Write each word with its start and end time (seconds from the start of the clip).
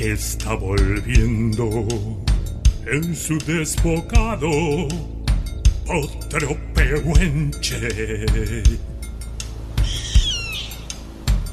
que 0.00 0.12
está 0.12 0.54
volviendo 0.54 1.86
en 2.86 3.14
su 3.14 3.36
desbocado 3.40 4.48
otro 5.86 6.56
pehuenche. 6.74 8.24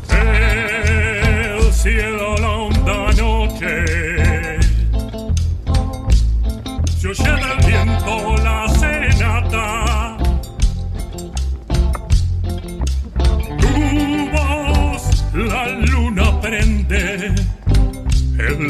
El 0.10 1.74
cielo 1.74 2.38
la 2.38 2.50
honda 2.50 3.12
noche 3.22 4.07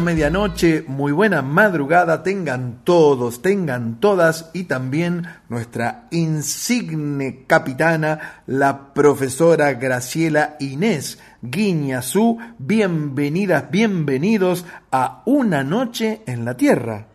medianoche, 0.00 0.84
muy 0.86 1.12
buena 1.12 1.42
madrugada 1.42 2.22
tengan 2.22 2.80
todos, 2.84 3.42
tengan 3.42 4.00
todas 4.00 4.50
y 4.52 4.64
también 4.64 5.26
nuestra 5.48 6.08
insigne 6.10 7.44
capitana, 7.46 8.42
la 8.46 8.94
profesora 8.94 9.74
Graciela 9.74 10.56
Inés 10.60 11.18
Guiñazú. 11.42 12.38
Bienvenidas, 12.58 13.70
bienvenidos 13.70 14.64
a 14.90 15.22
Una 15.26 15.62
Noche 15.62 16.22
en 16.26 16.44
la 16.44 16.56
Tierra. 16.56 17.06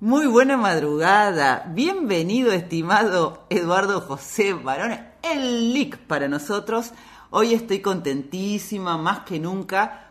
Muy 0.00 0.26
buena 0.26 0.56
madrugada. 0.56 1.70
Bienvenido, 1.74 2.52
estimado 2.52 3.46
Eduardo 3.50 4.00
José 4.00 4.54
Barón, 4.54 4.98
el 5.22 5.72
LIC 5.72 5.98
para 5.98 6.28
nosotros. 6.28 6.92
Hoy 7.30 7.54
estoy 7.54 7.80
contentísima, 7.80 8.96
más 8.96 9.20
que 9.20 9.38
nunca, 9.38 10.09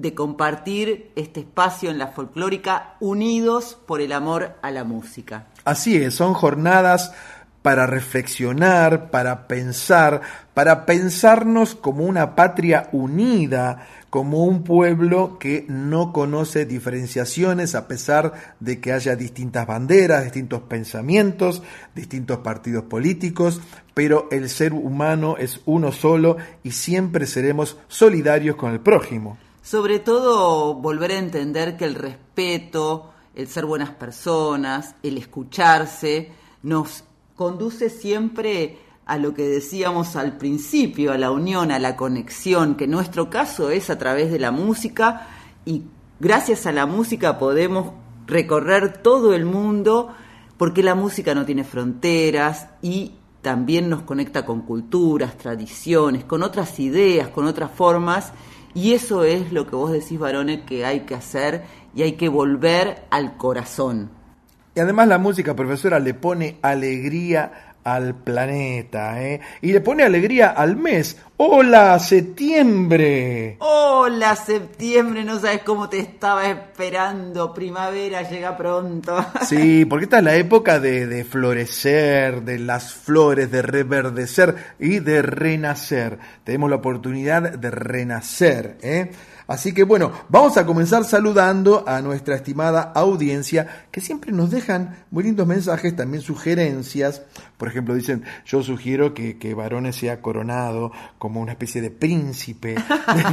de 0.00 0.14
compartir 0.14 1.10
este 1.16 1.40
espacio 1.40 1.90
en 1.90 1.98
la 1.98 2.08
folclórica 2.08 2.94
unidos 3.00 3.76
por 3.86 4.00
el 4.00 4.12
amor 4.12 4.54
a 4.62 4.70
la 4.70 4.84
música. 4.84 5.48
Así 5.64 5.96
es, 5.96 6.14
son 6.14 6.34
jornadas 6.34 7.12
para 7.62 7.86
reflexionar, 7.86 9.10
para 9.10 9.48
pensar, 9.48 10.22
para 10.54 10.86
pensarnos 10.86 11.74
como 11.74 12.04
una 12.04 12.36
patria 12.36 12.88
unida, 12.92 13.88
como 14.08 14.44
un 14.44 14.62
pueblo 14.62 15.36
que 15.38 15.66
no 15.68 16.12
conoce 16.12 16.64
diferenciaciones 16.64 17.74
a 17.74 17.88
pesar 17.88 18.54
de 18.60 18.80
que 18.80 18.92
haya 18.92 19.16
distintas 19.16 19.66
banderas, 19.66 20.22
distintos 20.22 20.62
pensamientos, 20.62 21.62
distintos 21.96 22.38
partidos 22.38 22.84
políticos, 22.84 23.60
pero 23.94 24.28
el 24.30 24.48
ser 24.48 24.72
humano 24.72 25.36
es 25.38 25.60
uno 25.66 25.90
solo 25.90 26.36
y 26.62 26.70
siempre 26.70 27.26
seremos 27.26 27.76
solidarios 27.88 28.54
con 28.54 28.72
el 28.72 28.80
prójimo. 28.80 29.36
Sobre 29.68 29.98
todo 29.98 30.72
volver 30.76 31.10
a 31.10 31.18
entender 31.18 31.76
que 31.76 31.84
el 31.84 31.94
respeto, 31.94 33.10
el 33.34 33.48
ser 33.48 33.66
buenas 33.66 33.90
personas, 33.90 34.94
el 35.02 35.18
escucharse, 35.18 36.32
nos 36.62 37.04
conduce 37.36 37.90
siempre 37.90 38.78
a 39.04 39.18
lo 39.18 39.34
que 39.34 39.42
decíamos 39.42 40.16
al 40.16 40.38
principio, 40.38 41.12
a 41.12 41.18
la 41.18 41.30
unión, 41.30 41.70
a 41.70 41.78
la 41.78 41.96
conexión, 41.96 42.76
que 42.76 42.84
en 42.84 42.92
nuestro 42.92 43.28
caso 43.28 43.68
es 43.68 43.90
a 43.90 43.98
través 43.98 44.32
de 44.32 44.38
la 44.38 44.52
música 44.52 45.28
y 45.66 45.82
gracias 46.18 46.64
a 46.64 46.72
la 46.72 46.86
música 46.86 47.38
podemos 47.38 47.92
recorrer 48.26 49.02
todo 49.02 49.34
el 49.34 49.44
mundo 49.44 50.14
porque 50.56 50.82
la 50.82 50.94
música 50.94 51.34
no 51.34 51.44
tiene 51.44 51.64
fronteras 51.64 52.68
y 52.80 53.16
también 53.42 53.90
nos 53.90 54.00
conecta 54.00 54.46
con 54.46 54.62
culturas, 54.62 55.36
tradiciones, 55.36 56.24
con 56.24 56.42
otras 56.42 56.80
ideas, 56.80 57.28
con 57.28 57.44
otras 57.44 57.70
formas 57.70 58.32
y 58.74 58.92
eso 58.92 59.24
es 59.24 59.52
lo 59.52 59.66
que 59.66 59.76
vos 59.76 59.92
decís, 59.92 60.18
varones, 60.18 60.60
que 60.62 60.84
hay 60.84 61.00
que 61.00 61.14
hacer 61.14 61.62
y 61.94 62.02
hay 62.02 62.12
que 62.12 62.28
volver 62.28 63.04
al 63.10 63.36
corazón. 63.36 64.10
Y 64.74 64.80
además 64.80 65.08
la 65.08 65.18
música, 65.18 65.56
profesora, 65.56 65.98
le 65.98 66.14
pone 66.14 66.58
alegría 66.62 67.67
al 67.94 68.14
planeta, 68.14 69.22
¿eh? 69.22 69.40
Y 69.60 69.72
le 69.72 69.80
pone 69.80 70.02
alegría 70.02 70.48
al 70.50 70.76
mes. 70.76 71.16
¡Hola, 71.36 71.98
septiembre! 72.00 73.56
Hola, 73.60 74.34
septiembre, 74.34 75.24
no 75.24 75.38
sabes 75.38 75.62
cómo 75.62 75.88
te 75.88 76.00
estaba 76.00 76.46
esperando. 76.46 77.54
Primavera 77.54 78.28
llega 78.28 78.56
pronto. 78.56 79.24
Sí, 79.46 79.84
porque 79.84 80.04
esta 80.04 80.18
es 80.18 80.24
la 80.24 80.34
época 80.36 80.80
de, 80.80 81.06
de 81.06 81.24
florecer, 81.24 82.42
de 82.42 82.58
las 82.58 82.92
flores, 82.92 83.50
de 83.50 83.62
reverdecer 83.62 84.54
y 84.78 84.98
de 84.98 85.22
renacer. 85.22 86.18
Tenemos 86.44 86.70
la 86.70 86.76
oportunidad 86.76 87.52
de 87.52 87.70
renacer, 87.70 88.78
¿eh? 88.82 89.10
Así 89.48 89.72
que 89.72 89.82
bueno, 89.82 90.12
vamos 90.28 90.58
a 90.58 90.66
comenzar 90.66 91.04
saludando 91.04 91.82
a 91.88 92.02
nuestra 92.02 92.36
estimada 92.36 92.92
audiencia 92.94 93.86
que 93.90 94.02
siempre 94.02 94.30
nos 94.30 94.50
dejan 94.50 95.06
muy 95.10 95.24
lindos 95.24 95.46
mensajes, 95.46 95.96
también 95.96 96.22
sugerencias. 96.22 97.22
Por 97.56 97.68
ejemplo, 97.68 97.94
dicen, 97.94 98.24
yo 98.44 98.62
sugiero 98.62 99.14
que, 99.14 99.38
que 99.38 99.54
Varones 99.54 99.96
sea 99.96 100.20
coronado 100.20 100.92
como 101.18 101.40
una 101.40 101.52
especie 101.52 101.80
de 101.80 101.90
príncipe. 101.90 102.74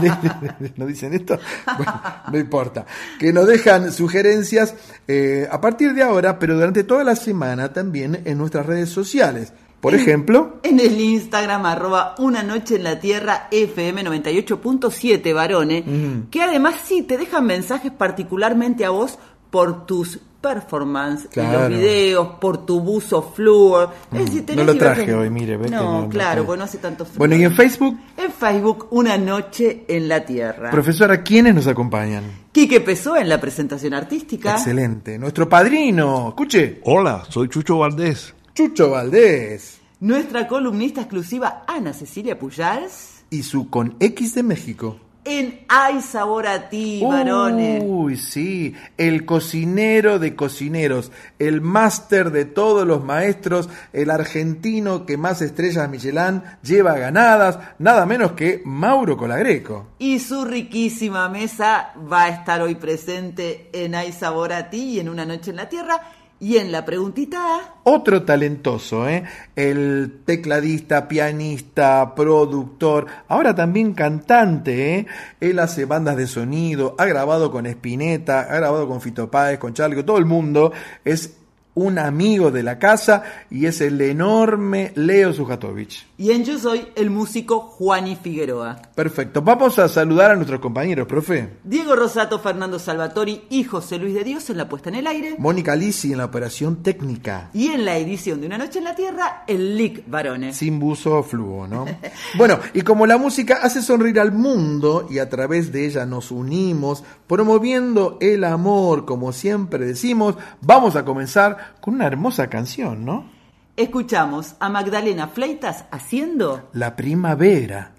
¿No 0.78 0.86
dicen 0.86 1.14
esto? 1.14 1.38
Bueno, 1.76 2.02
no 2.32 2.40
importa. 2.40 2.86
Que 3.20 3.34
nos 3.34 3.46
dejan 3.46 3.92
sugerencias 3.92 4.74
eh, 5.10 5.46
a 5.52 5.60
partir 5.60 5.94
de 5.94 6.02
ahora, 6.02 6.40
pero 6.40 6.56
durante 6.56 6.86
toda 6.86 7.04
la 7.04 7.18
semana 7.18 7.74
también 7.74 8.22
en 8.24 8.38
nuestras 8.38 8.66
redes 8.66 8.90
sociales. 8.90 9.52
Por 9.82 9.94
ejemplo, 9.94 10.58
En 10.64 10.80
el 10.80 11.00
Instagram, 11.00 11.66
arroba 11.66 12.16
una 12.18 12.42
noche 12.42 12.76
en 12.78 12.84
la 12.84 13.00
tierra 13.00 13.48
FM 13.52 14.04
98.7 14.04 15.34
varones, 15.34 15.84
que 16.32 16.42
además 16.42 16.76
sí 16.84 17.04
te 17.04 17.18
dejan 17.18 17.46
mensajes 17.46 17.92
particularmente 17.92 18.84
a 18.86 18.90
vos 18.90 19.20
por 19.52 19.86
tus 19.86 20.20
performance 20.42 21.28
Claro. 21.32 21.54
en 21.54 21.60
los 21.72 21.80
videos, 21.80 22.28
por 22.40 22.68
tu 22.68 22.80
buzo 22.80 23.32
flúor. 23.36 23.90
Es 24.12 24.26
decir, 24.32 24.56
No 24.56 24.64
lo 24.64 24.76
traje 24.78 25.12
hoy, 25.12 25.30
mire, 25.32 25.58
ve 25.58 25.66
que 25.66 25.72
No, 25.72 26.02
no- 26.04 26.10
claro, 26.10 26.42
no- 26.42 26.46
porque 26.48 26.60
no 26.60 26.64
hace 26.66 26.78
tanto 26.78 27.04
frío. 27.06 27.18
Bueno, 27.18 27.36
y 27.36 27.44
en 27.46 27.52
Facebook, 27.56 27.98
En 28.16 28.32
Facebook, 28.32 28.88
Una 28.92 29.18
Noche 29.18 29.86
en 29.88 30.08
la 30.08 30.24
Tierra. 30.24 30.70
profesora, 30.70 31.24
¿quiénes 31.24 31.56
nos 31.56 31.66
acompañan? 31.66 32.24
Quique 32.52 32.80
Pesó 32.80 33.16
en 33.18 33.28
la 33.28 33.42
presentación 33.42 33.96
artística. 33.96 34.52
Excelente. 34.52 35.18
Nuestro 35.18 35.50
padrino, 35.50 36.30
escuche, 36.30 36.80
Hola, 36.84 37.24
soy 37.28 37.50
Chucho 37.50 37.80
Valdés. 37.80 38.35
Chucho 38.56 38.92
Valdés. 38.92 39.82
Nuestra 40.00 40.48
columnista 40.48 41.02
exclusiva, 41.02 41.66
Ana 41.68 41.92
Cecilia 41.92 42.40
Pujals. 42.40 43.26
Y 43.30 43.44
su 43.44 43.70
con 43.70 43.98
X 44.00 44.34
de 44.34 44.44
México. 44.44 44.98
En 45.26 45.66
Hay 45.68 46.00
Sabor 46.00 46.48
a 46.48 46.70
Ti, 46.70 47.02
varones. 47.04 47.84
Uy, 47.86 48.16
sí, 48.16 48.74
el 48.98 49.26
cocinero 49.26 50.20
de 50.20 50.38
cocineros, 50.38 51.12
el 51.38 51.60
máster 51.60 52.32
de 52.32 52.46
todos 52.46 52.88
los 52.88 53.04
maestros, 53.04 53.68
el 53.92 54.10
argentino 54.10 55.06
que 55.06 55.18
más 55.18 55.42
estrellas 55.42 55.90
Michelin 55.90 56.42
lleva 56.64 56.98
ganadas, 56.98 57.60
nada 57.78 58.06
menos 58.06 58.34
que 58.34 58.62
Mauro 58.64 59.18
Colagreco. 59.18 59.88
Y 60.00 60.20
su 60.20 60.46
riquísima 60.46 61.28
mesa 61.28 61.92
va 62.10 62.24
a 62.24 62.30
estar 62.30 62.62
hoy 62.62 62.76
presente 62.76 63.70
en 63.74 63.96
Hay 63.96 64.14
Sabor 64.14 64.54
a 64.54 64.70
Ti 64.70 64.92
y 64.92 65.00
en 65.02 65.10
Una 65.10 65.26
Noche 65.26 65.50
en 65.50 65.58
la 65.58 65.68
Tierra. 65.68 66.00
Y 66.46 66.58
en 66.58 66.72
la 66.72 66.86
preguntita, 66.86 67.74
Otro 67.82 68.22
talentoso, 68.22 69.10
¿eh? 69.10 69.24
El 69.56 70.20
tecladista, 70.26 71.08
pianista, 71.08 72.14
productor, 72.14 73.08
ahora 73.28 73.56
también 73.56 73.96
cantante, 73.96 74.96
¿eh? 74.96 75.08
Él 75.42 75.58
hace 75.58 75.86
bandas 75.86 76.18
de 76.18 76.28
sonido, 76.28 76.94
ha 77.00 77.06
grabado 77.06 77.50
con 77.50 77.66
Spinetta, 77.66 78.42
ha 78.42 78.58
grabado 78.58 78.88
con 78.88 79.02
Fito 79.02 79.32
Páez, 79.32 79.58
con 79.58 79.74
Charlie, 79.74 80.04
todo 80.04 80.20
el 80.20 80.26
mundo. 80.26 80.72
Es 81.04 81.36
un 81.74 81.98
amigo 81.98 82.52
de 82.52 82.62
la 82.62 82.78
casa 82.78 83.24
y 83.50 83.66
es 83.66 83.82
el 83.82 84.00
enorme 84.00 84.92
Leo 84.94 85.34
Sujatovich. 85.34 86.06
Y 86.18 86.32
en 86.32 86.46
Yo 86.46 86.58
Soy 86.58 86.88
el 86.96 87.10
músico 87.10 87.60
Juani 87.60 88.16
Figueroa. 88.16 88.82
Perfecto. 88.96 89.42
Vamos 89.42 89.78
a 89.80 89.90
saludar 89.90 90.32
a 90.32 90.36
nuestros 90.36 90.60
compañeros, 90.60 91.08
profe. 91.08 91.58
Diego 91.64 91.96
Rosato, 91.96 92.40
Fernando 92.40 92.80
Salvatori 92.80 93.44
y 93.50 93.64
José 93.64 93.98
Luis 93.98 94.14
de 94.14 94.24
Dios 94.24 94.50
en 94.50 94.58
la 94.58 94.70
puesta 94.70 94.90
en 94.90 94.96
el 94.96 95.08
aire. 95.08 95.36
Mónica 95.38 95.76
Lisi 95.76 96.12
en 96.14 96.20
la 96.20 96.26
operación 96.26 96.84
técnica. 96.84 97.50
Y 97.54 97.68
en 97.68 97.84
la 97.86 97.98
edición 97.98 98.40
de 98.40 98.48
Una 98.48 98.58
Noche 98.58 98.80
en 98.80 98.86
la 98.86 98.96
Tierra, 98.96 99.44
el 99.48 99.78
Lick 99.78 100.04
Varones. 100.08 100.56
Sin 100.56 100.80
buzo 100.80 101.22
fluo, 101.24 101.68
¿no? 101.68 101.86
Bueno, 102.38 102.60
y 102.74 102.82
como 102.82 103.06
la 103.06 103.18
música 103.18 103.60
hace 103.62 103.82
sonreír 103.82 104.20
al 104.20 104.32
mundo 104.32 105.08
y 105.10 105.20
a 105.20 105.30
través 105.30 105.72
de 105.72 105.86
ella 105.86 106.06
nos 106.06 106.32
unimos, 106.32 107.04
promoviendo 107.28 108.18
el 108.22 108.44
amor, 108.44 109.06
como 109.06 109.32
siempre 109.32 109.86
decimos, 109.86 110.36
vamos 110.62 110.96
a 110.96 111.06
comenzar 111.06 111.76
con 111.82 111.96
una 111.96 112.08
hermosa 112.08 112.48
canción, 112.50 113.06
¿no? 113.06 113.35
Escuchamos 113.78 114.56
a 114.62 114.70
Magdalena 114.70 115.28
Fleitas 115.28 115.84
haciendo 115.92 116.70
La 116.72 116.96
primavera. 116.96 117.92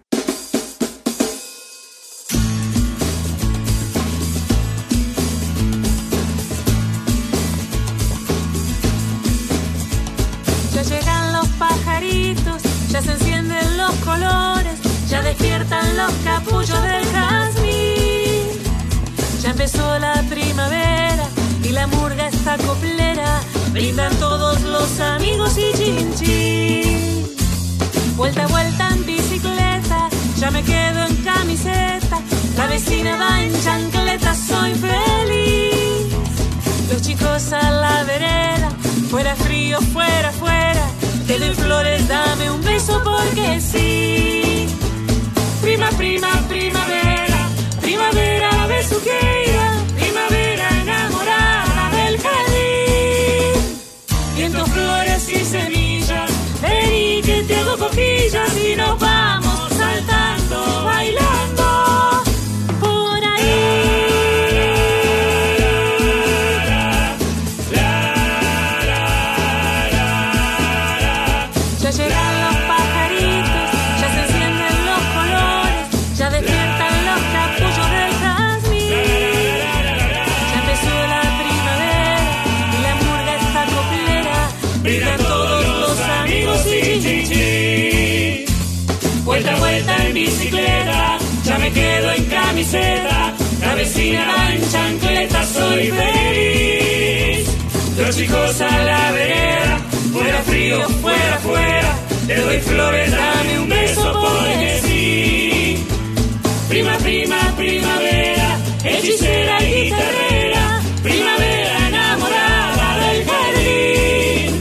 Ya 10.73 10.83
llegan 10.83 11.33
los 11.35 11.47
pajaritos, 11.59 12.63
ya 12.89 13.03
se 13.03 13.13
encienden 13.13 13.77
los 13.77 13.95
colores, 13.97 14.81
ya 15.11 15.21
despiertan 15.21 15.95
los 15.99 16.13
capullos 16.25 16.86
brindan 23.77 24.17
todos 24.17 24.63
los 24.63 25.01
amigos 25.01 25.53
y 25.59 25.71
chin 25.77 26.15
chin. 26.15 27.27
Vuelta 28.17 28.47
vuelta 28.47 28.89
en 28.89 29.05
bicicleta, 29.05 30.09
ya 30.39 30.51
me 30.51 30.63
quedo 30.63 31.05
en 31.07 31.17
camiseta, 31.17 32.17
la 32.57 32.67
vecina 32.69 33.19
va 33.19 33.43
en 33.43 33.53
chancleta, 33.63 34.35
soy 34.35 34.73
feliz. 34.77 36.07
Los 36.91 37.03
chicos 37.03 37.53
a 37.53 37.71
la 37.71 38.05
vereda, 38.05 38.71
fuera 39.11 39.37
frío, 39.37 39.79
fuera, 39.93 40.31
fuera. 40.33 40.87
Te 41.27 41.39
doy 41.39 41.55
flores, 41.55 42.09
dame 42.09 42.51
un 42.51 42.63
beso 42.65 43.03
porque 43.05 43.61
sí. 43.61 44.69
Prima, 45.61 45.91
prima, 45.99 46.31
primavera, 46.49 47.51
primavera 47.83 48.67
besuqueira, 48.69 49.36
cosquillas 57.79 58.57
y 58.57 58.77
nos 58.77 58.99
vamos 58.99 59.16
camiseta, 92.67 93.35
la 93.61 93.75
vecina 93.75 94.55
en 94.55 94.71
chancleta, 94.71 95.47
soy 95.47 95.91
feliz. 95.91 97.49
Los 97.97 98.17
chicos 98.17 98.61
a 98.61 98.79
la 98.83 99.13
vereda, 99.13 99.81
fuera 100.13 100.43
frío, 100.43 100.89
fuera, 101.01 101.39
fuera, 101.43 101.95
te 102.27 102.37
doy 102.37 102.61
flores, 102.61 103.11
dame 103.11 103.61
un 103.61 103.69
beso 103.69 104.13
porque 104.13 104.81
sí. 104.83 105.87
Prima, 106.69 106.97
prima, 106.99 107.37
primavera, 107.57 108.59
hechicera 108.85 109.63
y 109.63 109.85
guitarrera, 109.85 110.81
primavera 111.03 111.89
enamorada 111.89 112.99
del 112.99 113.25
jardín. 113.25 114.61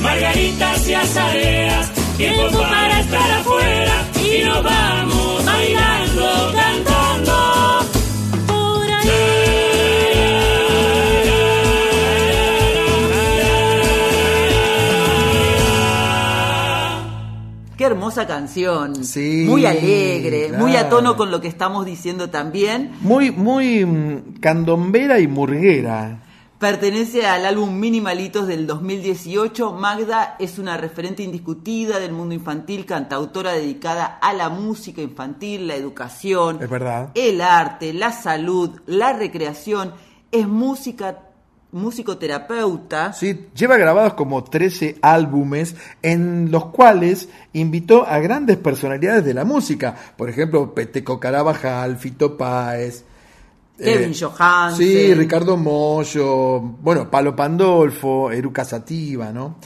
Margaritas 0.00 0.88
y 0.88 0.94
azareas, 0.94 1.92
tiempo 2.16 2.58
para 2.58 3.00
estar 3.00 3.30
afuera 3.32 4.04
y 4.24 4.44
nos 4.44 4.62
vamos 4.62 5.35
hermosa 17.86 18.26
canción. 18.26 19.04
Sí, 19.04 19.44
muy 19.48 19.64
alegre, 19.66 20.52
muy 20.58 20.76
a 20.76 20.88
tono 20.88 21.16
con 21.16 21.30
lo 21.30 21.40
que 21.40 21.48
estamos 21.48 21.86
diciendo 21.86 22.30
también. 22.30 22.92
Muy, 23.00 23.30
muy 23.30 23.84
mm, 23.84 24.40
candombera 24.40 25.18
y 25.20 25.26
murguera. 25.26 26.22
Pertenece 26.58 27.26
al 27.26 27.44
álbum 27.44 27.78
Minimalitos 27.78 28.46
del 28.46 28.66
2018. 28.66 29.72
Magda 29.72 30.36
es 30.38 30.58
una 30.58 30.78
referente 30.78 31.22
indiscutida 31.22 31.98
del 32.00 32.12
mundo 32.12 32.34
infantil, 32.34 32.86
cantautora 32.86 33.52
dedicada 33.52 34.06
a 34.06 34.32
la 34.32 34.48
música 34.48 35.02
infantil, 35.02 35.66
la 35.66 35.74
educación, 35.74 36.58
Es 36.62 36.70
verdad. 36.70 37.10
el 37.14 37.42
arte, 37.42 37.92
la 37.92 38.10
salud, 38.12 38.70
la 38.86 39.12
recreación. 39.12 39.92
Es 40.32 40.48
música, 40.48 41.18
musicoterapeuta. 41.76 43.12
Sí, 43.12 43.48
lleva 43.54 43.76
grabados 43.76 44.14
como 44.14 44.42
13 44.42 44.96
álbumes 45.02 45.76
en 46.02 46.50
los 46.50 46.66
cuales 46.66 47.28
invitó 47.52 48.06
a 48.06 48.18
grandes 48.18 48.56
personalidades 48.56 49.24
de 49.24 49.34
la 49.34 49.44
música. 49.44 49.94
Por 50.16 50.28
ejemplo, 50.28 50.74
Peteco 50.74 51.20
Carabajal, 51.20 51.96
Fito 51.96 52.36
Páez. 52.36 53.04
Kevin 53.78 54.14
Johansen. 54.18 54.86
Sí, 54.86 55.14
Ricardo 55.14 55.56
Mollo, 55.56 56.60
bueno, 56.60 57.10
Palo 57.10 57.36
Pandolfo, 57.36 58.30
Eruca 58.30 58.64
Sativa, 58.64 59.32
¿no? 59.32 59.56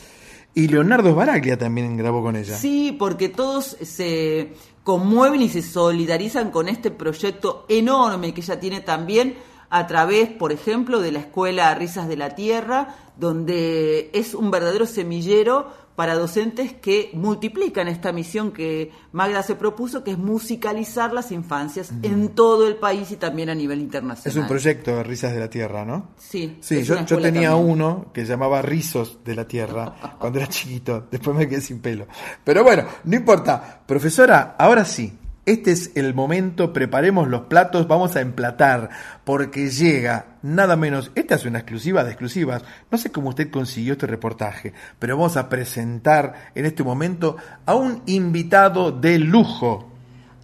Y 0.52 0.66
Leonardo 0.66 1.12
Sbaraglia 1.12 1.56
también 1.56 1.96
grabó 1.96 2.22
con 2.22 2.34
ella. 2.34 2.56
Sí, 2.56 2.96
porque 2.98 3.28
todos 3.28 3.76
se 3.82 4.52
conmueven 4.82 5.42
y 5.42 5.48
se 5.48 5.62
solidarizan 5.62 6.50
con 6.50 6.68
este 6.68 6.90
proyecto 6.90 7.66
enorme 7.68 8.34
que 8.34 8.40
ella 8.40 8.58
tiene 8.58 8.80
también 8.80 9.36
a 9.70 9.86
través, 9.86 10.28
por 10.28 10.52
ejemplo, 10.52 11.00
de 11.00 11.12
la 11.12 11.20
escuela 11.20 11.74
Risas 11.74 12.08
de 12.08 12.16
la 12.16 12.34
Tierra, 12.34 12.96
donde 13.16 14.10
es 14.12 14.34
un 14.34 14.50
verdadero 14.50 14.86
semillero 14.86 15.80
para 15.94 16.14
docentes 16.14 16.72
que 16.72 17.10
multiplican 17.12 17.86
esta 17.86 18.10
misión 18.10 18.52
que 18.52 18.90
Magda 19.12 19.42
se 19.42 19.54
propuso, 19.54 20.02
que 20.02 20.12
es 20.12 20.18
musicalizar 20.18 21.12
las 21.12 21.30
infancias 21.30 21.92
en 22.02 22.30
todo 22.30 22.66
el 22.66 22.76
país 22.76 23.10
y 23.10 23.16
también 23.16 23.50
a 23.50 23.54
nivel 23.54 23.80
internacional. 23.80 24.30
Es 24.30 24.42
un 24.42 24.48
proyecto 24.48 24.96
de 24.96 25.02
Risas 25.02 25.34
de 25.34 25.40
la 25.40 25.50
Tierra, 25.50 25.84
¿no? 25.84 26.08
Sí. 26.16 26.56
Sí, 26.60 26.84
yo, 26.84 27.04
tenía 27.04 27.50
también. 27.50 27.52
uno 27.52 28.06
que 28.14 28.24
llamaba 28.24 28.62
Rizos 28.62 29.18
de 29.22 29.34
la 29.34 29.46
Tierra 29.46 30.16
cuando 30.18 30.38
era 30.38 30.48
chiquito, 30.48 31.06
después 31.10 31.36
me 31.36 31.46
quedé 31.46 31.60
sin 31.60 31.80
pelo. 31.80 32.06
Pero 32.42 32.64
bueno, 32.64 32.84
no 33.04 33.16
importa. 33.16 33.82
Profesora, 33.86 34.56
ahora 34.58 34.86
sí, 34.86 35.12
este 35.46 35.72
es 35.72 35.92
el 35.96 36.14
momento, 36.14 36.72
preparemos 36.72 37.28
los 37.28 37.42
platos, 37.42 37.88
vamos 37.88 38.14
a 38.16 38.20
emplatar, 38.20 38.90
porque 39.24 39.70
llega 39.70 40.36
nada 40.42 40.76
menos, 40.76 41.10
esta 41.14 41.34
es 41.34 41.44
una 41.44 41.60
exclusiva 41.60 42.04
de 42.04 42.10
exclusivas, 42.10 42.62
no 42.90 42.98
sé 42.98 43.10
cómo 43.10 43.30
usted 43.30 43.50
consiguió 43.50 43.94
este 43.94 44.06
reportaje, 44.06 44.72
pero 44.98 45.16
vamos 45.16 45.36
a 45.36 45.48
presentar 45.48 46.50
en 46.54 46.66
este 46.66 46.82
momento 46.82 47.36
a 47.66 47.74
un 47.74 48.02
invitado 48.06 48.92
de 48.92 49.18
lujo. 49.18 49.90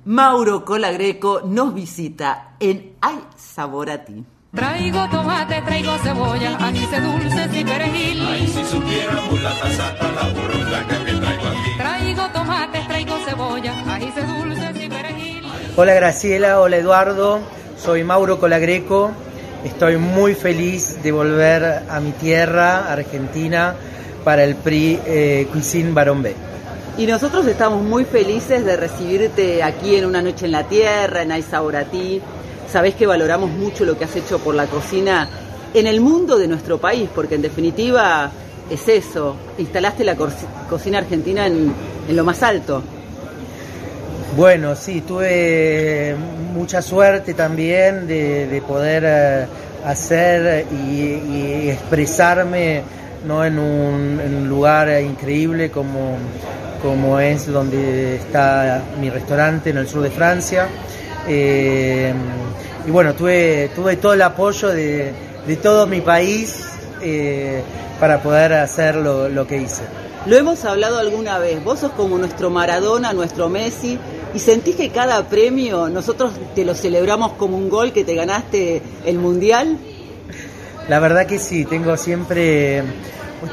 Mauro 0.06 0.64
Colagreco 0.64 1.42
nos 1.44 1.74
visita 1.74 2.54
en 2.60 2.92
Hay 3.00 3.18
Sabor 3.36 3.90
a 3.90 4.04
Ti. 4.04 4.24
Traigo 4.54 5.06
tomate, 5.10 5.60
traigo 5.62 5.98
cebolla, 5.98 6.56
anises 6.56 7.02
dulces 7.02 7.54
y 7.54 7.64
perejil. 7.64 8.26
Ay, 8.26 8.46
si 8.46 8.64
supiera 8.64 9.12
la 9.12 9.20
que 10.86 11.12
traigo 11.12 11.46
aquí. 11.48 11.76
Traigo 11.76 12.28
tomate, 12.30 12.80
traigo 12.88 13.16
cebolla, 13.26 13.94
anises 13.94 14.26
dulces. 14.26 14.75
Hola 15.76 15.94
Graciela, 15.94 16.60
hola 16.60 16.78
Eduardo, 16.78 17.40
soy 17.78 18.02
Mauro 18.02 18.38
Colagreco, 18.38 19.10
estoy 19.64 19.96
muy 19.98 20.34
feliz 20.34 21.02
de 21.02 21.12
volver 21.12 21.82
a 21.88 22.00
mi 22.00 22.12
tierra, 22.12 22.90
Argentina, 22.90 23.74
para 24.24 24.44
el 24.44 24.56
PRI 24.56 24.98
eh, 25.06 25.48
Cuisine 25.52 25.92
Barón 25.92 26.22
B. 26.22 26.34
Y 26.98 27.06
nosotros 27.06 27.46
estamos 27.46 27.82
muy 27.82 28.06
felices 28.06 28.64
de 28.64 28.76
recibirte 28.76 29.62
aquí 29.62 29.96
en 29.96 30.06
Una 30.06 30.22
Noche 30.22 30.46
en 30.46 30.52
la 30.52 30.64
Tierra, 30.64 31.22
en 31.22 31.32
Hay 31.32 31.42
Sabor 31.42 31.76
a 31.76 31.84
Ti. 31.84 32.22
Sabés 32.72 32.94
que 32.94 33.06
valoramos 33.06 33.50
mucho 33.50 33.84
lo 33.84 33.98
que 33.98 34.04
has 34.04 34.16
hecho 34.16 34.38
por 34.38 34.54
la 34.54 34.66
cocina 34.66 35.28
en 35.74 35.86
el 35.86 36.00
mundo 36.00 36.38
de 36.38 36.48
nuestro 36.48 36.78
país, 36.78 37.08
porque 37.14 37.34
en 37.34 37.42
definitiva 37.42 38.30
es 38.70 38.88
eso, 38.88 39.36
instalaste 39.58 40.04
la 40.04 40.16
co- 40.16 40.28
cocina 40.70 40.98
argentina 40.98 41.46
en, 41.46 41.70
en 42.08 42.16
lo 42.16 42.24
más 42.24 42.42
alto. 42.42 42.82
Bueno, 44.34 44.74
sí, 44.76 45.00
tuve 45.00 46.14
mucha 46.52 46.82
suerte 46.82 47.32
también 47.32 48.06
de, 48.06 48.46
de 48.46 48.60
poder 48.60 49.04
eh, 49.06 49.46
hacer 49.84 50.66
y, 50.70 51.70
expresarme 51.70 52.82
¿no? 53.26 53.44
en, 53.44 53.58
un, 53.58 54.20
en 54.20 54.34
un 54.34 54.48
lugar 54.48 55.00
increíble 55.00 55.70
como, 55.70 56.16
como 56.82 57.18
es 57.20 57.46
donde 57.46 58.16
está 58.16 58.82
mi 59.00 59.08
restaurante 59.10 59.70
en 59.70 59.78
el 59.78 59.88
sur 59.88 60.02
de 60.02 60.10
Francia. 60.10 60.68
Eh, 61.28 62.12
y 62.86 62.90
bueno, 62.90 63.14
tuve, 63.14 63.70
tuve 63.74 63.96
todo 63.96 64.14
el 64.14 64.22
apoyo 64.22 64.68
de, 64.68 65.12
de 65.46 65.56
todo 65.56 65.86
mi 65.86 66.00
país 66.00 66.64
eh, 67.00 67.62
para 67.98 68.20
poder 68.20 68.52
hacer 68.54 68.96
lo, 68.96 69.28
lo 69.28 69.46
que 69.46 69.58
hice. 69.58 69.82
Lo 70.26 70.36
hemos 70.36 70.64
hablado 70.64 70.98
alguna 70.98 71.38
vez, 71.38 71.62
vos 71.62 71.78
sos 71.78 71.92
como 71.92 72.18
nuestro 72.18 72.50
Maradona, 72.50 73.12
nuestro 73.12 73.48
Messi, 73.48 73.96
y 74.34 74.38
sentís 74.38 74.76
que 74.76 74.90
cada 74.90 75.28
premio 75.28 75.88
nosotros 75.88 76.32
te 76.54 76.64
lo 76.64 76.74
celebramos 76.74 77.32
como 77.32 77.56
un 77.56 77.68
gol 77.68 77.92
que 77.92 78.04
te 78.04 78.14
ganaste 78.14 78.82
el 79.04 79.18
Mundial. 79.18 79.78
La 80.88 80.98
verdad 81.00 81.26
que 81.26 81.38
sí, 81.38 81.64
tengo 81.64 81.96
siempre 81.96 82.82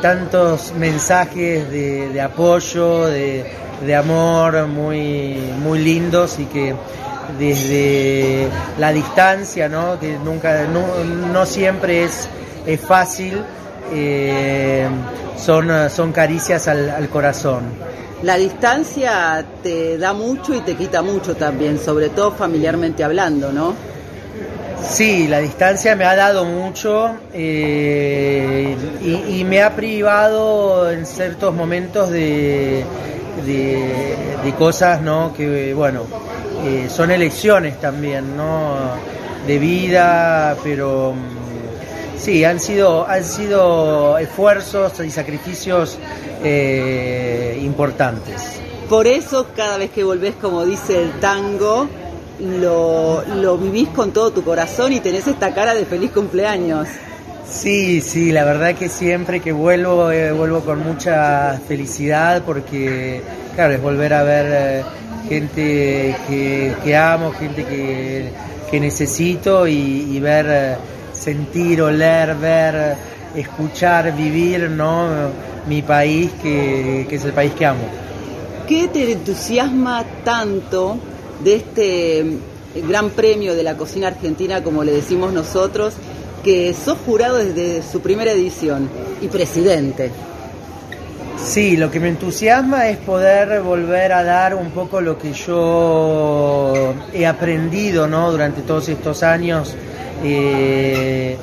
tantos 0.02 0.74
mensajes 0.78 1.70
de, 1.70 2.22
apoyo, 2.22 3.08
de, 3.08 3.96
amor 3.96 4.68
muy, 4.68 5.38
muy 5.62 5.80
lindos 5.80 6.40
y 6.40 6.46
que 6.46 6.76
desde 7.40 8.48
la 8.78 8.92
distancia, 8.92 9.68
¿no? 9.70 10.00
que 10.00 10.18
nunca, 10.18 10.66
no, 10.68 11.46
siempre 11.46 12.04
es, 12.04 12.28
es 12.66 12.80
fácil, 12.80 13.42
eh, 13.92 14.88
son, 15.38 15.90
son 15.90 16.12
caricias 16.12 16.68
al 16.68 17.10
corazón. 17.10 17.64
La 18.24 18.38
distancia 18.38 19.46
te 19.62 19.98
da 19.98 20.14
mucho 20.14 20.56
y 20.56 20.62
te 20.62 20.76
quita 20.76 21.02
mucho 21.02 21.36
también, 21.36 21.78
sobre 21.78 22.08
todo 22.08 22.32
familiarmente 22.32 23.04
hablando, 23.04 23.52
¿no? 23.52 23.76
Sí, 24.82 25.28
la 25.28 25.40
distancia 25.40 25.96
me 25.98 26.06
ha 26.06 26.16
dado 26.16 26.46
mucho 26.46 27.16
eh, 27.34 28.76
y, 29.30 29.44
me 29.44 29.62
ha 29.62 29.76
privado 29.76 30.90
en 30.90 31.06
ciertos 31.06 31.54
momentos 31.54 32.10
de, 32.10 32.86
de, 33.46 34.54
cosas, 34.58 35.02
¿no? 35.02 35.34
Que, 35.34 35.74
bueno, 35.74 36.04
eh, 36.66 36.88
son 36.90 37.12
elecciones 37.12 37.80
también, 37.82 38.38
¿no? 38.38 38.76
De 39.46 39.60
vida, 39.60 40.56
pero 40.64 41.14
sí, 42.18 42.44
han 42.44 42.60
sido, 42.60 43.08
han 43.08 43.24
sido 43.24 44.18
esfuerzos 44.18 45.00
y 45.00 45.10
sacrificios 45.10 45.98
eh, 46.44 47.60
importantes. 47.62 48.60
Por 48.90 49.08
eso 49.08 49.48
cada 49.56 49.78
vez 49.78 49.92
que 49.92 50.04
volvés, 50.04 50.36
como 50.36 50.66
dice 50.66 51.02
el 51.02 51.20
tango, 51.20 51.88
lo, 52.40 53.24
lo 53.36 53.58
vivís 53.58 53.90
con 53.90 54.12
todo 54.12 54.32
tu 54.32 54.44
corazón 54.44 54.94
y 54.94 55.00
tenés 55.00 55.28
esta 55.28 55.54
cara 55.54 55.74
de 55.74 55.86
feliz 55.86 56.12
cumpleaños. 56.12 56.88
Sí, 57.50 58.02
sí, 58.02 58.32
la 58.32 58.46
verdad 58.46 58.76
que 58.76 58.90
siempre 58.90 59.40
que 59.40 59.52
vuelvo, 59.52 60.12
eh, 60.12 60.32
vuelvo 60.32 60.62
con 60.62 60.80
mucha 60.80 61.60
felicidad 61.68 62.42
porque, 62.46 63.22
claro, 63.56 63.74
es 63.74 63.82
volver 63.82 64.14
a 64.14 64.24
ver 64.24 64.46
eh, 64.50 64.84
gente 65.30 66.16
que, 66.28 66.74
que 66.84 66.96
amo, 66.96 67.32
gente 67.32 67.64
que, 67.66 68.30
que 68.72 68.80
necesito 68.80 69.68
y, 69.68 69.74
y 69.76 70.20
ver, 70.20 70.46
eh, 70.50 70.76
sentir, 71.24 71.82
oler, 71.82 72.36
ver, 72.36 72.96
escuchar, 73.36 74.16
vivir, 74.16 74.70
¿no? 74.70 75.08
Mi 75.68 75.82
país, 75.82 76.32
que, 76.42 77.06
que 77.10 77.16
es 77.16 77.26
el 77.26 77.32
país 77.32 77.54
que 77.54 77.66
amo. 77.66 77.86
¿Qué 78.68 78.88
te 78.88 79.12
entusiasma 79.12 80.04
tanto 80.24 80.98
de 81.44 81.56
este 81.56 82.24
mm, 82.24 82.90
gran 82.90 83.10
premio 83.12 83.56
de 83.56 83.64
la 83.64 83.76
cocina 83.76 84.08
argentina, 84.08 84.64
como 84.64 84.84
le 84.84 84.92
decimos 84.92 85.32
nosotros, 85.34 85.94
que 86.44 86.74
sos 86.74 86.98
jurado 87.06 87.38
desde 87.38 87.82
su 87.84 88.02
primera 88.02 88.32
edición 88.32 88.90
y 89.22 89.28
presidente? 89.28 90.12
Sí, 91.38 91.76
lo 91.76 91.92
que 91.92 92.00
me 92.00 92.10
entusiasma 92.10 92.90
es 92.90 92.98
poder 92.98 93.62
volver 93.62 94.14
a 94.14 94.24
dar 94.24 94.56
un 94.56 94.72
poco 94.72 95.02
lo 95.02 95.18
que 95.18 95.34
yo 95.34 96.94
he 97.14 97.26
aprendido 97.26 98.08
¿no? 98.08 98.32
durante 98.32 98.62
todos 98.62 98.88
estos 98.88 99.24
años 99.24 99.76
eh, 100.24 101.38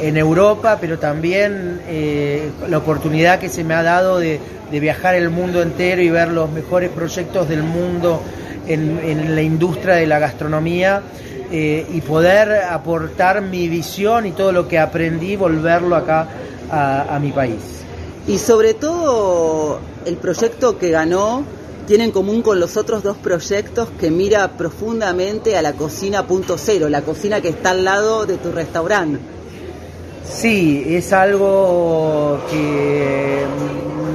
en 0.00 0.16
Europa, 0.16 0.78
pero 0.80 0.98
también 0.98 1.80
eh, 1.86 2.50
la 2.68 2.78
oportunidad 2.78 3.38
que 3.38 3.48
se 3.48 3.64
me 3.64 3.74
ha 3.74 3.82
dado 3.82 4.18
de, 4.18 4.40
viajar 4.70 5.14
el 5.14 5.30
mundo 5.30 5.62
entero 5.62 6.02
y 6.02 6.10
ver 6.10 6.28
los 6.28 6.50
mejores 6.50 6.90
proyectos 6.90 7.48
del 7.48 7.62
mundo 7.62 8.20
en, 8.66 9.34
la 9.34 9.42
industria 9.42 9.94
de 9.94 10.06
la 10.06 10.18
gastronomía. 10.18 11.02
Eh, 11.52 11.86
y 11.94 12.00
poder 12.00 12.64
aportar 12.64 13.40
mi 13.40 13.68
visión 13.68 14.26
y 14.26 14.32
todo 14.32 14.50
lo 14.50 14.66
que 14.66 14.80
aprendí, 14.80 15.36
volverlo 15.36 15.94
acá 15.94 16.26
a 16.68 17.16
mi 17.20 17.30
país. 17.30 17.84
Y 18.26 18.38
sobre 18.38 18.74
todo 18.74 19.78
el 20.04 20.16
proyecto 20.16 20.76
que 20.76 20.90
ganó 20.90 21.44
tiene 21.86 22.04
en 22.04 22.10
común 22.10 22.42
con 22.42 22.60
los 22.60 22.76
otros 22.76 23.02
dos 23.02 23.16
proyectos 23.16 23.88
que 23.98 24.10
mira 24.10 24.56
profundamente 24.56 25.56
a 25.56 25.62
la 25.62 25.72
cocina 25.72 26.26
punto 26.26 26.58
cero, 26.58 26.88
la 26.88 27.02
cocina 27.02 27.40
que 27.40 27.48
está 27.48 27.70
al 27.70 27.84
lado 27.84 28.26
de 28.26 28.36
tu 28.36 28.52
restaurante. 28.52 29.20
Sí, 30.28 30.84
es 30.86 31.12
algo 31.12 32.40
que 32.50 33.44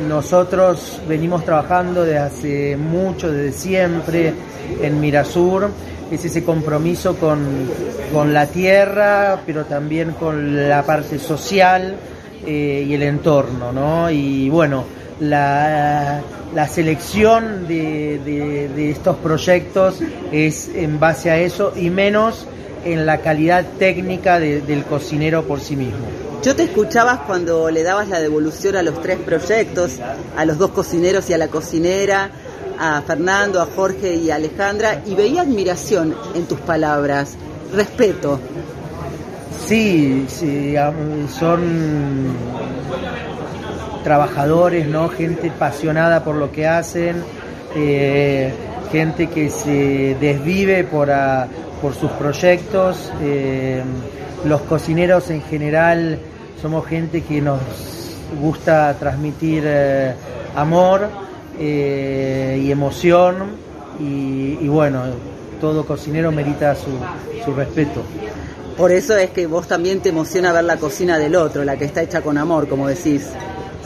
nosotros 0.07 0.99
venimos 1.07 1.45
trabajando 1.45 2.03
desde 2.03 2.17
hace 2.19 2.77
mucho, 2.77 3.31
desde 3.31 3.57
siempre 3.57 4.33
en 4.81 4.99
Mirasur. 4.99 5.69
Es 6.11 6.25
ese 6.25 6.43
compromiso 6.43 7.15
con, 7.15 7.39
con 8.11 8.33
la 8.33 8.45
tierra, 8.47 9.41
pero 9.45 9.63
también 9.63 10.11
con 10.11 10.67
la 10.67 10.83
parte 10.85 11.17
social 11.17 11.95
eh, 12.45 12.85
y 12.85 12.93
el 12.93 13.03
entorno, 13.03 13.71
¿no? 13.71 14.11
Y 14.11 14.49
bueno, 14.49 14.83
la, 15.21 16.21
la 16.53 16.67
selección 16.67 17.67
de, 17.67 18.19
de, 18.25 18.69
de, 18.69 18.89
estos 18.89 19.15
proyectos 19.17 19.99
es 20.31 20.69
en 20.73 20.99
base 20.99 21.29
a 21.29 21.37
eso 21.37 21.73
y 21.75 21.89
menos 21.89 22.47
en 22.83 23.05
la 23.05 23.19
calidad 23.21 23.65
técnica 23.77 24.39
de, 24.39 24.61
del 24.61 24.83
cocinero 24.83 25.43
por 25.43 25.59
sí 25.59 25.75
mismo. 25.75 25.99
Yo 26.43 26.55
te 26.55 26.63
escuchabas 26.63 27.19
cuando 27.19 27.69
le 27.69 27.83
dabas 27.83 28.09
la 28.09 28.19
devolución 28.19 28.75
a 28.75 28.81
los 28.81 28.99
tres 29.03 29.19
proyectos, 29.19 29.99
a 30.35 30.43
los 30.43 30.57
dos 30.57 30.71
cocineros 30.71 31.29
y 31.29 31.33
a 31.33 31.37
la 31.37 31.49
cocinera, 31.49 32.31
a 32.79 33.03
Fernando, 33.03 33.61
a 33.61 33.67
Jorge 33.67 34.15
y 34.15 34.31
a 34.31 34.35
Alejandra, 34.35 35.03
y 35.05 35.13
veía 35.13 35.43
admiración 35.43 36.15
en 36.33 36.45
tus 36.47 36.59
palabras, 36.61 37.35
respeto. 37.75 38.39
Sí, 39.67 40.25
sí, 40.27 40.73
son 41.39 42.33
trabajadores, 44.03 44.87
¿no? 44.87 45.09
Gente 45.09 45.49
apasionada 45.49 46.23
por 46.23 46.35
lo 46.35 46.51
que 46.51 46.67
hacen, 46.67 47.23
eh, 47.75 48.53
gente 48.91 49.27
que 49.27 49.49
se 49.49 50.15
desvive 50.19 50.83
por, 50.83 51.09
por 51.81 51.93
sus 51.95 52.11
proyectos. 52.11 53.11
Eh, 53.21 53.81
los 54.45 54.61
cocineros 54.61 55.29
en 55.29 55.41
general 55.43 56.19
somos 56.61 56.85
gente 56.85 57.21
que 57.21 57.41
nos 57.41 57.59
gusta 58.41 58.95
transmitir 58.99 59.63
eh, 59.65 60.13
amor 60.55 61.07
y 61.59 62.71
emoción 62.71 63.35
y, 63.99 64.67
bueno, 64.67 65.03
todo 65.59 65.85
cocinero 65.85 66.31
merita 66.31 66.73
su, 66.73 66.89
su 67.45 67.53
respeto. 67.53 68.01
Por 68.75 68.91
eso 68.91 69.15
es 69.15 69.29
que 69.29 69.45
vos 69.45 69.67
también 69.67 69.99
te 69.99 70.09
emociona 70.09 70.51
ver 70.51 70.63
la 70.63 70.77
cocina 70.77 71.19
del 71.19 71.35
otro, 71.35 71.63
la 71.63 71.77
que 71.77 71.85
está 71.85 72.01
hecha 72.01 72.21
con 72.21 72.37
amor, 72.37 72.67
como 72.67 72.87
decís. 72.87 73.27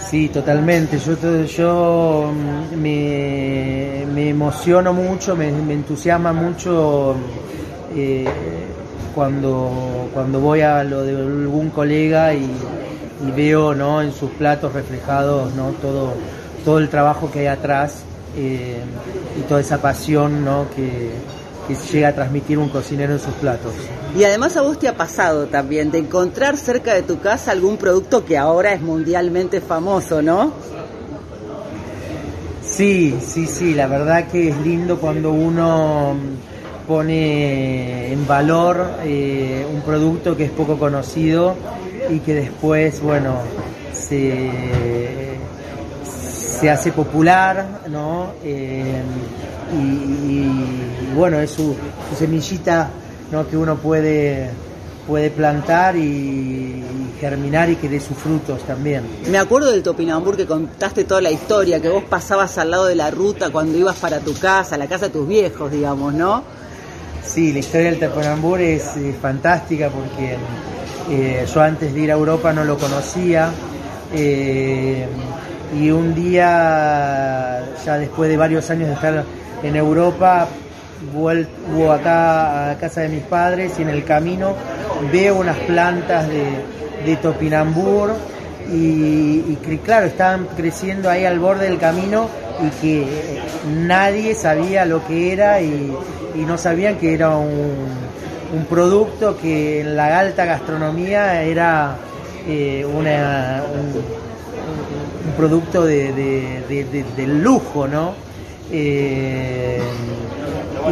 Sí, 0.10 0.30
totalmente. 0.30 1.00
Yo, 1.00 1.46
yo 1.46 2.32
mm, 2.32 2.78
me, 2.78 4.30
emociono 4.30 4.94
mucho, 4.94 5.36
me, 5.36 5.48
entusiasma 5.50 6.32
mucho 6.32 7.16
eh, 7.96 8.26
cuando, 9.16 10.10
cuando 10.14 10.40
voy 10.40 10.62
a 10.62 10.84
lo 10.84 11.02
de 11.02 11.16
algún 11.16 11.70
colega 11.70 12.34
y, 12.34 12.50
veo 13.36 13.74
¿no? 13.74 14.02
en 14.02 14.12
sus 14.12 14.30
platos 14.32 14.74
reflejados 14.74 15.54
¿no? 15.56 15.70
todo, 15.82 16.14
todo 16.64 16.78
el 16.78 16.90
trabajo 16.90 17.32
que 17.32 17.40
hay 17.40 17.48
atrás 17.48 18.04
eh, 18.38 18.78
y 19.40 19.42
toda 19.44 19.62
esa 19.62 19.82
pasión 19.82 20.46
¿no? 20.46 20.68
que, 20.76 21.12
que 21.68 21.76
llega 21.76 22.10
a 22.10 22.16
transmitir 22.16 22.58
un 22.58 22.70
cocinero 22.70 23.14
en 23.14 23.20
sus 23.20 23.34
platos. 23.36 23.74
Y 24.18 24.24
además 24.24 24.56
a 24.58 24.62
vos 24.62 24.80
te 24.80 24.88
ha 24.88 24.96
pasado 24.96 25.48
también 25.48 25.92
de 25.92 26.00
encontrar 26.00 26.58
cerca 26.58 26.94
de 26.94 27.02
tu 27.02 27.20
casa 27.20 27.52
algún 27.52 27.78
producto 27.78 28.24
que 28.24 28.38
ahora 28.38 28.74
es 28.74 28.82
mundialmente 28.82 29.62
famoso, 29.62 30.22
¿no? 30.22 30.54
Sí, 32.64 33.16
sí, 33.26 33.46
sí, 33.46 33.74
la 33.74 33.88
verdad 33.88 34.28
que 34.28 34.50
es 34.50 34.58
lindo 34.58 34.98
cuando 35.00 35.32
uno 35.32 36.16
pone 36.88 38.12
en 38.12 38.28
valor 38.28 38.86
eh, 39.04 39.66
un 39.72 39.82
producto 39.82 40.36
que 40.36 40.46
es 40.46 40.52
poco 40.52 40.78
conocido 40.78 41.56
y 42.10 42.20
que 42.20 42.36
después, 42.36 43.02
bueno, 43.02 43.38
se, 43.94 44.50
se 46.04 46.70
hace 46.70 46.92
popular, 46.92 47.82
¿no? 47.90 48.34
Eh, 48.44 49.02
y, 49.74 51.16
bueno, 51.16 51.40
es 51.40 51.52
su, 51.52 51.76
semillita 52.18 52.90
¿no? 53.32 53.48
que 53.48 53.58
uno 53.58 53.76
puede, 53.78 54.50
puede 55.08 55.30
plantar 55.30 55.96
y, 55.96 56.84
germinar 57.20 57.70
y 57.70 57.76
que 57.78 57.90
dé 57.90 58.00
sus 58.00 58.18
frutos 58.18 58.62
también. 58.64 59.04
Me 59.30 59.38
acuerdo 59.38 59.72
del 59.72 59.82
Topinambur 59.82 60.36
que 60.36 60.46
contaste 60.46 61.06
toda 61.06 61.22
la 61.22 61.32
historia, 61.32 61.82
que 61.82 61.90
vos 61.90 62.04
pasabas 62.04 62.58
al 62.58 62.72
lado 62.72 62.86
de 62.86 62.96
la 62.96 63.10
ruta 63.10 63.50
cuando 63.50 63.78
ibas 63.78 63.96
para 63.96 64.20
tu 64.20 64.34
casa, 64.34 64.78
la 64.78 64.88
casa 64.88 65.06
de 65.06 65.12
tus 65.12 65.28
viejos, 65.28 65.72
digamos, 65.72 66.14
¿no? 66.14 66.44
Sí, 67.24 67.52
la 67.52 67.60
historia 67.60 67.92
del 67.92 68.00
Topinambur 68.00 68.62
es, 68.62 68.92
fantástica 69.22 69.90
porque 69.90 70.38
eh, 71.10 71.46
yo 71.52 71.62
antes 71.62 71.94
de 71.94 72.00
ir 72.00 72.12
a 72.12 72.16
Europa 72.16 72.54
no 72.54 72.64
lo 72.64 72.78
conocía. 72.78 73.50
Eh, 74.14 75.08
y 75.78 75.90
un 75.90 76.14
día, 76.14 77.64
ya 77.84 77.98
después 77.98 78.30
de 78.30 78.38
varios 78.38 78.70
años 78.70 78.88
de 78.88 78.94
estar 78.94 79.26
en 79.68 79.76
Europa, 79.76 80.48
vuelvo 81.14 81.92
acá 81.92 82.72
a 82.72 82.78
casa 82.78 83.02
de 83.02 83.10
mis 83.10 83.24
padres 83.24 83.74
y 83.80 83.82
en 83.82 83.90
el 83.90 84.04
camino 84.04 84.56
veo 85.12 85.36
unas 85.36 85.58
plantas 85.58 86.28
de, 86.28 87.16
topinambur 87.18 88.14
y, 88.72 89.56
claro, 89.84 90.08
estaban 90.08 90.48
creciendo 90.56 91.10
ahí 91.10 91.24
al 91.24 91.40
borde 91.40 91.66
del 91.66 91.78
camino 91.78 92.28
y 92.66 92.70
que 92.82 93.42
nadie 93.86 94.34
sabía 94.34 94.86
lo 94.86 95.06
que 95.06 95.34
era 95.34 95.62
y, 95.62 95.96
no 96.36 96.58
sabían 96.58 96.98
que 96.98 97.14
era 97.14 97.38
un, 97.38 98.06
producto 98.70 99.38
que 99.38 99.82
en 99.82 99.98
la 99.98 100.20
alta 100.20 100.46
gastronomía 100.46 101.44
era 101.44 101.98
eh, 102.48 102.86
una, 102.86 103.64
un, 103.64 103.94
producto 105.36 105.86
de, 105.86 107.26
lujo, 107.28 107.88
¿no? 107.88 108.14
Eh, 108.72 109.82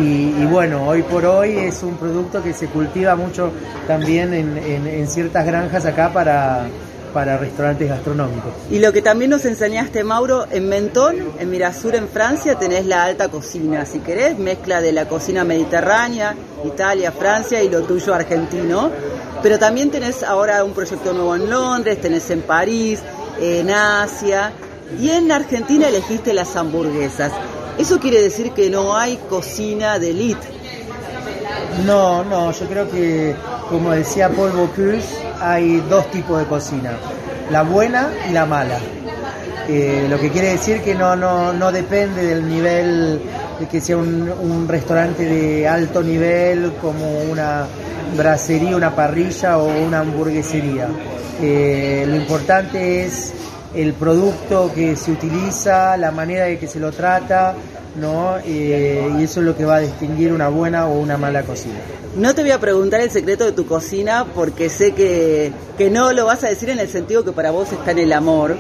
y, 0.02 0.46
bueno, 0.46 0.88
hoy 0.88 1.04
por 1.04 1.26
hoy 1.26 1.58
es 1.58 1.84
un 1.84 1.98
producto 1.98 2.42
que 2.42 2.54
se 2.54 2.68
cultiva 2.68 3.16
mucho 3.16 3.52
también 3.88 4.34
en, 4.34 5.08
ciertas 5.08 5.46
granjas 5.46 5.86
acá 5.86 6.12
para, 6.12 6.66
para 7.14 7.38
restaurantes 7.38 7.88
gastronómicos. 7.90 8.52
Y 8.72 8.80
lo 8.80 8.92
que 8.92 9.04
también 9.04 9.30
nos 9.30 9.46
enseñaste, 9.46 10.04
Mauro, 10.04 10.48
en 10.50 10.68
Mentón, 10.68 11.18
en 11.40 11.50
Mirasur, 11.52 11.96
en 11.96 12.08
Francia, 12.08 12.56
tenés 12.56 12.88
la 12.88 13.04
alta 13.04 13.30
cocina, 13.30 13.86
si 13.86 14.00
querés, 14.00 14.38
mezcla 14.40 14.82
de 14.82 14.94
la 14.94 15.08
cocina 15.08 15.44
mediterránea, 15.44 16.36
Italia, 16.66 17.12
Francia 17.12 17.62
y 17.62 17.70
lo 17.70 17.84
tuyo 17.84 18.16
argentino. 18.16 18.90
Pero 19.44 19.60
también 19.60 19.92
tenés 19.92 20.24
ahora 20.24 20.64
un 20.64 20.74
proyecto 20.74 21.14
nuevo 21.14 21.36
en 21.36 21.50
Londres, 21.50 22.02
tenés 22.02 22.30
en 22.32 22.42
París, 22.42 23.00
en 23.40 23.70
Asia. 23.70 24.54
Y 25.00 25.10
en 25.10 25.32
Argentina 25.32 25.88
elegiste 25.88 26.34
las 26.34 26.56
hamburguesas. 26.56 27.32
Eso 27.78 28.00
quiere 28.00 28.22
decir 28.22 28.52
que 28.52 28.70
no 28.70 28.96
hay 28.96 29.18
cocina 29.30 30.00
de 30.00 30.12
elite. 30.12 30.48
No, 31.86 32.24
no, 32.24 32.52
yo 32.52 32.66
creo 32.68 32.90
que, 32.90 33.36
como 33.70 33.92
decía 33.92 34.30
Paul 34.30 34.52
Bocuse, 34.52 35.08
hay 35.42 35.78
dos 35.90 36.10
tipos 36.12 36.40
de 36.40 36.46
cocina, 36.46 36.92
la 37.50 37.64
buena 37.64 38.12
y 38.30 38.32
la 38.32 38.46
mala. 38.46 38.78
Eh, 39.68 40.08
lo 40.10 40.20
que 40.20 40.30
quiere 40.30 40.50
decir 40.50 40.82
que 40.82 40.94
no, 40.94 41.16
no, 41.16 41.54
no 41.54 41.72
depende 41.72 42.26
del 42.26 42.48
nivel 42.48 43.22
de 43.60 43.68
que 43.68 43.80
sea 43.82 43.98
un, 43.98 44.68
restaurante 44.68 45.26
de 45.26 45.68
alto 45.68 46.02
nivel 46.02 46.74
como 46.82 47.22
una 47.22 47.66
bracería, 48.18 48.76
una 48.76 48.96
parrilla 48.96 49.58
o 49.58 49.66
una 49.66 50.00
hamburguesería. 50.00 50.88
Eh, 51.42 52.06
lo 52.08 52.16
importante 52.16 53.06
es 53.06 53.34
el 53.76 53.94
producto 53.94 54.72
que 54.74 54.96
se 54.96 55.12
utiliza, 55.12 55.98
la 55.98 56.12
manera 56.12 56.46
de 56.46 56.60
que 56.60 56.68
se 56.68 56.80
lo 56.80 56.92
trata, 56.92 57.56
¿no? 57.96 58.38
Eh, 58.46 59.16
y 59.20 59.24
eso 59.24 59.40
es 59.40 59.46
lo 59.46 59.56
que 59.56 59.66
va 59.66 59.76
a 59.76 59.80
distinguir 59.80 60.32
una 60.34 60.48
buena 60.50 60.88
o 60.88 61.00
una 61.00 61.18
mala 61.18 61.44
cocina. 61.44 61.80
No 62.16 62.36
te 62.36 62.42
voy 62.42 62.52
a 62.52 62.60
preguntar 62.60 63.02
el 63.02 63.12
secreto 63.12 63.46
de 63.46 63.52
tu 63.52 63.66
cocina 63.66 64.26
porque 64.34 64.70
sé 64.70 64.94
que, 64.94 65.52
que 65.78 65.90
no 65.90 66.12
lo 66.14 66.26
vas 66.26 66.44
a 66.44 66.50
decir 66.50 66.70
en 66.70 66.80
el 66.80 66.90
sentido 66.90 67.24
que 67.24 67.32
para 67.32 67.52
vos 67.52 67.72
está 67.72 67.92
en 67.92 68.00
el 68.00 68.14
amor, 68.14 68.56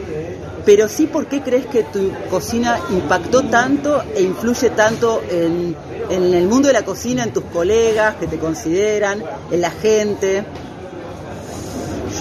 pero 0.65 0.87
sí 0.87 1.07
por 1.07 1.27
qué 1.27 1.41
crees 1.41 1.65
que 1.67 1.83
tu 1.83 2.11
cocina 2.29 2.79
impactó 2.89 3.43
tanto 3.43 4.01
e 4.15 4.23
influye 4.23 4.69
tanto 4.71 5.21
en, 5.29 5.75
en 6.09 6.33
el 6.33 6.47
mundo 6.47 6.67
de 6.67 6.73
la 6.73 6.83
cocina, 6.83 7.23
en 7.23 7.33
tus 7.33 7.43
colegas 7.45 8.15
que 8.15 8.27
te 8.27 8.37
consideran, 8.37 9.23
en 9.51 9.61
la 9.61 9.71
gente. 9.71 10.43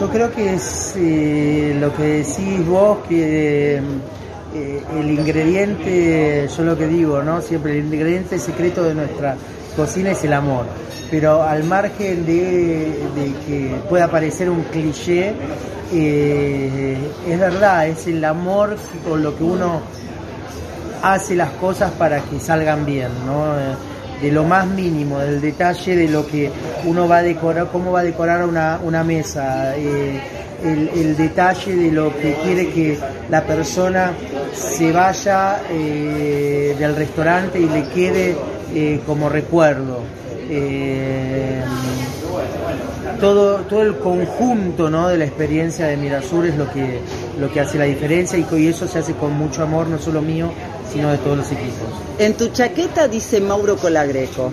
Yo 0.03 0.11
creo 0.11 0.33
que 0.33 0.55
es 0.55 0.95
eh, 0.97 1.77
lo 1.79 1.95
que 1.95 2.03
decís 2.03 2.67
vos, 2.67 2.99
que 3.09 3.77
eh, 3.77 4.83
el 4.99 5.11
ingrediente, 5.12 6.49
yo 6.49 6.65
lo 6.65 6.77
que 6.77 6.88
digo, 6.88 7.23
¿no? 7.23 7.41
Siempre 7.41 7.79
el 7.79 7.85
ingrediente 7.85 8.37
secreto 8.41 8.83
de 8.83 8.97
nuestra 8.97 9.37
cocina 9.77 10.11
es 10.11 10.25
el 10.25 10.33
amor. 10.33 10.67
Pero 11.09 11.45
al 11.45 11.62
margen 11.62 12.27
de, 12.27 13.33
que 13.47 13.77
pueda 13.88 14.11
parecer 14.11 14.51
un 14.51 14.65
cliché, 14.65 15.35
eh, 15.93 16.97
es 17.29 17.38
verdad, 17.38 17.87
es 17.87 18.05
el 18.09 18.25
amor 18.25 18.77
con 19.09 19.23
lo 19.23 19.37
que 19.38 19.45
uno 19.45 19.83
hace 21.01 21.37
las 21.37 21.51
cosas 21.53 21.93
para 21.93 22.19
que 22.23 22.41
salgan 22.41 22.85
bien, 22.85 23.11
¿no? 23.25 23.55
De 24.22 24.30
lo 24.30 24.44
más 24.44 24.66
mínimo, 24.66 25.18
del 25.18 25.40
detalle 25.40 25.96
de 25.96 26.08
lo 26.08 26.26
que 26.26 26.50
uno 26.85 27.08
va 27.08 27.18
a 27.18 27.22
decorar, 27.22 27.68
cómo 27.72 27.90
va 27.90 28.00
a 28.00 28.04
decorar 28.04 28.46
una, 28.46 28.78
una 28.82 29.02
mesa, 29.02 29.76
eh, 29.76 30.20
el, 30.64 31.16
detalle 31.16 31.74
de 31.74 31.90
lo 31.90 32.16
que 32.16 32.37
quiere 32.44 32.68
que 32.68 32.96
la 33.28 33.42
persona 33.42 34.12
se 34.54 34.92
vaya 34.92 35.61
eh, 35.68 36.76
del 36.78 36.94
restaurante 36.94 37.58
y 37.58 37.68
le 37.68 37.82
quede 37.88 38.37
eh, 38.72 39.00
como 39.04 39.28
recuerdo. 39.28 40.00
todo, 43.18 43.56
todo 43.62 43.82
el 43.82 43.96
conjunto 43.98 44.88
¿no? 44.88 45.08
de 45.08 45.18
la 45.18 45.24
experiencia 45.24 45.87
de 45.87 45.96
Mirasur 45.96 46.46
es 46.46 46.56
lo 46.56 46.70
que, 46.70 47.00
lo 47.40 47.52
que 47.52 47.61
hace 47.61 47.76
la 47.76 47.85
diferencia 47.85 48.38
y 48.38 48.66
eso 48.68 48.87
se 48.87 49.00
hace 49.00 49.14
con 49.14 49.32
mucho 49.32 49.64
amor, 49.64 49.88
no 49.88 49.98
solo 49.98 50.22
mío, 50.22 50.52
sino 50.92 51.11
de 51.11 51.18
todos 51.18 51.38
los 51.38 51.46
equipos. 51.52 51.88
En 52.18 52.35
tu 52.35 52.48
chaqueta 52.48 53.09
dice 53.09 53.40
Mauro 53.40 53.76
Colagreco. 53.76 54.52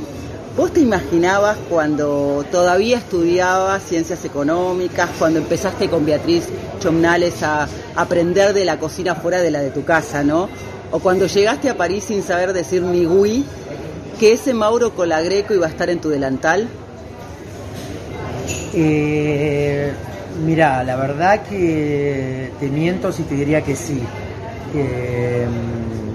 ¿Vos 0.56 0.74
te 0.74 0.82
imaginabas 0.82 1.58
cuando 1.70 2.44
todavía 2.52 2.98
estudiabas 2.98 3.84
ciencias 3.84 4.26
económicas, 4.26 5.10
cuando 5.18 5.40
empezaste 5.40 5.88
con 5.90 6.06
Beatriz 6.06 6.44
Chomnales 6.80 7.44
a 7.44 7.68
aprender 7.96 8.54
de 8.54 8.66
la 8.66 8.78
cocina 8.78 9.16
fuera 9.16 9.42
de 9.42 9.52
la 9.52 9.62
de 9.62 9.70
tu 9.70 9.86
casa, 9.86 10.24
¿no? 10.24 10.50
O 10.92 11.00
cuando 11.00 11.28
llegaste 11.28 11.70
a 11.70 11.78
París 11.78 12.06
sin 12.06 12.24
saber 12.24 12.52
decir 12.52 12.82
ni 12.82 13.06
gui, 13.06 13.46
que 14.20 14.34
ese 14.34 14.54
Mauro 14.54 14.94
Colagreco 14.96 15.54
iba 15.54 15.68
a 15.68 15.70
estar 15.70 15.90
en 15.90 16.02
tu 16.02 16.10
delantal? 16.10 16.68
Eh, 18.74 19.92
mira, 20.46 20.84
la 20.84 20.96
verdad 20.96 21.44
que 21.44 22.52
te 22.60 22.68
miento 22.68 23.12
si 23.12 23.24
te 23.24 23.36
diría 23.36 23.62
que 23.62 23.76
sí. 23.76 24.02
Mm, 24.74 26.09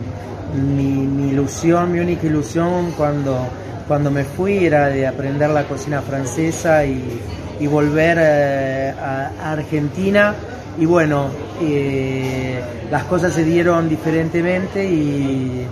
mi, 0.54 1.06
mi 1.06 1.28
ilusión, 1.30 1.92
mi 1.92 2.00
única 2.00 2.26
ilusión 2.26 2.92
cuando, 2.96 3.46
cuando 3.86 4.10
me 4.10 4.24
fui 4.24 4.64
era 4.64 4.88
de 4.88 5.06
aprender 5.06 5.50
la 5.50 5.64
cocina 5.64 6.00
francesa 6.00 6.84
y, 6.84 7.20
y 7.60 7.66
volver 7.66 8.18
eh, 8.20 8.94
a, 8.98 9.52
Argentina. 9.52 10.34
Y 10.78 10.86
bueno, 10.86 11.28
eh, 11.62 12.60
las 12.90 13.04
cosas 13.04 13.32
se 13.32 13.44
dieron 13.44 13.88
diferentemente 13.88 14.84
y 14.84 15.66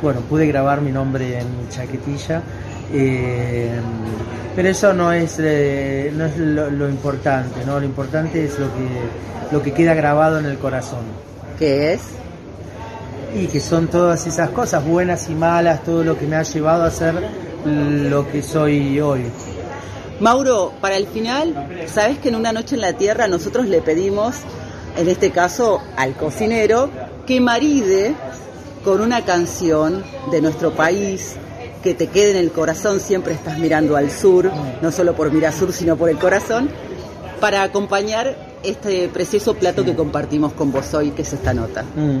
bueno, 0.00 0.20
pude 0.20 0.46
grabar 0.46 0.80
mi 0.80 0.92
nombre 0.92 1.40
en 1.40 1.58
mi 1.58 1.68
chaquetilla. 1.68 2.42
Eh, 2.92 3.70
pero 4.54 4.68
eso 4.68 4.92
no 4.92 5.12
es, 5.12 5.38
no 5.38 6.24
es 6.26 6.38
lo, 6.38 6.70
lo 6.70 6.88
importante, 6.88 7.64
¿no? 7.66 7.80
Lo 7.80 7.86
importante 7.86 8.44
es 8.44 8.56
lo 8.58 8.66
que, 8.66 8.88
lo 9.50 9.62
que 9.62 9.72
queda 9.72 9.94
grabado 9.94 10.38
en 10.38 10.46
el 10.46 10.58
corazón. 10.58 11.00
¿Qué 11.58 11.94
es? 11.94 12.02
Y 13.34 13.46
que 13.48 13.60
son 13.60 13.88
todas 13.88 14.26
esas 14.26 14.50
cosas, 14.50 14.84
buenas 14.84 15.28
y 15.28 15.34
malas, 15.34 15.82
todo 15.82 16.04
lo 16.04 16.16
que 16.16 16.26
me 16.26 16.36
ha 16.36 16.42
llevado 16.42 16.84
a 16.84 16.90
ser 16.90 17.14
lo 17.64 18.30
que 18.30 18.42
soy 18.42 19.00
hoy. 19.00 19.24
Mauro, 20.20 20.72
para 20.80 20.96
el 20.96 21.06
final, 21.06 21.86
sabes 21.92 22.18
que 22.18 22.28
en 22.28 22.36
una 22.36 22.52
noche 22.52 22.76
en 22.76 22.80
la 22.80 22.92
Tierra 22.92 23.26
nosotros 23.26 23.66
le 23.66 23.82
pedimos, 23.82 24.36
en 24.96 25.08
este 25.08 25.30
caso 25.30 25.82
al 25.96 26.14
cocinero, 26.14 26.88
que 27.26 27.40
maride 27.40 28.14
con 28.84 29.00
una 29.00 29.24
canción 29.24 30.04
de 30.30 30.40
nuestro 30.40 30.72
país 30.72 31.36
que 31.82 31.94
te 31.94 32.06
quede 32.06 32.32
en 32.32 32.36
el 32.36 32.52
corazón, 32.52 33.00
siempre 33.00 33.34
estás 33.34 33.58
mirando 33.58 33.96
al 33.96 34.10
sur, 34.10 34.50
no 34.80 34.92
solo 34.92 35.14
por 35.14 35.32
Mirasur, 35.32 35.72
sino 35.72 35.96
por 35.96 36.08
el 36.08 36.18
corazón, 36.18 36.70
para 37.40 37.62
acompañar 37.62 38.36
este 38.62 39.08
precioso 39.08 39.54
plato 39.54 39.84
que 39.84 39.94
compartimos 39.94 40.52
con 40.52 40.72
vos 40.72 40.94
hoy, 40.94 41.10
que 41.10 41.22
es 41.22 41.32
esta 41.32 41.52
nota. 41.52 41.82
Mm. 41.82 42.18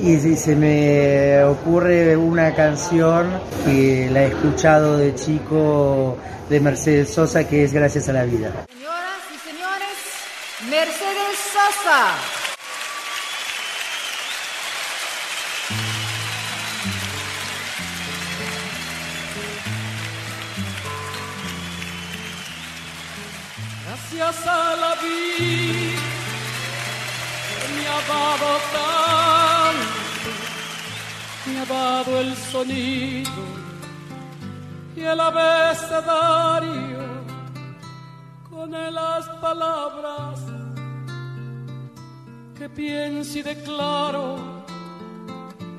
Y 0.00 0.18
si 0.18 0.36
se 0.36 0.54
me 0.56 1.42
ocurre 1.44 2.16
una 2.16 2.54
canción 2.54 3.30
que 3.64 4.08
la 4.12 4.24
he 4.24 4.26
escuchado 4.28 4.98
de 4.98 5.14
chico 5.14 6.16
de 6.48 6.60
Mercedes 6.60 7.10
Sosa, 7.10 7.46
que 7.48 7.64
es 7.64 7.72
Gracias 7.72 8.08
a 8.08 8.12
la 8.12 8.24
vida. 8.24 8.66
Señoras 8.68 9.20
y 9.34 9.38
señores, 9.48 9.96
Mercedes 10.68 11.38
Sosa. 11.52 12.14
Gracias 23.86 24.46
a 24.46 24.76
la 24.76 24.94
vida 24.94 26.00
que 27.48 27.68
me 27.74 27.86
ha 27.86 28.00
dado 28.08 28.50
tanto, 28.72 29.23
dado 31.66 32.20
el 32.20 32.36
sonido 32.36 33.30
y 34.96 35.00
el 35.00 35.20
abecedario 35.20 37.04
con 38.50 38.70
las 38.72 39.28
palabras 39.40 40.40
que 42.56 42.68
pienso 42.68 43.38
y 43.38 43.42
declaro, 43.42 44.36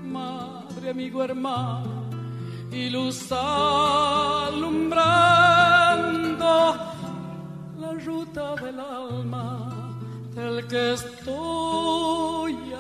madre, 0.06 0.90
amigo, 0.90 1.24
hermano, 1.24 2.10
y 2.72 2.90
luz 2.90 3.32
alumbrando 3.32 4.96
la 7.80 7.94
ruta 8.06 8.56
del 8.56 8.80
alma 8.80 9.72
del 10.34 10.68
que 10.68 10.94
estoy 10.94 12.75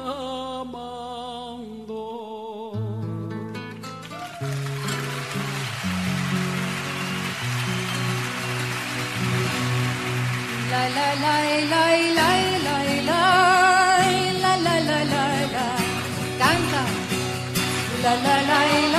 La 18.05 18.13
la 18.13 18.35
la 18.43 18.59
la 18.91 18.94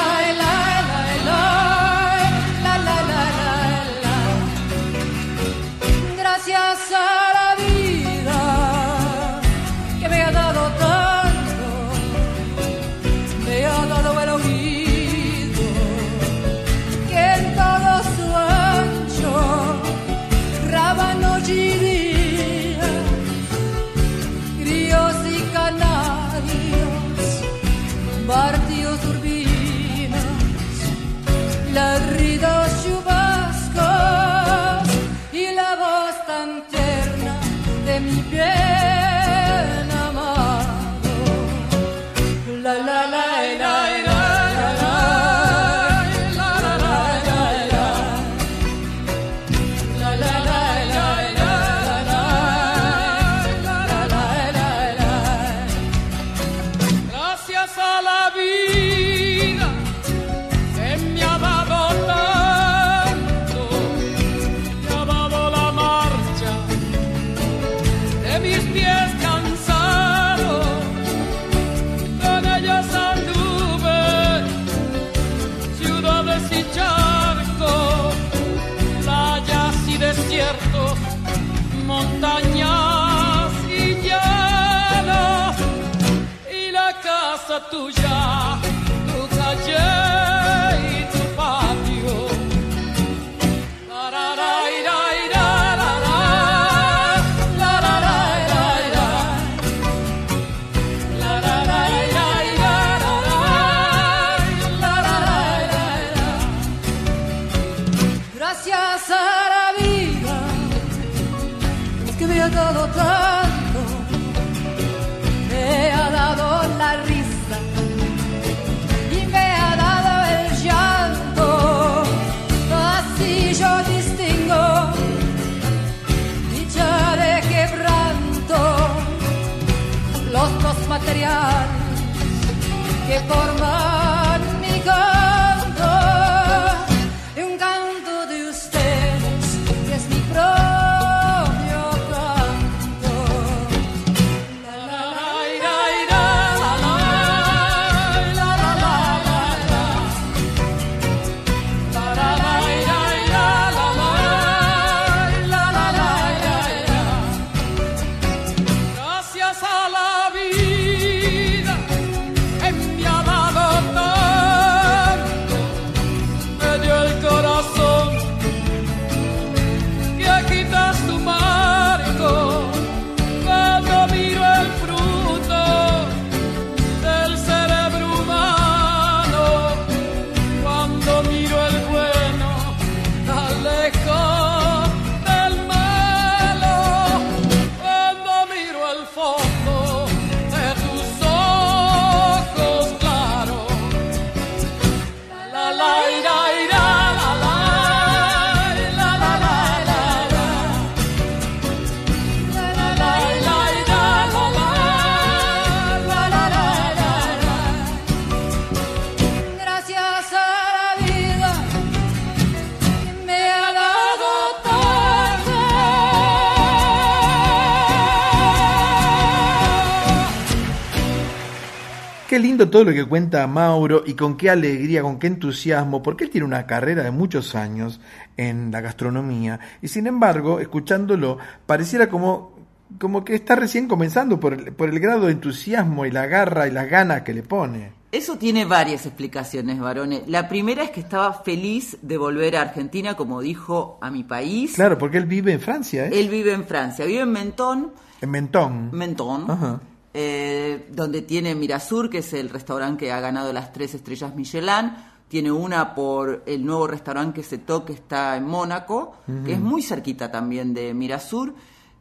qué 222.36 222.42
lindo 222.42 222.68
todo 222.68 222.84
lo 222.84 222.92
que 222.92 223.06
cuenta 223.06 223.46
Mauro 223.46 224.02
y 224.04 224.12
con 224.12 224.36
qué 224.36 224.50
alegría, 224.50 225.00
con 225.00 225.18
qué 225.18 225.26
entusiasmo, 225.26 226.02
porque 226.02 226.24
él 226.24 226.30
tiene 226.30 226.44
una 226.44 226.66
carrera 226.66 227.02
de 227.02 227.10
muchos 227.10 227.54
años 227.54 227.98
en 228.36 228.70
la 228.70 228.82
gastronomía 228.82 229.58
y 229.80 229.88
sin 229.88 230.06
embargo, 230.06 230.60
escuchándolo, 230.60 231.38
pareciera 231.64 232.10
como, 232.10 232.52
como 232.98 233.24
que 233.24 233.34
está 233.34 233.56
recién 233.56 233.88
comenzando 233.88 234.38
por 234.38 234.52
el, 234.52 234.74
por 234.74 234.90
el 234.90 235.00
grado 235.00 235.28
de 235.28 235.32
entusiasmo 235.32 236.04
y 236.04 236.10
la 236.10 236.26
garra 236.26 236.68
y 236.68 236.72
las 236.72 236.90
ganas 236.90 237.22
que 237.22 237.32
le 237.32 237.42
pone. 237.42 237.92
Eso 238.12 238.36
tiene 238.36 238.66
varias 238.66 239.06
explicaciones, 239.06 239.80
varones. 239.80 240.28
La 240.28 240.46
primera 240.46 240.84
es 240.84 240.90
que 240.90 241.00
estaba 241.00 241.32
feliz 241.42 241.96
de 242.02 242.18
volver 242.18 242.56
a 242.56 242.60
Argentina, 242.60 243.14
como 243.14 243.40
dijo, 243.40 243.96
a 244.02 244.10
mi 244.10 244.24
país. 244.24 244.74
Claro, 244.74 244.98
porque 244.98 245.16
él 245.16 245.24
vive 245.24 245.54
en 245.54 245.60
Francia, 245.60 246.04
¿eh? 246.04 246.10
Él 246.12 246.28
vive 246.28 246.52
en 246.52 246.66
Francia, 246.66 247.06
vive 247.06 247.22
en 247.22 247.32
Mentón, 247.32 247.92
En 248.20 248.30
Mentón. 248.30 248.90
Mentón, 248.92 249.50
Ajá. 249.50 249.80
Eh, 250.18 250.88
donde 250.92 251.20
tiene 251.20 251.54
Mirasur, 251.54 252.08
que 252.08 252.18
es 252.18 252.32
el 252.32 252.48
restaurante 252.48 253.04
que 253.04 253.12
ha 253.12 253.20
ganado 253.20 253.52
las 253.52 253.70
tres 253.72 253.94
estrellas 253.94 254.34
Michelin. 254.34 254.92
Tiene 255.28 255.52
una 255.52 255.94
por 255.94 256.42
el 256.46 256.64
nuevo 256.64 256.86
restaurante 256.86 257.40
que 257.42 257.46
se 257.46 257.58
toque, 257.58 257.92
está 257.92 258.34
en 258.36 258.44
Mónaco, 258.46 259.16
que 259.44 259.52
es 259.54 259.60
muy 259.60 259.82
cerquita 259.82 260.30
también 260.30 260.72
de 260.72 260.94
Mirasur. 260.94 261.52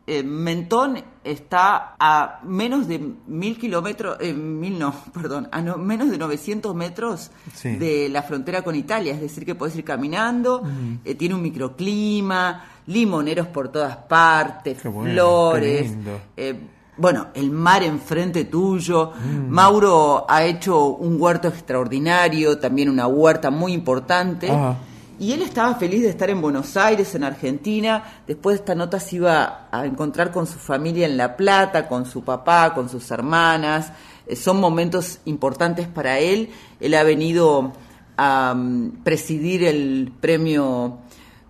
Eh, 0.08 0.22
Mentón 0.22 1.00
está 1.24 1.96
a 2.00 2.40
menos 2.44 2.88
de 2.88 3.00
mil 3.26 3.58
kilómetros, 3.58 4.18
eh, 4.22 4.32
mil 4.34 4.78
no, 4.78 4.94
perdón, 5.14 5.50
a 5.52 5.62
no- 5.64 5.78
menos 5.80 6.12
de 6.12 6.18
900 6.20 6.76
metros 6.76 7.32
Sí. 7.56 7.76
de 7.78 8.08
la 8.10 8.22
frontera 8.22 8.62
con 8.62 8.76
Italia, 8.76 9.14
es 9.14 9.20
decir, 9.22 9.44
que 9.44 9.56
puedes 9.56 9.76
ir 9.76 9.84
caminando, 9.84 10.62
eh, 11.04 11.16
tiene 11.16 11.34
un 11.34 11.42
microclima, 11.42 12.66
limoneros 12.86 13.48
por 13.48 13.70
todas 13.70 13.98
partes, 13.98 14.84
bueno, 14.84 15.12
flores, 15.12 15.92
bueno, 16.98 17.28
el 17.34 17.52
mar 17.52 17.84
enfrente 17.84 18.46
tuyo. 18.46 19.12
Mauro 19.50 20.26
ha 20.28 20.44
hecho 20.44 20.86
un 20.86 21.22
huerto 21.22 21.48
extraordinario, 21.48 22.58
también 22.58 22.90
una 22.90 23.08
huerta 23.08 23.50
muy 23.50 23.74
importante. 23.74 24.50
Ajá. 24.50 24.78
Y 25.18 25.32
él 25.32 25.42
estaba 25.44 25.76
feliz 25.76 26.02
de 26.02 26.10
estar 26.10 26.30
en 26.30 26.42
Buenos 26.42 26.76
Aires, 26.76 27.16
en 27.16 27.24
Argentina. 27.24 28.04
Después 28.28 28.58
de 28.58 28.60
esta 28.60 28.76
nota 28.76 29.00
se 29.00 29.16
iba 29.16 29.68
a 29.72 29.86
encontrar 29.86 30.32
con 30.32 30.46
su 30.46 30.60
familia 30.60 31.06
en 31.06 31.16
La 31.16 31.38
Plata, 31.38 31.88
con 31.88 32.06
su 32.06 32.24
papá, 32.24 32.74
con 32.74 32.90
sus 32.90 33.10
hermanas. 33.12 33.94
Eh, 34.28 34.36
son 34.36 34.60
momentos 34.60 35.20
importantes 35.24 35.88
para 35.88 36.20
él. 36.20 36.50
Él 36.82 36.94
ha 36.96 37.04
venido 37.04 37.72
a 38.18 38.54
mm, 38.56 39.04
presidir 39.04 39.64
el 39.64 40.12
premio, 40.20 40.98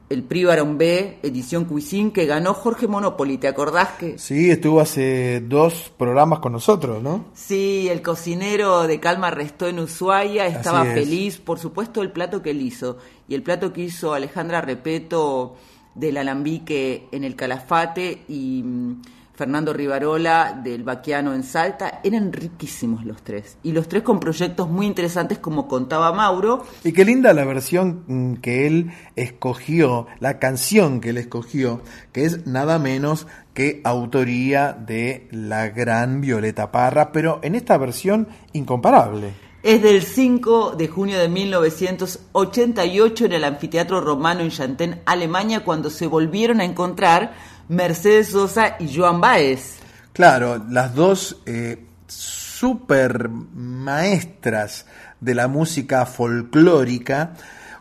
el 0.10 0.24
Prix 0.24 0.46
Barón 0.48 0.78
B, 0.78 1.20
edición 1.24 1.66
Cuisine, 1.66 2.12
que 2.12 2.26
ganó 2.26 2.54
Jorge 2.54 2.88
Monopoli. 2.88 3.38
¿Te 3.38 3.48
acordás 3.48 3.90
que 4.00 4.20
Sí, 4.20 4.52
estuvo 4.52 4.80
hace 4.80 5.42
dos 5.42 5.92
programas 5.98 6.40
con 6.40 6.52
nosotros, 6.52 7.02
¿no? 7.02 7.26
Sí, 7.34 7.88
el 7.90 8.02
cocinero 8.02 8.86
de 8.88 9.00
Calma 9.00 9.32
restó 9.32 9.68
en 9.68 9.80
Ushuaia, 9.80 10.46
estaba 10.46 10.86
es. 10.88 10.94
feliz, 10.94 11.38
por 11.38 11.60
supuesto, 11.60 12.02
el 12.02 12.12
plato 12.12 12.42
que 12.42 12.52
él 12.52 12.62
hizo. 12.62 12.98
Y 13.28 13.34
el 13.36 13.42
plato 13.42 13.74
que 13.74 13.82
hizo 13.82 14.14
Alejandra 14.14 14.62
Repeto 14.62 15.56
del 15.96 16.18
Alambique 16.18 17.08
en 17.12 17.24
el 17.24 17.36
Calafate 17.36 18.24
y 18.28 18.62
mm, 18.64 19.02
Fernando 19.36 19.74
Rivarola 19.74 20.60
del 20.64 20.84
Baquiano 20.84 21.34
en 21.34 21.44
Salta, 21.44 22.00
eran 22.04 22.32
riquísimos 22.32 23.06
los 23.06 23.22
tres. 23.22 23.58
Y 23.64 23.74
los 23.74 23.90
tres 23.90 24.04
con 24.04 24.20
proyectos 24.20 24.70
muy 24.70 24.86
interesantes, 24.86 25.40
como 25.40 25.68
contaba 25.68 26.14
Mauro. 26.14 26.66
Y 26.84 26.94
qué 26.94 27.04
linda 27.04 27.34
la 27.34 27.44
versión 27.44 28.04
mm, 28.08 28.34
que 28.36 28.68
él 28.68 28.92
escogió, 29.16 30.08
la 30.20 30.40
canción 30.40 31.02
que 31.02 31.10
él 31.10 31.18
escogió, 31.18 31.82
que 32.12 32.26
es 32.26 32.48
nada 32.48 32.80
menos 32.80 33.28
que 33.54 33.82
autoría 33.84 34.74
de 34.74 35.28
la 35.32 35.70
gran 35.70 36.22
Violeta 36.22 36.72
Parra, 36.72 37.12
pero 37.12 37.40
en 37.44 37.56
esta 37.56 37.78
versión 37.78 38.28
incomparable. 38.54 39.46
Es 39.66 39.82
del 39.82 40.04
5 40.04 40.76
de 40.78 40.88
junio 40.88 41.18
de 41.18 41.28
1988 41.28 43.26
en 43.26 43.32
el 43.32 43.44
Anfiteatro 43.44 44.00
Romano 44.00 44.42
en 44.42 44.52
Chantén, 44.52 45.02
Alemania, 45.08 45.64
cuando 45.64 45.90
se 45.90 46.06
volvieron 46.06 46.62
a 46.62 46.66
encontrar 46.66 47.34
Mercedes 47.68 48.30
Sosa 48.30 48.76
y 48.80 48.96
Joan 48.96 49.22
Baez. 49.22 49.78
Claro, 50.14 50.64
las 50.70 50.96
dos 50.96 51.42
eh, 51.46 51.86
super 52.08 53.30
maestras 53.30 54.86
de 55.20 55.36
la 55.36 55.48
música 55.48 56.06
folclórica, 56.06 57.34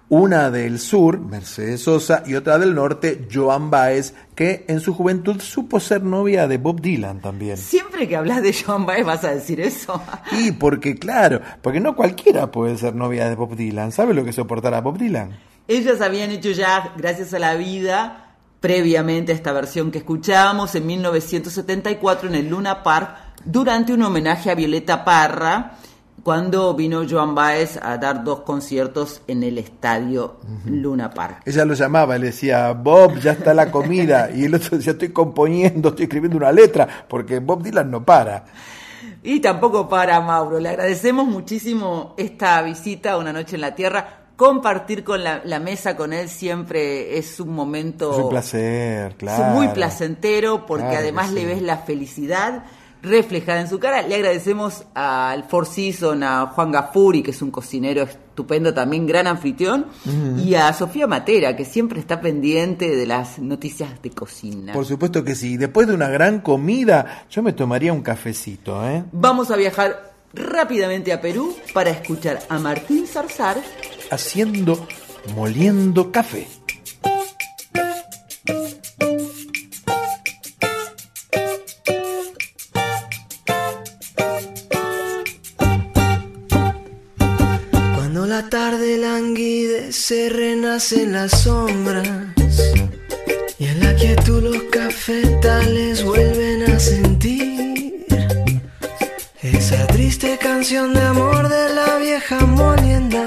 una 0.09 0.51
del 0.51 0.79
sur, 0.79 1.18
Mercedes 1.18 1.83
Sosa, 1.83 2.23
y 2.27 2.35
otra 2.35 2.59
del 2.59 2.75
norte, 2.75 3.27
Joan 3.33 3.70
Baez, 3.70 4.14
que 4.35 4.64
en 4.68 4.81
su 4.81 4.94
juventud 4.94 5.40
supo 5.40 5.81
ser 5.81 6.03
novia 6.03 6.47
de 6.47 6.59
Bob 6.59 6.81
Dylan 6.81 7.20
también. 7.20 7.57
Siempre 7.57 8.09
que 8.09 8.16
hablas 8.16 8.42
de 8.42 8.53
Joan 8.53 8.87
Baez 8.87 9.05
vas 9.05 9.25
a 9.25 9.35
decir 9.35 9.61
eso. 9.61 10.03
Y 10.33 10.53
porque, 10.53 10.97
claro, 10.97 11.40
porque 11.62 11.81
no 11.81 11.94
cualquiera 11.97 12.51
puede 12.51 12.77
ser 12.77 12.94
novia 12.94 13.29
de 13.29 13.35
Bob 13.35 13.57
Dylan. 13.57 13.92
¿Sabe 13.92 14.14
lo 14.14 14.25
que 14.25 14.33
soportará 14.33 14.81
Bob 14.81 14.99
Dylan? 14.99 15.38
Ellas 15.66 16.01
habían 16.01 16.31
hecho 16.31 16.51
ya, 16.51 16.92
gracias 16.97 17.33
a 17.33 17.38
la 17.38 17.55
vida, 17.55 18.24
previamente 18.64 19.31
a 19.31 19.35
esta 19.35 19.53
versión 19.53 19.90
que 19.90 19.98
escuchábamos 19.98 20.74
en 20.74 20.87
1974 20.87 22.31
en 22.31 22.35
el 22.35 22.48
Luna 22.48 22.83
Park, 22.83 23.11
durante 23.44 23.92
un 23.92 24.00
homenaje 24.00 24.50
a 24.50 24.55
Violeta 24.55 25.05
Parra, 25.05 25.72
cuando 26.22 26.72
vino 26.72 27.03
Joan 27.07 27.35
Baez 27.35 27.77
a 27.77 27.98
dar 27.98 28.24
dos 28.24 28.40
conciertos 28.40 29.20
en 29.27 29.42
el 29.42 29.59
estadio 29.59 30.40
Luna 30.64 31.11
Park. 31.11 31.42
Ella 31.44 31.66
lo 31.66 31.74
llamaba, 31.74 32.16
le 32.16 32.29
decía, 32.29 32.72
Bob, 32.72 33.18
ya 33.18 33.33
está 33.33 33.53
la 33.53 33.70
comida. 33.70 34.31
Y 34.35 34.44
el 34.44 34.55
otro 34.55 34.79
decía, 34.79 34.92
estoy 34.92 35.11
componiendo, 35.11 35.90
estoy 35.90 36.05
escribiendo 36.05 36.38
una 36.38 36.50
letra, 36.50 36.88
porque 37.07 37.40
Bob 37.40 37.62
Dylan 37.62 37.90
no 37.90 38.03
para. 38.03 38.46
Y 39.22 39.40
tampoco 39.40 39.90
para 39.90 40.18
Mauro. 40.22 40.59
Le 40.59 40.70
agradecemos 40.70 41.27
muchísimo 41.27 42.14
esta 42.16 42.62
visita 42.62 43.12
a 43.12 43.18
Una 43.18 43.35
Noche 43.35 43.57
en 43.57 43.61
la 43.61 43.74
Tierra. 43.74 44.24
Compartir 44.37 45.05
con 45.05 45.23
la, 45.23 45.42
la 45.44 45.61
mesa 45.61 45.97
con 45.97 46.12
él 46.12 46.29
siempre 46.29 47.18
es 47.18 47.38
un 47.38 47.51
momento 47.51 48.12
Es 48.12 48.25
un 48.25 48.31
placer, 48.31 49.12
es 49.12 49.16
claro. 49.16 49.44
muy 49.55 49.68
placentero 49.68 50.66
porque 50.66 50.85
Claro 50.85 50.99
además 50.99 51.33
le 51.33 51.47
ves 51.47 51.62
la 51.62 51.79
felicidad 51.79 52.64
reflejada 53.05 53.61
en 53.61 53.68
su 53.68 53.79
cara. 53.79 54.03
Le 54.03 54.16
agradecemos 54.16 54.85
al 54.94 55.44
Four 55.44 55.66
Seasons, 55.66 56.23
a 56.25 56.47
Juan 56.47 56.73
Gafuri, 56.73 57.23
que 57.23 57.31
es 57.31 57.42
un 57.42 57.51
cocinero 57.51 58.03
estupendo 58.03 58.75
también, 58.75 59.07
gran 59.07 59.27
anfitrión, 59.27 59.87
y 60.38 60.55
a 60.55 60.73
Sofía 60.73 61.07
Matera, 61.07 61.55
que 61.55 61.64
siempre 61.64 62.01
está 62.01 62.20
pendiente 62.20 62.97
de 62.97 63.07
las 63.07 63.38
noticias 63.38 64.03
de 64.03 64.11
cocina. 64.11 64.73
Por 64.73 64.87
supuesto 64.87 65.23
que 65.23 65.35
sí. 65.35 65.57
Después 65.57 65.87
de 65.87 65.94
una 65.94 66.09
gran 66.09 66.40
comida, 66.40 67.27
yo 67.31 67.42
me 67.42 67.53
tomaría 67.53 67.92
un 67.92 68.03
cafecito, 68.03 68.87
¿eh? 68.88 69.05
Vamos 69.12 69.51
a 69.51 69.57
viajar 69.57 70.14
rápidamente 70.33 71.12
a 71.12 71.20
Perú 71.20 71.55
para 71.73 71.90
escuchar 71.90 72.40
a 72.49 72.59
Martín 72.59 73.07
Zarzar 73.07 73.59
Haciendo, 74.11 74.87
moliendo 75.35 76.12
café. 76.12 76.47
Cuando 87.97 88.27
la 88.27 88.49
tarde 88.49 88.99
languidece, 88.99 90.29
renacen 90.29 91.12
las 91.12 91.43
sombras. 91.43 92.09
Y 93.59 93.67
en 93.67 93.81
la 93.81 93.95
quietud 93.97 94.43
los 94.43 94.62
cafetales 94.64 96.05
vuelven 96.05 96.71
a 96.71 96.79
sentir 96.79 98.07
esa 99.43 99.87
triste 99.88 100.38
canción 100.38 100.95
de 100.95 101.03
amor 101.03 101.49
de 101.49 101.75
la 101.75 101.99
vieja 101.99 102.38
molienda. 102.47 103.27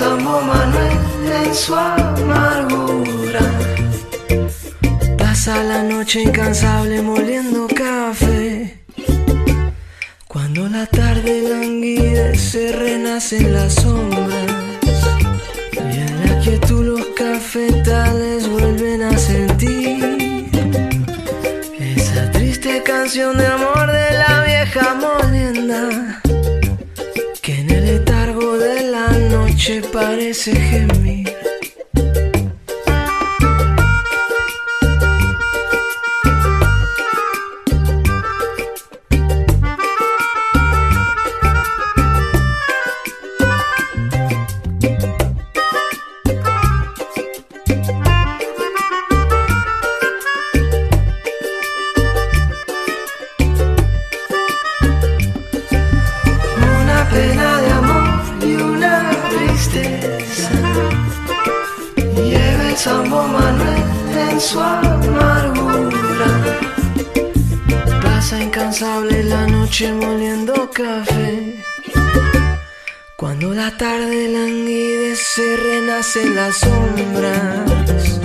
El 0.00 0.16
Manuel 0.24 0.98
en 1.44 1.54
su 1.54 1.74
amargura. 1.74 3.40
Pasa 5.18 5.62
la 5.62 5.82
noche 5.82 6.22
incansable 6.22 7.02
moliendo 7.02 7.66
café. 7.68 8.84
Cuando 10.28 10.68
la 10.68 10.86
tarde 10.86 11.42
languidece, 11.42 12.72
renacen 12.72 13.52
las 13.52 13.74
sombras. 13.74 14.46
Y 15.92 15.98
en 15.98 16.28
la 16.28 16.40
quietud 16.40 16.84
los 16.84 17.06
cafetales 17.16 18.48
vuelven 18.48 19.02
a 19.02 19.18
sentir 19.18 20.22
canción 22.84 23.36
de 23.36 23.46
amor 23.46 23.86
de 23.92 24.12
la 24.12 24.42
vieja 24.44 24.94
molienda 24.94 26.21
noche 29.62 29.80
parece 29.92 30.50
gemir. 30.52 31.21
Sombras. 76.52 78.20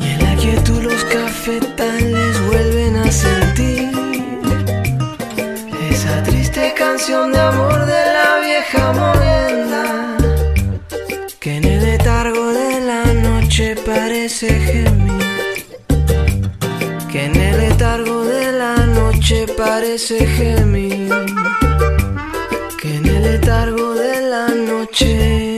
Y 0.00 0.10
en 0.12 0.24
la 0.24 0.36
quietud 0.36 0.82
los 0.82 1.04
cafetales 1.04 2.46
vuelven 2.46 2.96
a 2.96 3.10
sentir. 3.10 3.90
Esa 5.90 6.22
triste 6.22 6.74
canción 6.76 7.32
de 7.32 7.40
amor 7.40 7.86
de 7.86 8.02
la 8.16 8.40
vieja 8.46 8.92
molienda 8.92 10.16
que 11.40 11.56
en 11.56 11.64
el 11.64 11.82
letargo 11.82 12.52
de 12.52 12.80
la 12.80 13.04
noche 13.14 13.74
parece 13.86 14.48
gemir. 14.60 15.10
Que 17.10 17.24
en 17.24 17.36
el 17.36 17.58
letargo 17.58 18.24
de 18.24 18.52
la 18.52 18.76
noche 18.86 19.46
parece 19.56 20.26
gemir. 20.26 21.10
Que 22.80 22.96
en 22.96 23.06
el 23.06 23.22
letargo 23.22 23.94
de 23.94 24.20
la 24.20 24.48
noche 24.48 25.49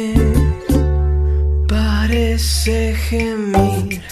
parece 2.64 2.94
gemir. 2.94 4.02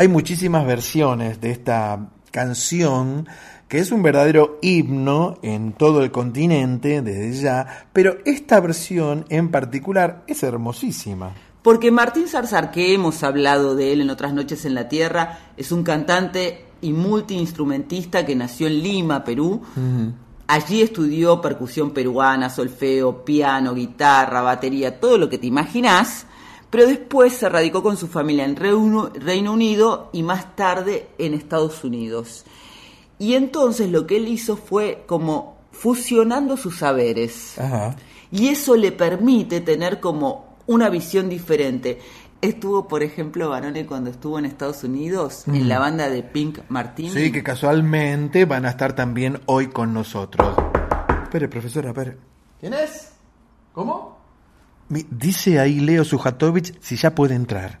Hay 0.00 0.06
muchísimas 0.08 0.64
versiones 0.64 1.40
de 1.40 1.50
esta 1.50 2.08
canción 2.30 3.28
que 3.68 3.78
es 3.78 3.90
un 3.92 4.02
verdadero 4.02 4.58
himno 4.62 5.38
en 5.42 5.72
todo 5.72 6.02
el 6.02 6.10
continente 6.10 7.02
desde 7.02 7.32
ya, 7.40 7.86
pero 7.92 8.18
esta 8.24 8.60
versión 8.60 9.26
en 9.28 9.50
particular 9.50 10.24
es 10.26 10.42
hermosísima. 10.42 11.34
Porque 11.68 11.90
Martín 11.90 12.28
Zarzar, 12.28 12.70
que 12.70 12.94
hemos 12.94 13.22
hablado 13.22 13.76
de 13.76 13.92
él 13.92 14.00
en 14.00 14.08
otras 14.08 14.32
noches 14.32 14.64
en 14.64 14.74
la 14.74 14.88
Tierra, 14.88 15.50
es 15.54 15.70
un 15.70 15.82
cantante 15.82 16.64
y 16.80 16.94
multiinstrumentista 16.94 18.24
que 18.24 18.34
nació 18.34 18.68
en 18.68 18.82
Lima, 18.82 19.22
Perú. 19.22 19.60
Allí 20.46 20.80
estudió 20.80 21.42
percusión 21.42 21.90
peruana, 21.90 22.48
solfeo, 22.48 23.22
piano, 23.22 23.74
guitarra, 23.74 24.40
batería, 24.40 24.98
todo 24.98 25.18
lo 25.18 25.28
que 25.28 25.36
te 25.36 25.46
imaginás. 25.46 26.24
Pero 26.70 26.86
después 26.86 27.34
se 27.34 27.50
radicó 27.50 27.82
con 27.82 27.98
su 27.98 28.06
familia 28.06 28.46
en 28.46 28.56
Reino 28.56 29.10
Reino 29.14 29.52
Unido 29.52 30.08
y 30.14 30.22
más 30.22 30.56
tarde 30.56 31.10
en 31.18 31.34
Estados 31.34 31.84
Unidos. 31.84 32.46
Y 33.18 33.34
entonces 33.34 33.90
lo 33.90 34.06
que 34.06 34.16
él 34.16 34.28
hizo 34.28 34.56
fue 34.56 35.04
como 35.06 35.58
fusionando 35.70 36.56
sus 36.56 36.78
saberes. 36.78 37.58
Ajá. 37.58 37.94
Y 38.32 38.48
eso 38.48 38.74
le 38.74 38.90
permite 38.90 39.60
tener 39.60 40.00
como 40.00 40.47
una 40.68 40.88
visión 40.90 41.28
diferente. 41.28 41.98
Estuvo, 42.40 42.86
por 42.86 43.02
ejemplo, 43.02 43.48
Barone 43.48 43.84
cuando 43.84 44.10
estuvo 44.10 44.38
en 44.38 44.44
Estados 44.44 44.84
Unidos, 44.84 45.42
Mm. 45.46 45.54
en 45.56 45.68
la 45.68 45.80
banda 45.80 46.08
de 46.08 46.22
Pink 46.22 46.60
Martini. 46.68 47.10
Sí, 47.10 47.32
que 47.32 47.42
casualmente 47.42 48.44
van 48.44 48.64
a 48.64 48.68
estar 48.70 48.92
también 48.94 49.40
hoy 49.46 49.66
con 49.66 49.92
nosotros. 49.92 50.56
Espere, 51.24 51.48
profesora, 51.48 51.88
espere. 51.88 52.16
¿Quién 52.60 52.74
es? 52.74 53.10
¿Cómo? 53.72 54.18
Mi- 54.88 55.04
Dice 55.10 55.58
ahí 55.58 55.80
Leo 55.80 56.04
Sujatovich 56.04 56.78
si 56.80 56.94
ya 56.96 57.12
puede 57.14 57.34
entrar. 57.34 57.80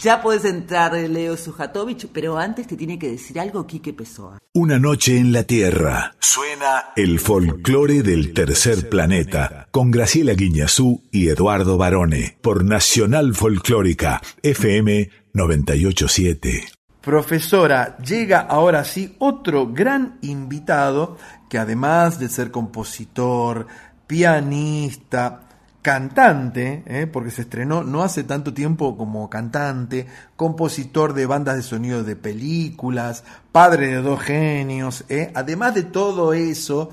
Ya 0.00 0.22
puedes 0.22 0.44
entrar, 0.44 0.94
Leo 0.94 1.36
Sujatovich, 1.36 2.06
pero 2.12 2.38
antes 2.38 2.66
te 2.66 2.76
tiene 2.76 2.98
que 2.98 3.10
decir 3.10 3.38
algo 3.38 3.66
Quique 3.66 3.92
Pessoa. 3.92 4.38
Una 4.54 4.78
noche 4.78 5.18
en 5.18 5.32
la 5.32 5.42
Tierra. 5.42 6.14
Suena 6.18 6.92
el 6.96 7.20
folclore 7.20 8.02
del 8.02 8.32
tercer 8.32 8.88
planeta 8.88 9.68
con 9.70 9.90
Graciela 9.90 10.32
Guiñazú 10.32 11.02
y 11.10 11.28
Eduardo 11.28 11.76
Barone 11.76 12.38
por 12.40 12.64
Nacional 12.64 13.34
Folclórica 13.34 14.22
FM 14.42 15.10
987. 15.34 16.64
Profesora, 17.02 17.98
llega 17.98 18.40
ahora 18.40 18.84
sí 18.84 19.16
otro 19.18 19.72
gran 19.72 20.18
invitado 20.22 21.18
que 21.50 21.58
además 21.58 22.18
de 22.18 22.28
ser 22.28 22.50
compositor, 22.50 23.66
pianista, 24.06 25.48
cantante, 25.82 26.84
¿eh? 26.86 27.08
porque 27.08 27.32
se 27.32 27.42
estrenó 27.42 27.82
no 27.82 28.02
hace 28.04 28.22
tanto 28.22 28.54
tiempo 28.54 28.96
como 28.96 29.28
cantante, 29.28 30.06
compositor 30.36 31.12
de 31.12 31.26
bandas 31.26 31.56
de 31.56 31.62
sonido 31.62 32.04
de 32.04 32.14
películas, 32.14 33.24
padre 33.50 33.88
de 33.88 34.02
dos 34.02 34.20
genios, 34.20 35.04
¿eh? 35.08 35.32
además 35.34 35.74
de 35.74 35.82
todo 35.82 36.32
eso, 36.32 36.90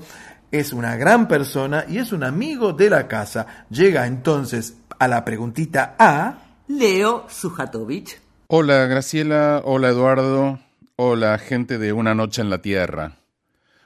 es 0.50 0.72
una 0.72 0.96
gran 0.96 1.28
persona 1.28 1.84
y 1.88 1.98
es 1.98 2.12
un 2.12 2.24
amigo 2.24 2.72
de 2.72 2.90
la 2.90 3.06
casa. 3.06 3.46
Llega 3.70 4.08
entonces 4.08 4.76
a 4.98 5.06
la 5.06 5.24
preguntita 5.24 5.94
A. 5.96 6.38
Leo 6.66 7.26
Sujatovich. 7.28 8.20
Hola 8.48 8.86
Graciela, 8.86 9.62
hola 9.64 9.90
Eduardo, 9.90 10.58
hola 10.96 11.38
gente 11.38 11.78
de 11.78 11.92
Una 11.92 12.16
Noche 12.16 12.42
en 12.42 12.50
la 12.50 12.60
Tierra. 12.60 13.16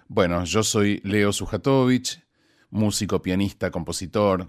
Bueno, 0.09 0.45
yo 0.45 0.63
soy 0.63 1.03
Leo 1.05 1.33
Sujatovich, 1.33 2.23
músico, 2.71 3.21
pianista, 3.21 3.71
compositor, 3.71 4.49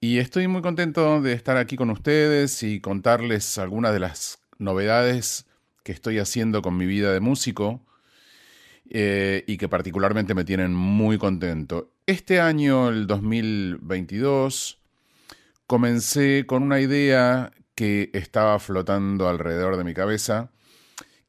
y 0.00 0.18
estoy 0.18 0.48
muy 0.48 0.62
contento 0.62 1.20
de 1.20 1.32
estar 1.32 1.56
aquí 1.56 1.76
con 1.76 1.90
ustedes 1.90 2.62
y 2.62 2.80
contarles 2.80 3.58
algunas 3.58 3.92
de 3.92 4.00
las 4.00 4.38
novedades 4.58 5.46
que 5.82 5.92
estoy 5.92 6.18
haciendo 6.18 6.62
con 6.62 6.76
mi 6.76 6.86
vida 6.86 7.12
de 7.12 7.20
músico 7.20 7.84
eh, 8.90 9.44
y 9.46 9.56
que 9.56 9.68
particularmente 9.68 10.34
me 10.34 10.44
tienen 10.44 10.74
muy 10.74 11.18
contento. 11.18 11.92
Este 12.06 12.40
año, 12.40 12.88
el 12.88 13.06
2022, 13.06 14.80
comencé 15.66 16.44
con 16.46 16.62
una 16.62 16.80
idea 16.80 17.52
que 17.74 18.10
estaba 18.12 18.58
flotando 18.58 19.28
alrededor 19.28 19.76
de 19.76 19.84
mi 19.84 19.94
cabeza, 19.94 20.50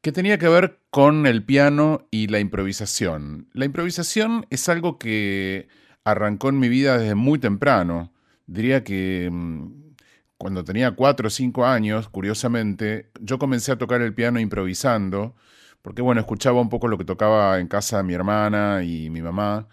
que 0.00 0.12
tenía 0.12 0.38
que 0.38 0.48
ver 0.48 0.78
con 0.90 1.26
el 1.26 1.44
piano 1.44 2.06
y 2.10 2.28
la 2.28 2.38
improvisación. 2.38 3.48
La 3.52 3.64
improvisación 3.64 4.46
es 4.50 4.68
algo 4.68 4.98
que 4.98 5.68
arrancó 6.04 6.48
en 6.48 6.58
mi 6.58 6.68
vida 6.68 6.98
desde 6.98 7.14
muy 7.14 7.38
temprano. 7.38 8.12
Diría 8.48 8.82
que 8.82 9.28
mm, 9.30 9.94
cuando 10.38 10.64
tenía 10.64 10.92
cuatro 10.92 11.28
o 11.28 11.30
cinco 11.30 11.66
años, 11.66 12.08
curiosamente, 12.08 13.10
yo 13.20 13.38
comencé 13.38 13.72
a 13.72 13.78
tocar 13.78 14.00
el 14.02 14.14
piano 14.14 14.40
improvisando, 14.40 15.36
porque 15.82 16.02
bueno, 16.02 16.20
escuchaba 16.22 16.60
un 16.60 16.70
poco 16.70 16.88
lo 16.88 16.98
que 16.98 17.04
tocaba 17.04 17.60
en 17.60 17.68
casa 17.68 18.02
mi 18.02 18.14
hermana 18.14 18.82
y 18.84 19.10
mi 19.10 19.22
mamá. 19.22 19.68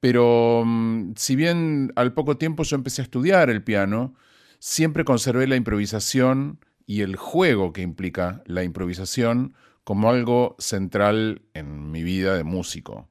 Pero 0.00 0.64
mm, 0.66 1.14
si 1.16 1.36
bien 1.36 1.92
al 1.96 2.12
poco 2.14 2.36
tiempo 2.36 2.64
yo 2.64 2.76
empecé 2.76 3.02
a 3.02 3.04
estudiar 3.04 3.50
el 3.50 3.64
piano, 3.64 4.14
siempre 4.58 5.04
conservé 5.04 5.46
la 5.46 5.56
improvisación 5.56 6.60
y 6.86 7.00
el 7.02 7.16
juego 7.16 7.72
que 7.72 7.82
implica 7.82 8.42
la 8.46 8.64
improvisación 8.64 9.54
como 9.84 10.10
algo 10.10 10.56
central 10.58 11.42
en 11.54 11.90
mi 11.90 12.02
vida 12.02 12.36
de 12.36 12.44
músico. 12.44 13.08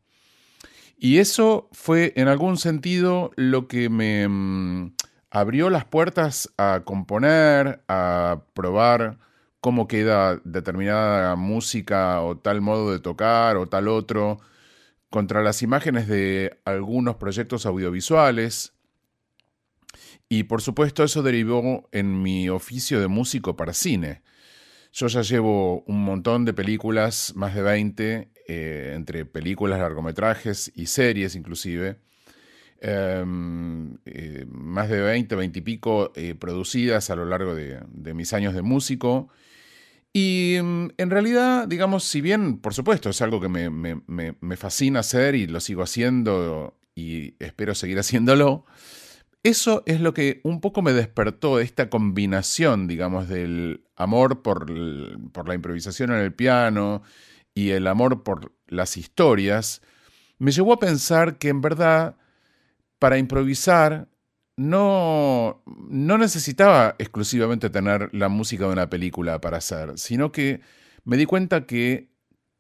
Y 1.04 1.18
eso 1.18 1.68
fue 1.72 2.14
en 2.16 2.28
algún 2.28 2.58
sentido 2.58 3.32
lo 3.36 3.68
que 3.68 3.90
me 3.90 4.28
mm, 4.28 4.94
abrió 5.32 5.72
las 5.72 5.84
puertas 5.84 6.54
a 6.58 6.84
componer, 6.86 7.82
a 7.88 8.44
probar 8.54 9.18
cómo 9.62 9.88
queda 9.88 10.40
determinada 10.44 11.36
música 11.36 12.22
o 12.22 12.38
tal 12.38 12.62
modo 12.62 12.92
de 12.92 13.00
tocar 13.00 13.58
o 13.58 13.68
tal 13.68 13.88
otro, 13.88 14.42
contra 15.10 15.42
las 15.42 15.64
imágenes 15.64 16.08
de 16.08 16.60
algunos 16.66 17.16
proyectos 17.16 17.66
audiovisuales. 17.66 18.74
Y 20.30 20.44
por 20.44 20.62
supuesto 20.62 21.04
eso 21.04 21.24
derivó 21.24 21.90
en 21.92 22.22
mi 22.22 22.48
oficio 22.48 23.00
de 23.00 23.08
músico 23.08 23.56
para 23.56 23.74
cine. 23.74 24.22
Yo 24.94 25.08
ya 25.08 25.22
llevo 25.22 25.84
un 25.84 26.04
montón 26.04 26.46
de 26.46 26.54
películas, 26.54 27.34
más 27.36 27.56
de 27.56 27.62
20, 27.62 28.30
eh, 28.48 28.92
entre 28.96 29.26
películas, 29.26 29.80
largometrajes 29.80 30.72
y 30.76 30.88
series 30.88 31.36
inclusive. 31.36 31.98
em, 32.84 33.98
eh, 34.06 34.46
más 34.50 34.90
de 34.90 35.02
20, 35.02 35.36
20 35.36 35.60
y 35.60 35.62
pico 35.62 36.12
producidas 36.40 37.12
a 37.12 37.16
lo 37.16 37.26
largo 37.26 37.54
de, 37.54 37.80
mis 38.16 38.34
años 38.34 38.56
de 38.56 38.64
músico. 38.64 39.30
Y 40.14 40.58
mm, 40.62 40.90
en 40.98 41.10
realidad, 41.10 41.68
digamos, 41.68 42.04
si 42.04 42.22
bien, 42.22 42.58
por 42.58 42.74
supuesto, 42.74 43.10
es 43.10 43.22
algo 43.22 43.40
que 43.40 43.50
me 43.50 44.58
fascina 44.58 45.02
hacer 45.02 45.36
y 45.36 45.48
lo 45.48 45.60
sigo 45.60 45.84
haciendo 45.84 46.76
y 46.96 47.36
espero 47.44 47.76
seguir 47.76 48.00
haciéndolo, 48.00 48.66
eso 49.44 49.84
es 49.86 50.02
lo 50.02 50.14
que 50.14 50.40
un 50.44 50.62
poco 50.62 50.82
me 50.82 50.94
despertó, 50.94 51.60
esta 51.60 51.90
combinación, 51.90 52.88
digamos, 52.88 53.28
del 53.28 53.84
amor 53.96 54.42
por, 54.44 54.70
la 54.70 55.56
improvisación 55.56 56.12
en 56.12 56.20
el 56.20 56.34
piano 56.34 57.02
y 57.56 57.72
el 57.72 57.88
amor 57.88 58.24
por 58.24 58.54
las 58.68 58.98
historias, 58.98 59.82
me 60.38 60.52
llevó 60.52 60.74
a 60.74 60.80
pensar 60.80 61.38
que 61.38 61.50
en 61.50 61.62
verdad, 61.62 62.18
para 63.00 63.18
improvisar, 63.18 64.10
no, 64.58 65.64
no 65.66 66.18
necesitaba 66.18 66.96
exclusivamente 67.00 67.70
tener 67.70 68.10
la 68.14 68.30
música 68.30 68.66
de 68.68 68.74
una 68.74 68.90
película 68.90 69.42
para 69.42 69.58
hacer, 69.58 69.98
sino 69.98 70.32
que 70.32 70.62
me 71.04 71.18
di 71.18 71.26
cuenta 71.26 71.66
que 71.66 72.12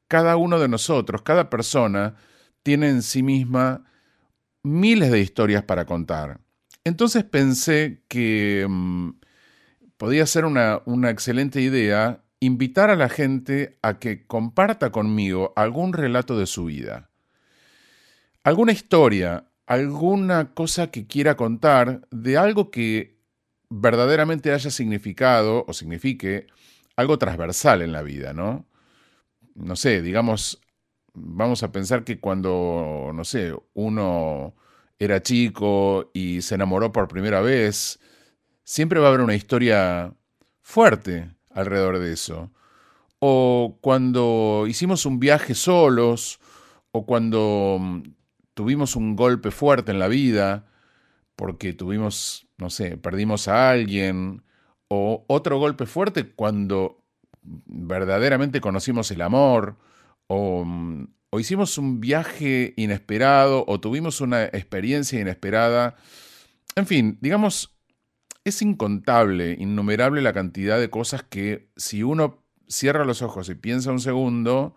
cada 0.07 0.35
uno 0.35 0.59
de 0.59 0.67
nosotros, 0.67 1.21
cada 1.21 1.49
persona, 1.49 2.15
tiene 2.63 2.89
en 2.89 3.01
sí 3.03 3.23
misma 3.23 3.85
miles 4.63 5.11
de 5.11 5.19
historias 5.21 5.63
para 5.63 5.85
contar. 5.85 6.39
Entonces 6.83 7.23
pensé 7.23 8.03
que 8.07 8.65
mm, 8.67 9.11
podía 9.97 10.25
ser 10.25 10.45
una, 10.45 10.81
una 10.85 11.09
excelente 11.09 11.61
idea 11.61 12.23
invitar 12.39 12.89
a 12.89 12.95
la 12.95 13.07
gente 13.07 13.77
a 13.83 13.99
que 13.99 14.25
comparta 14.25 14.91
conmigo 14.91 15.53
algún 15.55 15.93
relato 15.93 16.37
de 16.37 16.47
su 16.47 16.65
vida. 16.65 17.11
Alguna 18.43 18.71
historia, 18.71 19.45
alguna 19.67 20.53
cosa 20.55 20.89
que 20.89 21.05
quiera 21.05 21.37
contar 21.37 22.07
de 22.09 22.37
algo 22.37 22.71
que 22.71 23.21
verdaderamente 23.69 24.51
haya 24.51 24.71
significado 24.71 25.63
o 25.67 25.73
signifique 25.73 26.47
algo 26.95 27.19
transversal 27.19 27.83
en 27.83 27.91
la 27.91 28.01
vida, 28.01 28.33
¿no? 28.33 28.65
No 29.53 29.75
sé, 29.75 30.01
digamos, 30.01 30.59
vamos 31.13 31.61
a 31.61 31.71
pensar 31.71 32.03
que 32.03 32.19
cuando, 32.19 33.11
no 33.13 33.23
sé, 33.23 33.53
uno 33.73 34.55
era 35.05 35.23
chico 35.23 36.11
y 36.13 36.43
se 36.43 36.55
enamoró 36.55 36.91
por 36.91 37.07
primera 37.07 37.41
vez, 37.41 37.99
siempre 38.63 38.99
va 38.99 39.07
a 39.07 39.09
haber 39.09 39.21
una 39.21 39.33
historia 39.33 40.13
fuerte 40.61 41.35
alrededor 41.49 41.97
de 41.97 42.13
eso. 42.13 42.51
O 43.17 43.79
cuando 43.81 44.65
hicimos 44.67 45.07
un 45.07 45.19
viaje 45.19 45.55
solos, 45.55 46.39
o 46.91 47.07
cuando 47.07 47.77
mm, 47.79 48.01
tuvimos 48.53 48.95
un 48.95 49.15
golpe 49.15 49.49
fuerte 49.49 49.91
en 49.91 49.97
la 49.97 50.07
vida, 50.07 50.67
porque 51.35 51.73
tuvimos, 51.73 52.47
no 52.57 52.69
sé, 52.69 52.97
perdimos 52.97 53.47
a 53.47 53.71
alguien, 53.71 54.43
o 54.87 55.25
otro 55.27 55.57
golpe 55.57 55.87
fuerte 55.87 56.29
cuando 56.29 57.03
verdaderamente 57.41 58.61
conocimos 58.61 59.09
el 59.09 59.21
amor, 59.21 59.77
o, 60.27 60.63
mm, 60.63 61.07
o 61.31 61.39
hicimos 61.39 61.77
un 61.77 62.01
viaje 62.01 62.73
inesperado, 62.77 63.63
o 63.67 63.79
tuvimos 63.79 64.21
una 64.21 64.45
experiencia 64.45 65.19
inesperada. 65.19 65.95
En 66.75 66.85
fin, 66.85 67.17
digamos, 67.21 67.75
es 68.43 68.61
incontable, 68.61 69.55
innumerable 69.57 70.21
la 70.21 70.33
cantidad 70.33 70.79
de 70.79 70.89
cosas 70.89 71.23
que 71.23 71.69
si 71.77 72.03
uno 72.03 72.43
cierra 72.67 73.05
los 73.05 73.21
ojos 73.21 73.47
y 73.49 73.55
piensa 73.55 73.91
un 73.91 74.01
segundo, 74.01 74.75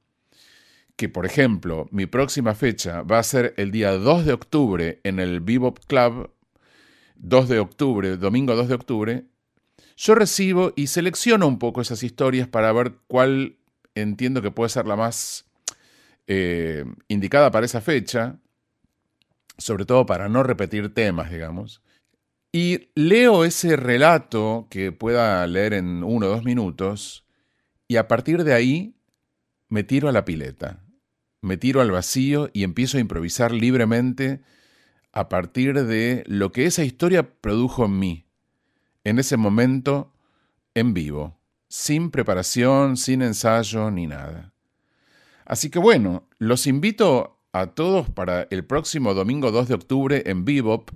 que 0.96 1.08
por 1.08 1.26
ejemplo 1.26 1.86
mi 1.90 2.06
próxima 2.06 2.54
fecha 2.54 3.02
va 3.02 3.18
a 3.18 3.22
ser 3.22 3.54
el 3.56 3.70
día 3.70 3.92
2 3.92 4.24
de 4.24 4.32
octubre 4.32 5.00
en 5.04 5.20
el 5.20 5.40
Bebop 5.40 5.78
Club, 5.86 6.30
2 7.16 7.48
de 7.48 7.58
octubre, 7.58 8.16
domingo 8.16 8.54
2 8.56 8.68
de 8.68 8.74
octubre, 8.74 9.24
yo 9.96 10.14
recibo 10.14 10.72
y 10.76 10.88
selecciono 10.88 11.46
un 11.46 11.58
poco 11.58 11.80
esas 11.80 12.02
historias 12.02 12.48
para 12.48 12.72
ver 12.72 12.94
cuál 13.06 13.56
entiendo 13.94 14.42
que 14.42 14.50
puede 14.50 14.68
ser 14.68 14.86
la 14.86 14.96
más 14.96 15.46
eh, 16.26 16.84
indicada 17.08 17.50
para 17.50 17.66
esa 17.66 17.80
fecha, 17.80 18.38
sobre 19.58 19.86
todo 19.86 20.04
para 20.04 20.28
no 20.28 20.42
repetir 20.42 20.92
temas, 20.92 21.30
digamos. 21.30 21.82
Y 22.52 22.90
leo 22.94 23.44
ese 23.44 23.76
relato 23.76 24.66
que 24.70 24.92
pueda 24.92 25.46
leer 25.46 25.74
en 25.74 26.04
uno 26.04 26.26
o 26.26 26.28
dos 26.30 26.44
minutos 26.44 27.24
y 27.88 27.96
a 27.96 28.08
partir 28.08 28.44
de 28.44 28.54
ahí 28.54 28.96
me 29.68 29.82
tiro 29.82 30.08
a 30.08 30.12
la 30.12 30.24
pileta, 30.24 30.85
me 31.46 31.56
tiro 31.56 31.80
al 31.80 31.92
vacío 31.92 32.50
y 32.52 32.64
empiezo 32.64 32.98
a 32.98 33.00
improvisar 33.00 33.52
libremente 33.52 34.42
a 35.12 35.28
partir 35.28 35.84
de 35.84 36.24
lo 36.26 36.52
que 36.52 36.66
esa 36.66 36.84
historia 36.84 37.40
produjo 37.40 37.86
en 37.86 37.98
mí, 37.98 38.26
en 39.04 39.18
ese 39.18 39.36
momento 39.36 40.12
en 40.74 40.92
vivo, 40.92 41.38
sin 41.68 42.10
preparación, 42.10 42.96
sin 42.96 43.22
ensayo 43.22 43.90
ni 43.90 44.06
nada. 44.06 44.52
Así 45.44 45.70
que 45.70 45.78
bueno, 45.78 46.28
los 46.38 46.66
invito 46.66 47.38
a 47.52 47.68
todos 47.68 48.10
para 48.10 48.48
el 48.50 48.64
próximo 48.66 49.14
domingo 49.14 49.52
2 49.52 49.68
de 49.68 49.74
octubre 49.74 50.22
en 50.26 50.44
Bebop 50.44 50.90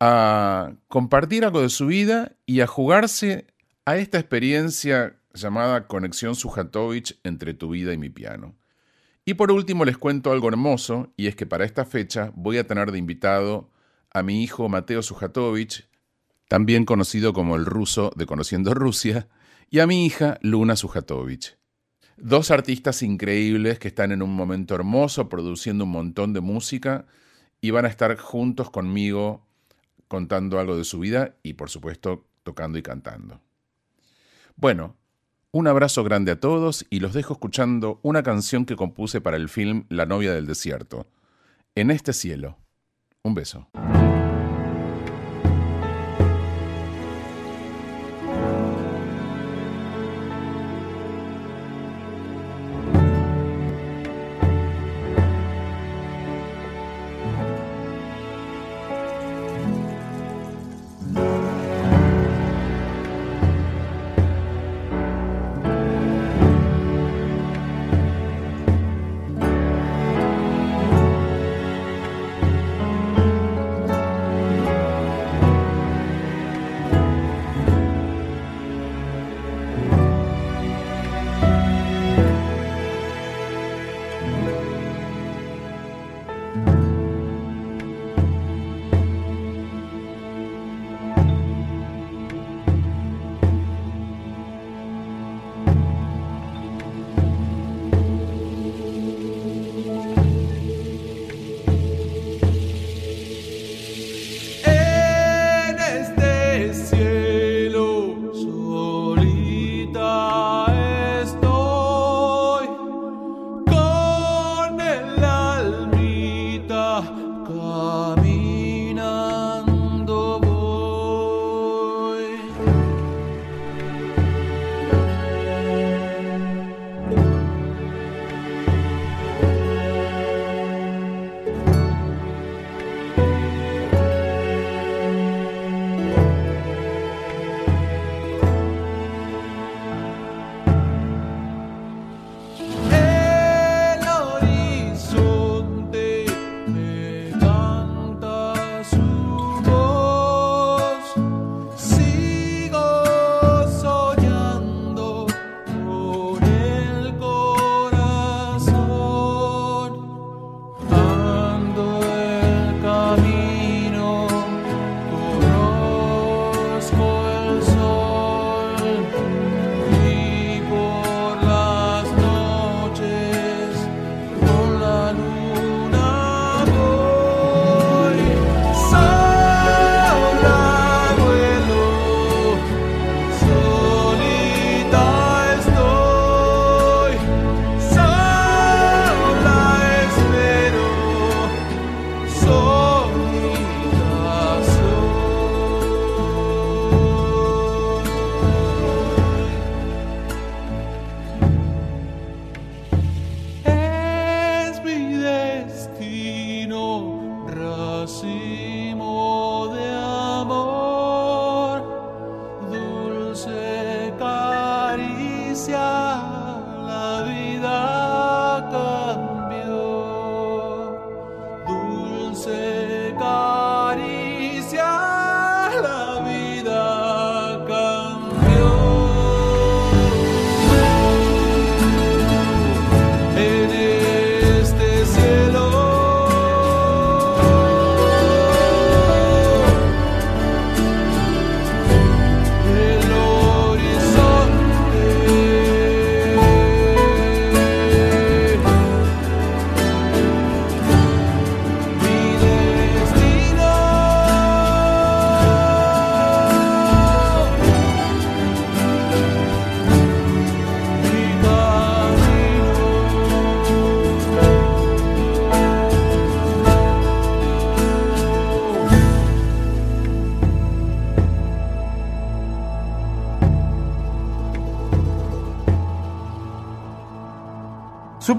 a 0.00 0.74
compartir 0.88 1.44
algo 1.44 1.62
de 1.62 1.70
su 1.70 1.86
vida 1.86 2.32
y 2.44 2.60
a 2.60 2.66
jugarse 2.66 3.46
a 3.86 3.96
esta 3.96 4.18
experiencia 4.18 5.16
llamada 5.32 5.86
Conexión 5.86 6.34
Sujatovich 6.34 7.18
entre 7.22 7.54
tu 7.54 7.70
vida 7.70 7.92
y 7.92 7.98
mi 7.98 8.10
piano. 8.10 8.56
Y 9.24 9.34
por 9.34 9.50
último 9.50 9.84
les 9.84 9.96
cuento 9.96 10.32
algo 10.32 10.48
hermoso, 10.48 11.12
y 11.16 11.28
es 11.28 11.36
que 11.36 11.46
para 11.46 11.64
esta 11.64 11.84
fecha 11.84 12.32
voy 12.34 12.58
a 12.58 12.66
tener 12.66 12.92
de 12.92 12.98
invitado 12.98 13.70
a 14.10 14.22
mi 14.22 14.42
hijo 14.42 14.68
Mateo 14.68 15.02
Sujatovich, 15.02 15.88
también 16.48 16.84
conocido 16.84 17.32
como 17.32 17.56
el 17.56 17.64
ruso 17.64 18.12
de 18.16 18.26
Conociendo 18.26 18.74
Rusia, 18.74 19.28
y 19.70 19.80
a 19.80 19.86
mi 19.86 20.04
hija 20.04 20.38
Luna 20.42 20.76
Sujatovich. 20.76 21.56
Dos 22.16 22.50
artistas 22.50 23.02
increíbles 23.02 23.78
que 23.78 23.88
están 23.88 24.12
en 24.12 24.22
un 24.22 24.34
momento 24.36 24.74
hermoso 24.74 25.28
produciendo 25.28 25.84
un 25.84 25.90
montón 25.90 26.32
de 26.32 26.40
música 26.40 27.06
y 27.60 27.70
van 27.70 27.86
a 27.86 27.88
estar 27.88 28.16
juntos 28.18 28.70
conmigo 28.70 29.46
contando 30.06 30.60
algo 30.60 30.76
de 30.76 30.84
su 30.84 31.00
vida 31.00 31.34
y 31.42 31.54
por 31.54 31.70
supuesto 31.70 32.28
tocando 32.44 32.78
y 32.78 32.82
cantando. 32.82 33.40
Bueno, 34.54 34.96
un 35.54 35.68
abrazo 35.68 36.02
grande 36.02 36.32
a 36.32 36.40
todos 36.40 36.84
y 36.90 36.98
los 36.98 37.12
dejo 37.12 37.34
escuchando 37.34 38.00
una 38.02 38.24
canción 38.24 38.66
que 38.66 38.74
compuse 38.74 39.20
para 39.20 39.36
el 39.36 39.48
film 39.48 39.84
La 39.88 40.04
novia 40.04 40.32
del 40.32 40.46
desierto. 40.46 41.06
En 41.76 41.92
este 41.92 42.12
cielo. 42.12 42.58
Un 43.22 43.34
beso. 43.34 43.68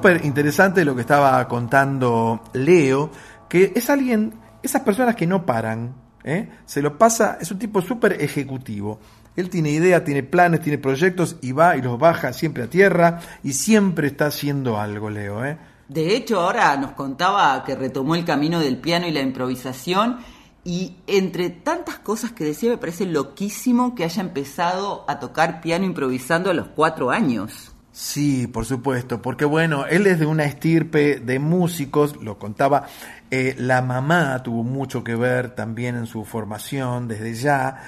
Interesante 0.05 0.85
lo 0.85 0.93
que 0.93 1.01
estaba 1.01 1.47
contando 1.47 2.41
Leo, 2.53 3.09
que 3.49 3.73
es 3.75 3.89
alguien, 3.89 4.35
esas 4.61 4.83
personas 4.83 5.15
que 5.15 5.25
no 5.25 5.47
paran, 5.47 5.95
¿eh? 6.23 6.49
se 6.65 6.83
lo 6.83 6.97
pasa, 6.99 7.39
es 7.41 7.49
un 7.49 7.57
tipo 7.57 7.81
súper 7.81 8.21
ejecutivo. 8.21 8.99
Él 9.35 9.49
tiene 9.49 9.71
ideas, 9.71 10.03
tiene 10.03 10.21
planes, 10.21 10.61
tiene 10.61 10.77
proyectos 10.77 11.37
y 11.41 11.53
va 11.53 11.75
y 11.75 11.81
los 11.81 11.97
baja 11.97 12.33
siempre 12.33 12.63
a 12.63 12.69
tierra 12.69 13.19
y 13.43 13.53
siempre 13.53 14.07
está 14.07 14.27
haciendo 14.27 14.79
algo, 14.79 15.09
Leo. 15.09 15.43
¿eh? 15.43 15.57
De 15.87 16.15
hecho, 16.15 16.39
ahora 16.39 16.77
nos 16.77 16.91
contaba 16.91 17.63
que 17.63 17.75
retomó 17.75 18.13
el 18.13 18.25
camino 18.25 18.59
del 18.59 18.77
piano 18.77 19.07
y 19.07 19.11
la 19.11 19.21
improvisación 19.21 20.19
y 20.63 20.97
entre 21.07 21.49
tantas 21.49 21.99
cosas 21.99 22.31
que 22.31 22.43
decía 22.43 22.69
me 22.69 22.77
parece 22.77 23.05
loquísimo 23.05 23.95
que 23.95 24.03
haya 24.03 24.21
empezado 24.21 25.03
a 25.07 25.19
tocar 25.19 25.61
piano 25.61 25.85
improvisando 25.85 26.51
a 26.51 26.53
los 26.53 26.67
cuatro 26.67 27.09
años. 27.09 27.74
Sí, 27.97 28.47
por 28.47 28.65
supuesto, 28.65 29.21
porque 29.21 29.45
bueno, 29.45 29.85
él 29.85 30.05
es 30.05 30.19
de 30.19 30.25
una 30.25 30.43
estirpe 30.43 31.21
de 31.21 31.39
músicos, 31.39 32.21
lo 32.21 32.37
contaba, 32.37 32.87
eh, 33.31 33.55
la 33.57 33.81
mamá 33.81 34.43
tuvo 34.43 34.63
mucho 34.63 35.01
que 35.01 35.15
ver 35.15 35.51
también 35.51 35.95
en 35.95 36.05
su 36.05 36.25
formación 36.25 37.07
desde 37.07 37.35
ya, 37.35 37.83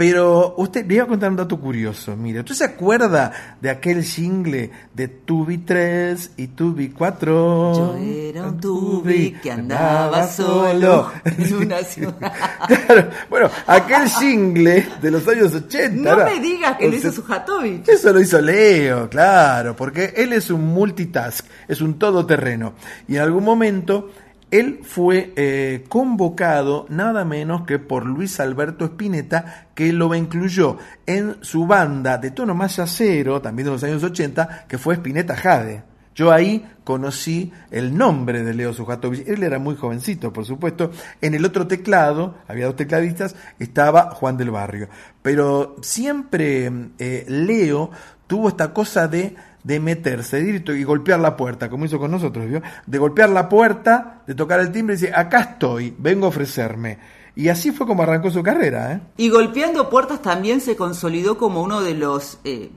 pero 0.00 0.54
usted, 0.56 0.86
le 0.86 0.94
iba 0.94 1.04
a 1.04 1.06
contar 1.06 1.28
un 1.28 1.36
dato 1.36 1.60
curioso, 1.60 2.16
mire, 2.16 2.40
¿usted 2.40 2.54
se 2.54 2.64
acuerda 2.64 3.58
de 3.60 3.68
aquel 3.68 4.02
jingle 4.02 4.70
de 4.94 5.08
Tubi 5.08 5.58
3 5.58 6.30
y 6.38 6.46
Tubi 6.46 6.88
4? 6.88 7.30
Yo 7.74 7.96
era 7.98 8.44
un 8.44 8.58
tubi 8.58 9.32
que 9.32 9.50
andaba 9.50 10.26
solo 10.26 11.12
en 11.22 11.54
una 11.54 11.82
ciudad. 11.82 12.32
Claro, 12.86 13.10
bueno, 13.28 13.50
aquel 13.66 14.08
jingle 14.08 14.86
de 15.02 15.10
los 15.10 15.28
años 15.28 15.54
80. 15.54 16.16
No 16.16 16.24
me 16.24 16.40
digas 16.40 16.78
que 16.78 16.88
lo 16.88 16.96
hizo 16.96 17.12
Sujatovich. 17.12 17.86
eso 17.86 18.10
lo 18.10 18.20
hizo 18.20 18.40
Leo, 18.40 19.10
claro, 19.10 19.76
porque 19.76 20.14
él 20.16 20.32
es 20.32 20.48
un 20.48 20.66
multitask, 20.66 21.44
es 21.68 21.82
un 21.82 21.98
todoterreno. 21.98 22.72
Y 23.06 23.16
en 23.16 23.22
algún 23.22 23.44
momento 23.44 24.08
él 24.50 24.80
fue 24.82 25.32
eh, 25.36 25.84
convocado 25.88 26.86
nada 26.88 27.24
menos 27.24 27.62
que 27.66 27.78
por 27.78 28.04
Luis 28.04 28.40
Alberto 28.40 28.84
Spinetta, 28.84 29.68
que 29.74 29.92
lo 29.92 30.14
incluyó 30.14 30.76
en 31.06 31.36
su 31.40 31.66
banda 31.66 32.18
de 32.18 32.32
tono 32.32 32.54
más 32.54 32.76
yacero, 32.76 33.40
también 33.40 33.66
de 33.66 33.72
los 33.72 33.84
años 33.84 34.02
80, 34.02 34.66
que 34.66 34.78
fue 34.78 34.94
Spinetta 34.94 35.36
Jade. 35.36 35.84
Yo 36.14 36.32
ahí 36.32 36.68
conocí 36.82 37.52
el 37.70 37.96
nombre 37.96 38.42
de 38.42 38.52
Leo 38.52 38.72
Sujatovich. 38.72 39.26
Él 39.28 39.44
era 39.44 39.58
muy 39.60 39.76
jovencito, 39.76 40.32
por 40.32 40.44
supuesto. 40.44 40.90
En 41.20 41.34
el 41.34 41.44
otro 41.44 41.66
teclado, 41.68 42.34
había 42.48 42.66
dos 42.66 42.76
tecladistas, 42.76 43.36
estaba 43.58 44.10
Juan 44.10 44.36
del 44.36 44.50
Barrio. 44.50 44.88
Pero 45.22 45.76
siempre 45.80 46.70
eh, 46.98 47.24
Leo 47.28 47.90
tuvo 48.26 48.48
esta 48.48 48.72
cosa 48.72 49.06
de, 49.08 49.36
de 49.62 49.80
meterse 49.80 50.40
ir 50.40 50.64
y 50.68 50.84
golpear 50.84 51.20
la 51.20 51.36
puerta, 51.36 51.68
como 51.68 51.84
hizo 51.84 51.98
con 51.98 52.10
nosotros, 52.10 52.48
¿vio? 52.48 52.62
De 52.86 52.98
golpear 52.98 53.30
la 53.30 53.48
puerta, 53.48 54.22
de 54.26 54.34
tocar 54.34 54.60
el 54.60 54.72
timbre 54.72 54.94
y 54.94 54.98
decir, 54.98 55.14
acá 55.14 55.40
estoy, 55.40 55.94
vengo 55.98 56.26
a 56.26 56.28
ofrecerme. 56.30 56.98
Y 57.36 57.48
así 57.48 57.70
fue 57.70 57.86
como 57.86 58.02
arrancó 58.02 58.30
su 58.30 58.42
carrera, 58.42 58.92
¿eh? 58.92 59.00
Y 59.16 59.28
golpeando 59.28 59.88
puertas 59.88 60.22
también 60.22 60.60
se 60.60 60.76
consolidó 60.76 61.38
como 61.38 61.62
uno 61.62 61.80
de 61.80 61.94
los 61.94 62.38
eh, 62.44 62.70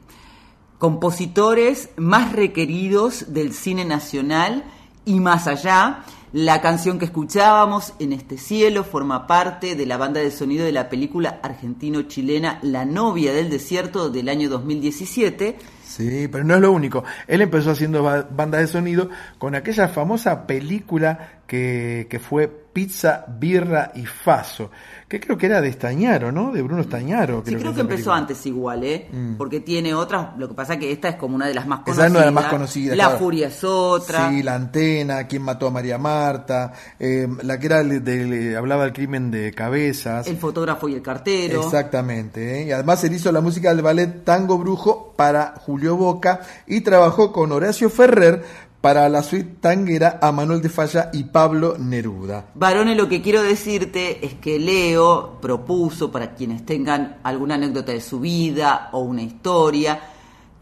compositores 0.78 1.90
más 1.98 2.34
requeridos 2.34 3.34
del 3.34 3.54
cine 3.54 3.86
nacional 3.86 4.64
y 5.06 5.20
más 5.20 5.48
allá. 5.48 6.04
La 6.34 6.62
canción 6.62 6.98
que 6.98 7.06
escuchábamos, 7.06 7.94
En 8.00 8.12
este 8.12 8.38
cielo, 8.40 8.84
forma 8.84 9.28
parte 9.28 9.76
de 9.76 9.86
la 9.86 9.98
banda 9.98 10.20
de 10.20 10.32
sonido 10.32 10.66
de 10.66 10.72
la 10.72 10.90
película 10.90 11.40
argentino-chilena 11.44 12.58
La 12.64 12.86
novia 12.86 13.34
del 13.34 13.52
desierto 13.52 14.10
del 14.10 14.30
año 14.30 14.50
2017. 14.50 15.58
Sí, 15.96 16.28
pero 16.28 16.44
no 16.44 16.56
es 16.56 16.62
lo 16.62 16.72
único. 16.72 17.04
Él 17.28 17.41
empezó 17.41 17.70
haciendo 17.72 18.02
ba- 18.02 18.28
bandas 18.30 18.62
de 18.62 18.68
sonido 18.68 19.10
con 19.38 19.54
aquella 19.54 19.88
famosa 19.88 20.48
película 20.48 21.41
que, 21.46 22.08
que 22.10 22.18
fue 22.20 22.48
Pizza, 22.48 23.26
Birra 23.28 23.91
y 23.94 24.08
Faso, 24.08 24.72
que 25.14 25.20
creo 25.20 25.38
que 25.38 25.45
era 25.45 25.61
de 25.61 25.68
Estañaro, 25.68 26.32
¿no? 26.32 26.51
De 26.51 26.64
Bruno 26.64 26.82
Estañaro. 26.82 27.43
Sí, 27.45 27.51
creo 27.53 27.61
que 27.66 27.70
esa 27.70 27.82
empezó 27.82 27.88
película. 27.95 28.18
antes 28.18 28.45
igual, 28.47 28.84
¿eh? 28.84 29.07
Mm. 29.11 29.36
Porque 29.36 29.59
tiene 29.59 29.93
otras, 29.93 30.30
lo 30.39 30.47
que 30.47 30.55
pasa 30.55 30.80
que 30.80 30.91
esta 30.91 31.09
es 31.09 31.16
como 31.18 31.36
una 31.36 31.45
de 31.47 31.53
las 31.53 31.68
más 31.68 31.82
Esa 31.82 31.86
conocidas. 31.86 32.05
es 32.07 32.11
una 32.11 32.20
de 32.22 32.26
las 32.26 32.34
más 32.34 32.45
conocidas. 32.47 32.97
La 32.97 33.03
claro. 33.05 33.20
furia 33.20 33.47
es 33.47 33.64
otra. 33.64 34.30
Sí, 34.30 34.41
La 34.41 34.55
Antena, 34.55 35.28
Quién 35.28 35.43
mató 35.43 35.68
a 35.68 35.70
María 35.72 35.99
Marta, 35.99 36.74
eh, 36.99 37.28
la 37.43 37.59
que 37.59 37.66
era 37.68 37.84
de, 37.84 37.99
de- 37.99 38.57
hablaba 38.57 38.86
del 38.86 38.93
crimen 38.93 39.30
de 39.30 39.51
cabezas. 39.53 40.26
El 40.26 40.38
fotógrafo 40.38 40.89
y 40.89 40.95
el 40.95 41.03
cartero. 41.03 41.61
Exactamente, 41.64 42.61
¿eh? 42.61 42.66
y 42.66 42.72
además 42.72 43.03
él 43.03 43.14
hizo 43.14 43.32
la 43.32 43.41
música 43.41 43.70
del 43.74 43.84
ballet 43.84 44.24
Tango 44.24 44.57
Brujo 44.57 45.14
para 45.16 45.53
Julio 45.64 45.95
Boca 45.95 46.41
y 46.66 46.82
trabajó 46.82 47.32
con 47.32 47.51
Horacio 47.51 47.89
Ferrer 47.89 48.43
para 48.84 49.08
la 49.08 49.24
suite 49.24 49.60
tanguera 49.62 50.20
a 50.22 50.34
Manuel 50.34 50.62
de 50.62 50.68
Falla 50.68 51.10
y 51.14 51.24
Pablo 51.24 51.78
Neruda. 51.80 52.48
Varones, 52.54 52.98
lo 52.98 53.08
que 53.08 53.22
quiero 53.22 53.42
decirte 53.42 54.26
es 54.26 54.34
que 54.34 54.60
Leo 54.60 55.38
propuso 55.42 56.12
para 56.12 56.36
quienes 56.36 56.66
tengan 56.66 57.16
alguna 57.24 57.56
anécdota 57.56 57.94
de 57.94 58.02
su 58.02 58.20
vida 58.20 58.90
o 58.92 59.00
una 59.00 59.22
historia, 59.22 60.02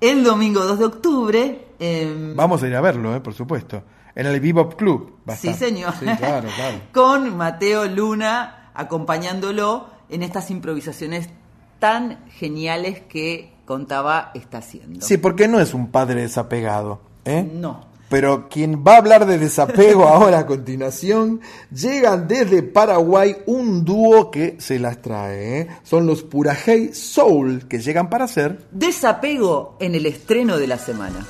el 0.00 0.24
domingo 0.24 0.64
2 0.64 0.78
de 0.78 0.84
octubre. 0.84 1.66
em, 1.78 2.34
Vamos 2.36 2.62
a 2.62 2.68
ir 2.68 2.76
a 2.76 2.80
verlo, 2.80 3.14
¿eh? 3.14 3.20
por 3.20 3.34
supuesto. 3.34 3.82
En 4.14 4.26
el 4.26 4.40
Bebop 4.40 4.74
Club. 4.74 5.16
Sí, 5.36 5.52
señor. 5.54 5.94
Sí, 5.98 6.04
claro, 6.04 6.48
claro. 6.54 6.78
con 6.92 7.36
Mateo 7.36 7.86
Luna 7.86 8.70
acompañándolo 8.74 9.86
en 10.08 10.22
estas 10.22 10.50
improvisaciones 10.50 11.28
tan 11.78 12.24
geniales 12.28 13.00
que 13.00 13.52
contaba 13.64 14.30
está 14.34 14.58
haciendo. 14.58 15.00
Sí, 15.00 15.16
porque 15.16 15.48
no 15.48 15.58
es 15.58 15.74
un 15.74 15.88
padre 15.88 16.20
desapegado. 16.22 17.00
¿eh? 17.24 17.48
No. 17.52 17.91
Pero 18.12 18.46
quien 18.50 18.84
va 18.86 18.92
a 18.92 18.96
hablar 18.98 19.24
de 19.24 19.38
desapego 19.38 20.04
ahora 20.06 20.40
a 20.40 20.46
continuación, 20.46 21.40
llegan 21.70 22.28
desde 22.28 22.62
Paraguay 22.62 23.38
un 23.46 23.86
dúo 23.86 24.30
que 24.30 24.56
se 24.58 24.78
las 24.78 25.00
trae. 25.00 25.60
¿eh? 25.60 25.68
Son 25.82 26.06
los 26.06 26.22
Purajei 26.22 26.92
Soul, 26.92 27.66
que 27.68 27.78
llegan 27.78 28.10
para 28.10 28.26
hacer 28.26 28.68
Desapego 28.70 29.78
en 29.80 29.94
el 29.94 30.04
estreno 30.04 30.58
de 30.58 30.66
la 30.66 30.76
semana. 30.76 31.26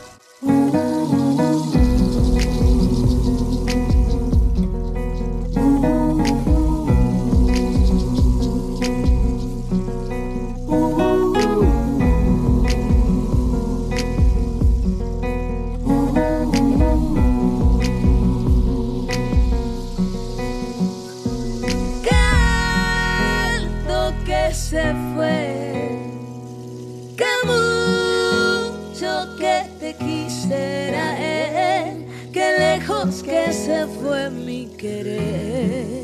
Querer. 34.82 36.02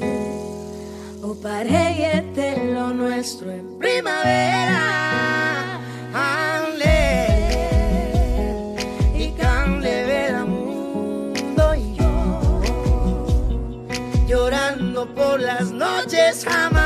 O 1.21 1.35
paré 1.35 2.25
lo 2.73 2.95
nuestro 2.95 3.51
en 3.51 3.77
primavera. 3.77 4.81
Ale, 6.15 6.97
y 9.17 9.33
cande 9.33 10.05
ver 10.11 10.35
al 10.37 10.47
mundo 10.47 11.75
y 11.75 11.97
yo 11.97 12.63
llorando 14.29 15.13
por 15.13 15.41
las 15.41 15.73
noches 15.73 16.45
jamás. 16.45 16.78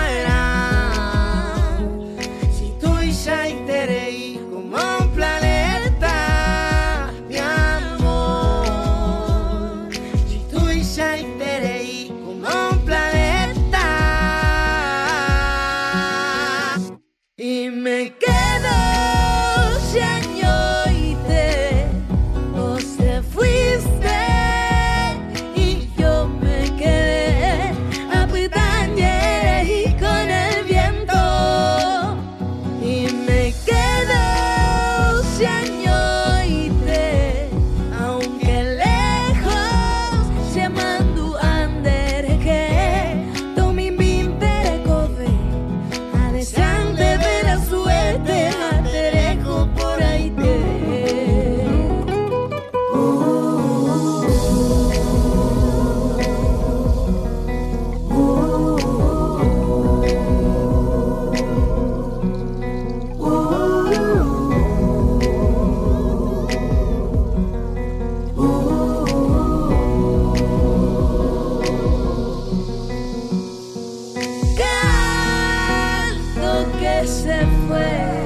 Se 77.72 78.21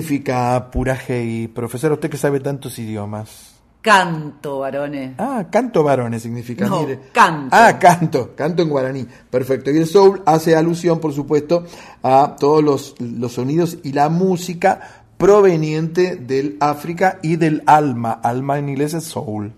significa 0.00 0.70
Purajei, 0.70 1.48
profesor? 1.48 1.92
Usted 1.92 2.10
que 2.10 2.16
sabe 2.16 2.40
tantos 2.40 2.78
idiomas. 2.78 3.50
Canto, 3.82 4.58
varones. 4.58 5.14
Ah, 5.18 5.46
canto 5.50 5.82
varones 5.82 6.22
significa. 6.22 6.66
No, 6.66 6.82
mire. 6.82 7.00
canto. 7.12 7.56
Ah, 7.56 7.78
canto, 7.78 8.34
canto 8.34 8.62
en 8.62 8.68
guaraní. 8.68 9.06
Perfecto. 9.30 9.70
Y 9.70 9.78
el 9.78 9.86
soul 9.86 10.22
hace 10.26 10.54
alusión, 10.54 11.00
por 11.00 11.12
supuesto, 11.12 11.64
a 12.02 12.36
todos 12.38 12.62
los, 12.62 12.94
los 13.00 13.32
sonidos 13.32 13.78
y 13.82 13.92
la 13.92 14.08
música 14.10 15.04
proveniente 15.16 16.16
del 16.16 16.56
África 16.60 17.18
y 17.22 17.36
del 17.36 17.62
alma. 17.66 18.12
Alma 18.22 18.58
en 18.58 18.68
inglés 18.70 18.94
es 18.94 19.04
soul. 19.04 19.54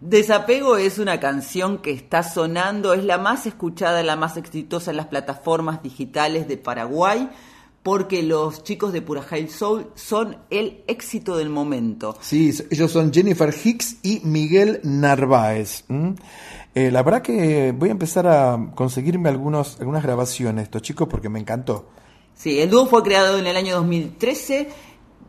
Desapego 0.00 0.76
es 0.76 0.98
una 0.98 1.20
canción 1.20 1.78
que 1.78 1.92
está 1.92 2.24
sonando, 2.24 2.92
es 2.92 3.04
la 3.04 3.18
más 3.18 3.46
escuchada, 3.46 4.02
la 4.02 4.16
más 4.16 4.36
exitosa 4.36 4.90
en 4.90 4.96
las 4.96 5.06
plataformas 5.06 5.82
digitales 5.82 6.48
de 6.48 6.56
Paraguay, 6.56 7.30
porque 7.82 8.22
los 8.22 8.62
chicos 8.62 8.92
de 8.92 9.02
Purajay 9.02 9.48
Soul 9.48 9.88
son 9.94 10.38
el 10.50 10.84
éxito 10.86 11.36
del 11.36 11.48
momento. 11.48 12.16
Sí, 12.20 12.52
ellos 12.70 12.92
son 12.92 13.12
Jennifer 13.12 13.52
Hicks 13.52 13.96
y 14.02 14.20
Miguel 14.24 14.80
Narváez. 14.84 15.84
Eh, 16.74 16.90
la 16.90 17.02
verdad 17.02 17.22
que 17.22 17.72
voy 17.76 17.88
a 17.88 17.92
empezar 17.92 18.26
a 18.26 18.70
conseguirme 18.74 19.28
algunos, 19.28 19.78
algunas 19.80 20.02
grabaciones, 20.02 20.64
estos 20.64 20.82
chicos, 20.82 21.08
porque 21.08 21.28
me 21.28 21.40
encantó. 21.40 21.88
Sí, 22.34 22.60
el 22.60 22.70
dúo 22.70 22.86
fue 22.86 23.02
creado 23.02 23.38
en 23.38 23.46
el 23.46 23.56
año 23.56 23.76
2013. 23.76 24.68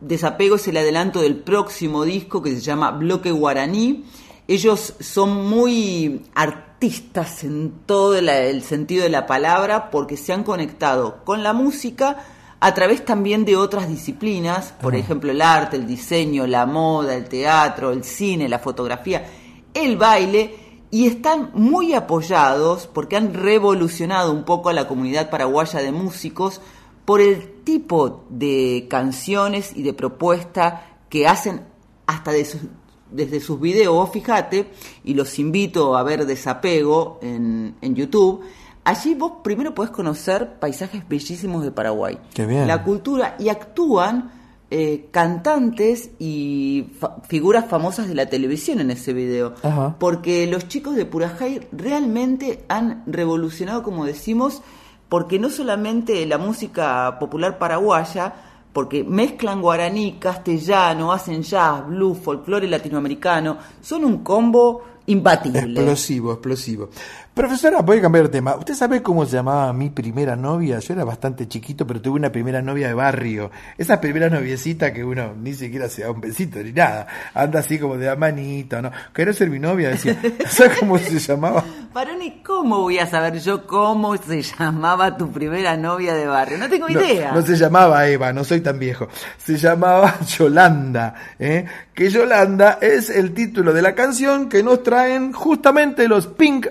Desapego 0.00 0.56
es 0.56 0.68
el 0.68 0.76
adelanto 0.76 1.22
del 1.22 1.36
próximo 1.36 2.04
disco 2.04 2.40
que 2.42 2.50
se 2.50 2.60
llama 2.60 2.92
Bloque 2.92 3.32
Guaraní. 3.32 4.04
Ellos 4.46 4.94
son 5.00 5.48
muy 5.48 6.22
artistas 6.34 7.44
en 7.44 7.72
todo 7.86 8.16
el 8.16 8.62
sentido 8.62 9.02
de 9.02 9.08
la 9.08 9.26
palabra 9.26 9.90
porque 9.90 10.16
se 10.16 10.32
han 10.32 10.44
conectado 10.44 11.24
con 11.24 11.42
la 11.42 11.52
música 11.52 12.18
a 12.66 12.72
través 12.72 13.04
también 13.04 13.44
de 13.44 13.56
otras 13.56 13.88
disciplinas, 13.88 14.72
por 14.80 14.94
ejemplo 14.94 15.30
el 15.30 15.42
arte, 15.42 15.76
el 15.76 15.86
diseño, 15.86 16.46
la 16.46 16.64
moda, 16.64 17.14
el 17.14 17.28
teatro, 17.28 17.90
el 17.92 18.04
cine, 18.04 18.48
la 18.48 18.58
fotografía, 18.58 19.26
el 19.74 19.96
baile, 19.98 20.54
y 20.90 21.06
están 21.06 21.50
muy 21.54 21.92
apoyados 21.92 22.86
porque 22.86 23.16
han 23.16 23.34
revolucionado 23.34 24.32
un 24.32 24.44
poco 24.44 24.68
a 24.68 24.72
la 24.72 24.86
comunidad 24.88 25.28
paraguaya 25.28 25.80
de 25.80 25.92
músicos 25.92 26.60
por 27.04 27.20
el 27.20 27.62
tipo 27.64 28.24
de 28.30 28.86
canciones 28.88 29.72
y 29.76 29.82
de 29.82 29.92
propuesta 29.92 30.86
que 31.10 31.26
hacen 31.26 31.62
hasta 32.06 32.30
de 32.30 32.44
sus- 32.44 32.62
desde 33.10 33.40
sus 33.40 33.60
videos, 33.60 34.08
fíjate, 34.10 34.70
y 35.04 35.14
los 35.14 35.38
invito 35.38 35.96
a 35.96 36.02
ver 36.02 36.24
Desapego 36.26 37.18
en, 37.22 37.74
en 37.82 37.94
YouTube. 37.94 38.40
Allí 38.84 39.14
vos 39.14 39.32
primero 39.42 39.74
podés 39.74 39.90
conocer 39.90 40.58
paisajes 40.60 41.08
bellísimos 41.08 41.62
de 41.64 41.70
Paraguay. 41.70 42.18
Qué 42.34 42.44
bien. 42.46 42.68
La 42.68 42.82
cultura, 42.82 43.34
y 43.38 43.48
actúan 43.48 44.30
eh, 44.70 45.08
cantantes 45.10 46.10
y 46.18 46.88
fa- 46.98 47.16
figuras 47.28 47.64
famosas 47.66 48.08
de 48.08 48.14
la 48.14 48.26
televisión 48.26 48.80
en 48.80 48.90
ese 48.90 49.12
video. 49.12 49.54
Ajá. 49.62 49.96
Porque 49.98 50.46
los 50.46 50.68
chicos 50.68 50.96
de 50.96 51.06
Purajay 51.06 51.66
realmente 51.72 52.64
han 52.68 53.02
revolucionado, 53.06 53.82
como 53.82 54.04
decimos, 54.04 54.62
porque 55.08 55.38
no 55.38 55.48
solamente 55.48 56.26
la 56.26 56.38
música 56.38 57.18
popular 57.18 57.56
paraguaya, 57.58 58.34
porque 58.72 59.04
mezclan 59.04 59.62
guaraní, 59.62 60.14
castellano, 60.18 61.12
hacen 61.12 61.42
jazz, 61.42 61.86
blues, 61.86 62.18
folclore 62.18 62.66
latinoamericano, 62.66 63.56
son 63.80 64.04
un 64.04 64.24
combo 64.24 64.82
imbatible. 65.06 65.60
Explosivo, 65.60 66.32
explosivo. 66.32 66.88
Profesora, 67.34 67.80
voy 67.80 67.98
a 67.98 68.02
cambiar 68.02 68.26
de 68.26 68.30
tema. 68.30 68.54
¿Usted 68.54 68.74
sabe 68.74 69.02
cómo 69.02 69.26
se 69.26 69.32
llamaba 69.32 69.72
mi 69.72 69.90
primera 69.90 70.36
novia? 70.36 70.78
Yo 70.78 70.94
era 70.94 71.02
bastante 71.02 71.48
chiquito, 71.48 71.84
pero 71.84 72.00
tuve 72.00 72.16
una 72.16 72.30
primera 72.30 72.62
novia 72.62 72.86
de 72.86 72.94
barrio. 72.94 73.50
Esa 73.76 74.00
primera 74.00 74.30
noviecita 74.30 74.92
que 74.92 75.02
uno 75.02 75.34
ni 75.34 75.52
siquiera 75.52 75.88
se 75.88 76.02
da 76.02 76.12
un 76.12 76.20
besito 76.20 76.60
ni 76.60 76.70
nada. 76.70 77.08
Anda 77.34 77.58
así 77.58 77.76
como 77.80 77.96
de 77.96 78.08
a 78.08 78.14
manito, 78.14 78.80
¿no? 78.80 78.92
¿Querés 79.12 79.34
ser 79.36 79.50
mi 79.50 79.58
novia? 79.58 79.88
Decía. 79.88 80.16
¿Sabes 80.48 80.78
cómo 80.78 80.96
se 80.96 81.18
llamaba? 81.18 81.64
Baroni, 81.92 82.40
¿cómo 82.44 82.82
voy 82.82 83.00
a 83.00 83.06
saber 83.06 83.40
yo 83.40 83.66
cómo 83.66 84.16
se 84.16 84.42
llamaba 84.42 85.16
tu 85.16 85.32
primera 85.32 85.76
novia 85.76 86.14
de 86.14 86.26
barrio? 86.26 86.58
No 86.58 86.68
tengo 86.68 86.88
idea. 86.88 87.32
no 87.32 87.42
se 87.42 87.56
llamaba 87.56 88.06
Eva, 88.08 88.32
no 88.32 88.44
soy 88.44 88.60
tan 88.60 88.78
viejo. 88.78 89.08
Se 89.38 89.56
llamaba 89.56 90.20
Yolanda. 90.20 91.14
¿eh? 91.38 91.64
Que 91.94 92.10
Yolanda 92.10 92.78
es 92.80 93.10
el 93.10 93.34
título 93.34 93.72
de 93.72 93.82
la 93.82 93.94
canción 93.94 94.48
que 94.48 94.62
nos 94.62 94.84
traen 94.84 95.32
justamente 95.32 96.06
los 96.08 96.26
Pink 96.26 96.66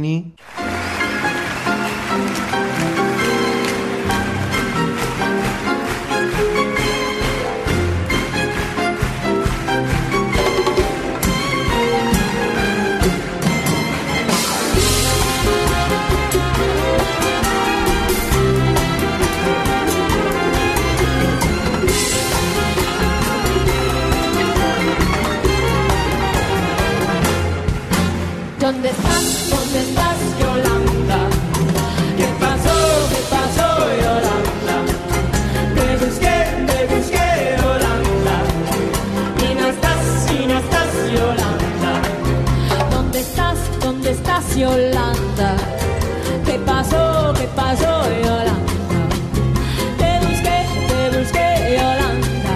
Martini. 0.00 0.34
¿Dónde 28.60 28.90
estás? 28.90 29.09
Pasó? 47.54 47.80
¿Qué 47.80 47.86
pasó, 47.86 47.92
Yolanda? 48.24 48.72
Te 49.98 50.10
busqué, 50.26 50.58
te 50.88 51.00
busqué, 51.18 51.48
Yolanda. 51.78 52.54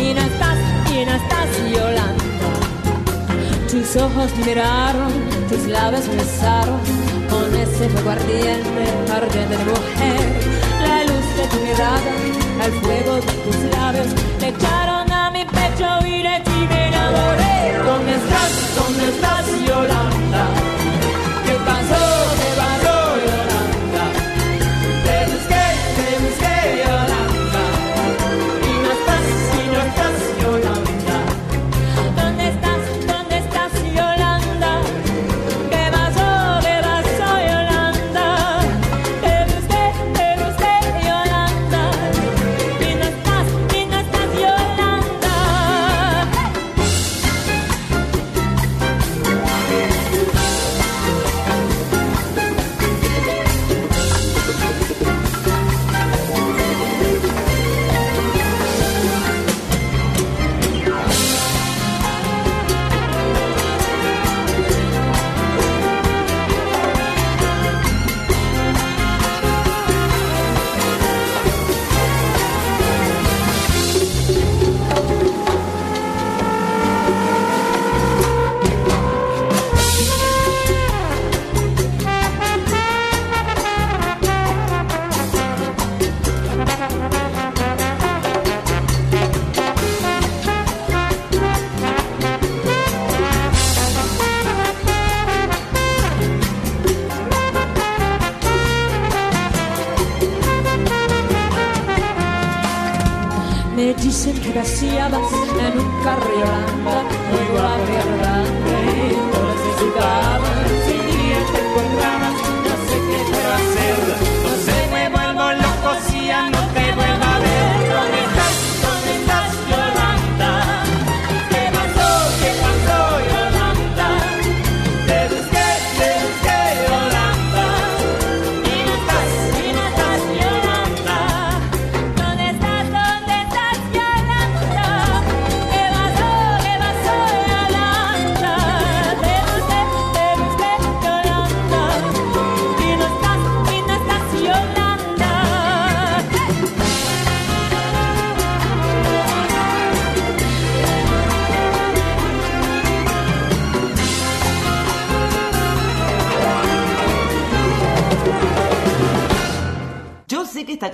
Y 0.00 0.14
no 0.14 0.20
estás, 0.20 0.58
y 0.92 1.04
no 1.04 1.12
estás, 1.20 1.48
Yolanda. 1.74 2.24
Tus 3.70 3.96
ojos 3.96 4.30
miraron, 4.44 5.12
tus 5.48 5.66
labios 5.66 6.06
besaron 6.08 6.80
con 7.30 7.54
ese 7.54 7.88
fuego 7.88 8.10
ardiente, 8.10 8.84
ardiente 9.12 9.56
de 9.56 9.64
mujer. 9.64 10.24
La 10.88 11.04
luz 11.04 11.26
de 11.36 11.44
tu 11.52 11.58
mirada, 11.64 12.12
el 12.64 12.72
fuego 12.80 13.14
de 13.16 13.32
tus 13.44 13.56
labios, 13.76 14.08
le 14.40 14.48
echaron 14.48 15.12
a 15.12 15.30
mi 15.30 15.44
pecho 15.44 15.88
y 16.06 16.22
de 16.22 16.40
ti 16.44 16.66
me 16.68 16.88
enamoré. 16.88 17.78
¿Dónde 17.84 18.12
estás? 18.14 18.50
¿Dónde 18.76 19.08
estás, 19.08 19.46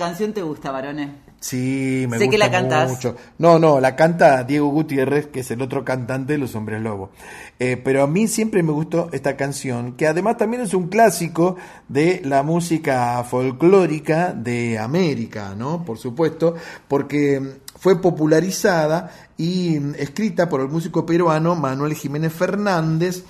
canción 0.07 0.33
te 0.33 0.41
gusta, 0.41 0.71
varones. 0.71 1.09
Sí, 1.39 2.07
me 2.09 2.17
Sé 2.17 2.25
gusta 2.25 2.31
que 2.31 2.37
la 2.37 2.49
cantás. 2.51 2.89
mucho. 2.89 3.15
No, 3.37 3.59
no, 3.59 3.79
la 3.79 3.95
canta 3.95 4.43
Diego 4.43 4.69
Gutiérrez, 4.69 5.27
que 5.27 5.41
es 5.41 5.51
el 5.51 5.61
otro 5.61 5.85
cantante 5.85 6.33
de 6.33 6.39
Los 6.39 6.55
Hombres 6.55 6.81
Lobo. 6.81 7.11
Eh, 7.59 7.77
pero 7.83 8.03
a 8.03 8.07
mí 8.07 8.27
siempre 8.27 8.63
me 8.63 8.71
gustó 8.71 9.09
esta 9.11 9.35
canción, 9.37 9.93
que 9.93 10.07
además 10.07 10.37
también 10.37 10.63
es 10.63 10.73
un 10.73 10.87
clásico 10.87 11.55
de 11.87 12.21
la 12.25 12.41
música 12.41 13.23
folclórica 13.23 14.33
de 14.33 14.79
América, 14.79 15.53
¿no? 15.55 15.83
Por 15.85 15.99
supuesto, 15.99 16.55
porque 16.87 17.39
mm, 17.39 17.47
fue 17.77 18.01
popularizada 18.01 19.11
y 19.37 19.79
mm, 19.79 19.95
escrita 19.99 20.49
por 20.49 20.61
el 20.61 20.69
músico 20.69 21.05
peruano 21.05 21.55
Manuel 21.55 21.93
Jiménez 21.93 22.33
Fernández. 22.33 23.23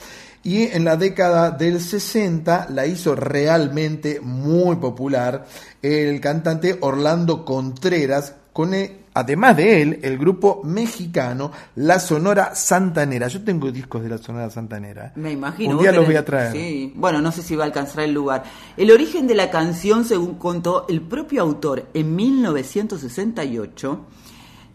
Y 0.47 0.63
en 0.63 0.85
la 0.85 0.95
década 0.95 1.51
del 1.51 1.81
60 1.81 2.67
la 2.69 2.85
hizo 2.85 3.15
realmente 3.15 4.21
muy 4.21 4.77
popular 4.77 5.45
el 5.81 6.21
cantante 6.21 6.77
Orlando 6.79 7.43
Contreras, 7.43 8.33
con 8.53 8.73
e- 8.73 8.99
además 9.13 9.57
de 9.57 9.81
él, 9.81 9.99
el 10.03 10.17
grupo 10.17 10.61
mexicano 10.63 11.51
La 11.75 11.99
Sonora 11.99 12.55
Santanera. 12.55 13.27
Yo 13.27 13.43
tengo 13.43 13.69
discos 13.73 14.01
de 14.03 14.07
La 14.07 14.17
Sonora 14.19 14.49
Santanera. 14.49 15.11
Me 15.17 15.33
imagino. 15.33 15.75
Un 15.75 15.81
día 15.81 15.91
los 15.91 16.05
voy 16.05 16.15
a 16.15 16.23
traer. 16.23 16.53
Sí. 16.53 16.93
Bueno, 16.95 17.19
no 17.21 17.33
sé 17.33 17.41
si 17.41 17.57
va 17.57 17.65
a 17.65 17.67
alcanzar 17.67 18.05
el 18.05 18.13
lugar. 18.13 18.45
El 18.77 18.89
origen 18.91 19.27
de 19.27 19.35
la 19.35 19.49
canción, 19.49 20.05
según 20.05 20.35
contó 20.35 20.85
el 20.87 21.01
propio 21.01 21.41
autor 21.41 21.87
en 21.93 22.15
1968, 22.15 24.05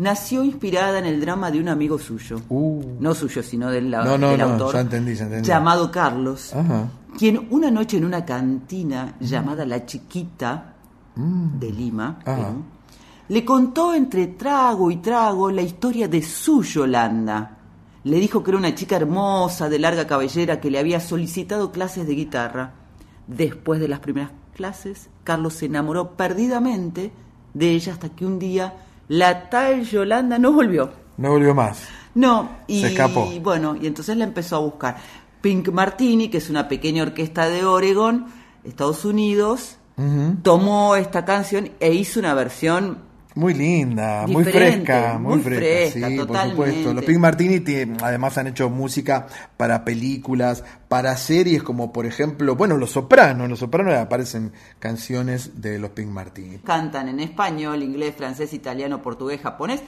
nació 0.02 0.42
inspirada 0.44 0.98
en 0.98 1.06
el 1.06 1.20
drama 1.20 1.50
de 1.50 1.60
un 1.60 1.68
amigo 1.68 1.98
suyo. 1.98 2.40
No 2.50 3.14
suyo, 3.14 3.42
sino 3.42 3.70
del, 3.70 3.86
Uh. 3.86 4.04
No, 4.04 4.18
no, 4.18 4.30
del 4.30 4.40
no, 4.40 4.44
autor. 4.46 4.74
ya 4.74 4.80
entendí, 4.80 5.14
ya 5.14 5.24
entendí. 5.24 5.48
Llamado 5.48 5.90
Carlos. 5.90 6.52
Ajá. 6.54 6.88
Quien 7.18 7.46
una 7.50 7.70
noche 7.70 7.98
en 7.98 8.04
una 8.04 8.24
cantina 8.24 9.14
llamada 9.20 9.64
La 9.64 9.84
Chiquita 9.86 10.68
Mm. 11.14 11.58
de 11.58 11.70
Lima. 11.70 12.18
Perú, 12.24 12.62
le 13.28 13.44
contó 13.44 13.94
entre 13.94 14.28
trago 14.28 14.90
y 14.90 14.96
trago 14.96 15.50
la 15.50 15.60
historia 15.62 16.08
de 16.08 16.22
su 16.22 16.62
Yolanda. 16.62 17.58
Le 18.04 18.16
dijo 18.18 18.42
que 18.42 18.50
era 18.50 18.58
una 18.58 18.74
chica 18.74 18.96
hermosa, 18.96 19.68
de 19.68 19.78
larga 19.78 20.06
cabellera, 20.06 20.58
que 20.58 20.70
le 20.70 20.78
había 20.78 21.00
solicitado 21.00 21.70
clases 21.70 22.06
de 22.06 22.14
guitarra. 22.14 22.72
Después 23.26 23.78
de 23.78 23.88
las 23.88 24.00
primeras 24.00 24.30
clases, 24.56 25.08
Carlos 25.22 25.52
se 25.54 25.66
enamoró 25.66 26.16
perdidamente 26.16 27.12
de 27.54 27.70
ella 27.72 27.92
hasta 27.92 28.08
que 28.08 28.24
un 28.26 28.38
día 28.38 28.72
la 29.08 29.48
tal 29.50 29.84
Yolanda 29.84 30.38
no 30.38 30.52
volvió. 30.52 30.92
No 31.16 31.30
volvió 31.30 31.54
más. 31.54 31.88
No, 32.14 32.58
y 32.66 32.80
Se 32.82 32.88
escapó. 32.88 33.30
bueno, 33.40 33.76
y 33.80 33.86
entonces 33.86 34.16
la 34.16 34.24
empezó 34.24 34.56
a 34.56 34.60
buscar. 34.60 34.96
Pink 35.40 35.68
Martini, 35.70 36.28
que 36.28 36.38
es 36.38 36.50
una 36.50 36.68
pequeña 36.68 37.02
orquesta 37.02 37.48
de 37.48 37.64
Oregon, 37.64 38.26
Estados 38.64 39.04
Unidos, 39.04 39.76
tomó 40.42 40.96
esta 40.96 41.24
canción 41.24 41.70
e 41.80 41.92
hizo 41.92 42.18
una 42.20 42.34
versión 42.34 42.98
Muy 43.34 43.54
linda, 43.54 44.26
muy 44.26 44.44
fresca, 44.44 45.18
muy, 45.18 45.36
muy 45.36 45.42
fresca, 45.42 45.64
fresca, 45.98 46.08
sí, 46.08 46.16
por 46.26 46.50
supuesto. 46.50 46.92
Los 46.94 47.04
Pink 47.04 47.18
Martini 47.18 47.62
además 48.02 48.36
han 48.36 48.48
hecho 48.48 48.68
música 48.68 49.26
para 49.56 49.84
películas, 49.84 50.62
para 50.88 51.16
series 51.16 51.62
como 51.62 51.92
por 51.92 52.04
ejemplo, 52.04 52.56
bueno, 52.56 52.76
Los 52.76 52.90
Sopranos, 52.90 53.44
en 53.44 53.50
Los 53.50 53.60
Sopranos 53.60 53.94
aparecen 53.94 54.52
canciones 54.78 55.62
de 55.62 55.78
los 55.78 55.90
Pink 55.90 56.08
Martini. 56.08 56.58
cantan 56.58 57.08
en 57.08 57.20
español, 57.20 57.82
inglés, 57.82 58.14
francés, 58.16 58.52
italiano, 58.52 59.00
portugués, 59.00 59.40
japonés, 59.40 59.82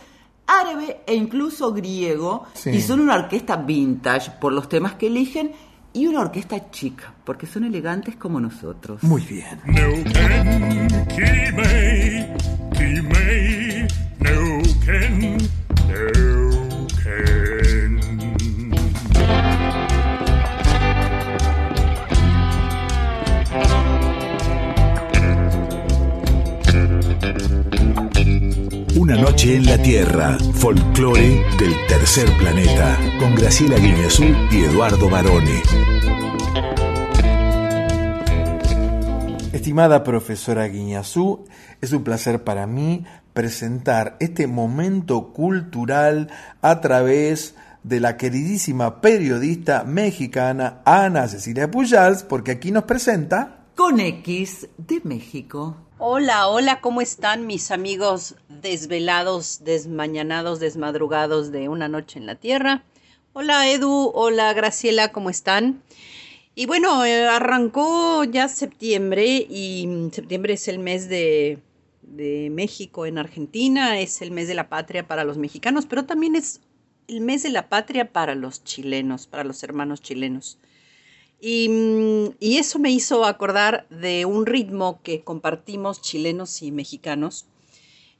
árabe 0.47 1.01
e 1.07 1.14
incluso 1.14 1.72
griego, 1.72 2.45
Sí. 2.55 2.70
y 2.70 2.80
son 2.80 3.01
una 3.01 3.14
orquesta 3.14 3.57
vintage 3.57 4.30
por 4.40 4.53
los 4.53 4.68
temas 4.68 4.95
que 4.95 5.07
eligen 5.09 5.53
y 5.95 6.07
una 6.07 6.20
orquesta 6.20 6.70
chic, 6.70 7.01
porque 7.24 7.47
son 7.47 7.64
elegantes 7.64 8.16
como 8.16 8.40
nosotros. 8.40 9.03
Muy 9.03 9.22
bien. 9.22 9.61
No 9.64 10.05
Una 29.05 29.16
noche 29.16 29.57
en 29.57 29.66
la 29.66 29.76
Tierra, 29.76 30.38
folclore 30.55 31.44
del 31.59 31.74
tercer 31.86 32.26
planeta, 32.38 32.98
con 33.20 33.34
Graciela 33.34 33.76
Guineazú 33.76 34.24
y 34.50 34.64
Eduardo 34.64 35.11
Barone. 35.11 35.61
Estimada 39.52 40.02
profesora 40.02 40.68
Guiñazú, 40.68 41.44
es 41.82 41.92
un 41.92 42.02
placer 42.02 42.44
para 42.44 42.66
mí 42.66 43.05
presentar 43.34 44.16
este 44.20 44.46
momento 44.46 45.34
cultural 45.34 46.30
a 46.62 46.80
través 46.80 47.57
de 47.82 48.00
la 48.00 48.16
queridísima 48.16 49.02
periodista 49.02 49.84
mexicana 49.84 50.80
Ana 50.86 51.28
Cecilia 51.28 51.70
Pujals, 51.70 52.22
porque 52.22 52.52
aquí 52.52 52.72
nos 52.72 52.84
presenta 52.84 53.66
Con 53.74 54.00
X 54.00 54.66
de 54.78 55.02
México. 55.05 55.84
Hola, 56.07 56.48
hola, 56.48 56.82
¿cómo 56.82 57.00
están 57.00 57.46
mis 57.46 57.70
amigos 57.70 58.36
desvelados, 58.50 59.64
desmañanados, 59.64 60.61
desmadrugados 60.61 61.50
de 61.50 61.70
una 61.70 61.88
noche 61.88 62.18
en 62.18 62.26
la 62.26 62.34
Tierra? 62.34 62.84
Hola 63.32 63.70
Edu, 63.70 64.11
hola 64.12 64.52
Graciela, 64.52 65.12
¿cómo 65.12 65.30
están? 65.30 65.82
Y 66.55 66.66
bueno, 66.66 67.07
eh, 67.07 67.26
arrancó 67.26 68.22
ya 68.24 68.48
septiembre 68.48 69.46
y 69.48 70.11
septiembre 70.12 70.52
es 70.52 70.68
el 70.68 70.78
mes 70.78 71.09
de, 71.09 71.61
de 72.02 72.50
México 72.50 73.07
en 73.07 73.16
Argentina, 73.16 73.98
es 73.98 74.20
el 74.20 74.30
mes 74.30 74.46
de 74.46 74.55
la 74.57 74.68
patria 74.68 75.09
para 75.09 75.24
los 75.24 75.38
mexicanos, 75.38 75.86
pero 75.86 76.05
también 76.05 76.36
es 76.36 76.61
el 77.09 77.22
mes 77.22 77.42
de 77.44 77.48
la 77.48 77.70
patria 77.70 78.12
para 78.12 78.34
los 78.34 78.62
chilenos, 78.62 79.26
para 79.26 79.42
los 79.42 79.62
hermanos 79.62 80.02
chilenos. 80.02 80.59
Y, 81.47 81.68
mm, 81.68 82.36
y 82.40 82.57
eso 82.57 82.78
me 82.78 82.90
hizo 82.90 83.26
acordar 83.26 83.86
de 83.90 84.24
un 84.24 84.47
ritmo 84.47 85.03
que 85.03 85.20
compartimos 85.20 86.01
chilenos 86.01 86.62
y 86.62 86.72
mexicanos 86.72 87.45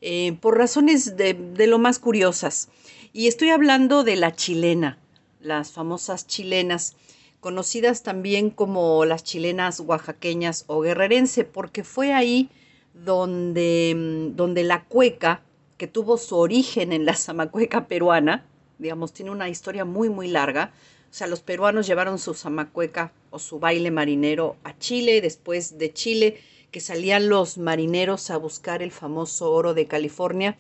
eh, 0.03 0.37
por 0.43 0.59
razones 0.59 1.17
de, 1.17 1.33
de 1.33 1.67
lo 1.67 1.79
más 1.79 1.99
curiosas. 1.99 2.69
Y 3.15 3.27
estoy 3.27 3.49
hablando 3.49 4.05
de 4.05 4.17
la 4.17 4.35
chilena, 4.37 4.99
las 5.41 5.73
famosas 5.73 6.27
chilenas, 6.27 6.97
conocidas 7.41 8.03
también 8.03 8.51
como 8.51 9.07
las 9.07 9.25
chilenas 9.25 9.81
oaxaqueñas 9.81 10.65
o 10.67 10.83
guerrerense, 10.83 11.45
porque 11.45 11.83
fue 11.83 12.13
ahí 12.13 12.51
donde, 12.93 13.95
mm, 13.97 14.37
donde 14.37 14.65
la 14.65 14.85
cueca, 14.85 15.41
que 15.79 15.87
tuvo 15.87 16.19
su 16.19 16.37
origen 16.37 16.93
en 16.93 17.07
la 17.07 17.15
zamacueca 17.17 17.87
peruana, 17.89 18.45
digamos, 18.79 19.15
tiene 19.15 19.31
una 19.31 19.49
historia 19.49 19.87
muy, 19.87 20.11
muy 20.11 20.29
larga. 20.29 20.75
O 21.15 21.17
sea, 21.17 21.29
los 21.29 21.43
peruanos 21.43 21.87
llevaron 21.87 22.19
su 22.19 22.35
zamacueca 22.35 23.13
o 23.31 23.39
su 23.39 23.61
baile 23.61 23.93
marinero 23.93 24.57
a 24.65 24.77
Chile, 24.81 25.21
después 25.21 25.79
de 25.79 25.93
Chile, 25.93 26.41
que 26.73 26.81
salían 26.81 27.29
los 27.29 27.57
marineros 27.57 28.31
a 28.31 28.37
buscar 28.37 28.83
el 28.83 28.91
famoso 28.91 29.53
oro 29.53 29.75
de 29.75 29.87
California, 29.87 30.57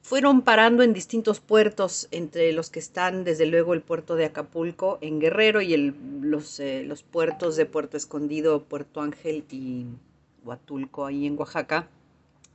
fueron 0.00 0.40
parando 0.40 0.82
en 0.82 0.94
distintos 0.94 1.40
puertos, 1.40 2.08
entre 2.12 2.50
los 2.54 2.70
que 2.70 2.78
están 2.78 3.24
desde 3.24 3.44
luego 3.44 3.74
el 3.74 3.82
puerto 3.82 4.16
de 4.16 4.24
Acapulco 4.24 4.96
en 5.02 5.20
Guerrero 5.20 5.60
y 5.60 5.76
los, 6.22 6.60
eh, 6.60 6.82
los 6.82 7.02
puertos 7.02 7.56
de 7.56 7.66
Puerto 7.66 7.98
Escondido, 7.98 8.62
Puerto 8.62 9.02
Ángel 9.02 9.44
y 9.50 9.84
Huatulco 10.42 11.04
ahí 11.04 11.26
en 11.26 11.38
Oaxaca, 11.38 11.90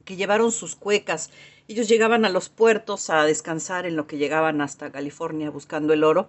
que 0.03 0.15
llevaron 0.15 0.51
sus 0.51 0.75
cuecas. 0.75 1.29
Ellos 1.67 1.87
llegaban 1.87 2.25
a 2.25 2.29
los 2.29 2.49
puertos 2.49 3.11
a 3.11 3.23
descansar 3.23 3.85
en 3.85 3.95
lo 3.95 4.07
que 4.07 4.17
llegaban 4.17 4.61
hasta 4.61 4.91
California 4.91 5.51
buscando 5.51 5.93
el 5.93 6.03
oro. 6.03 6.27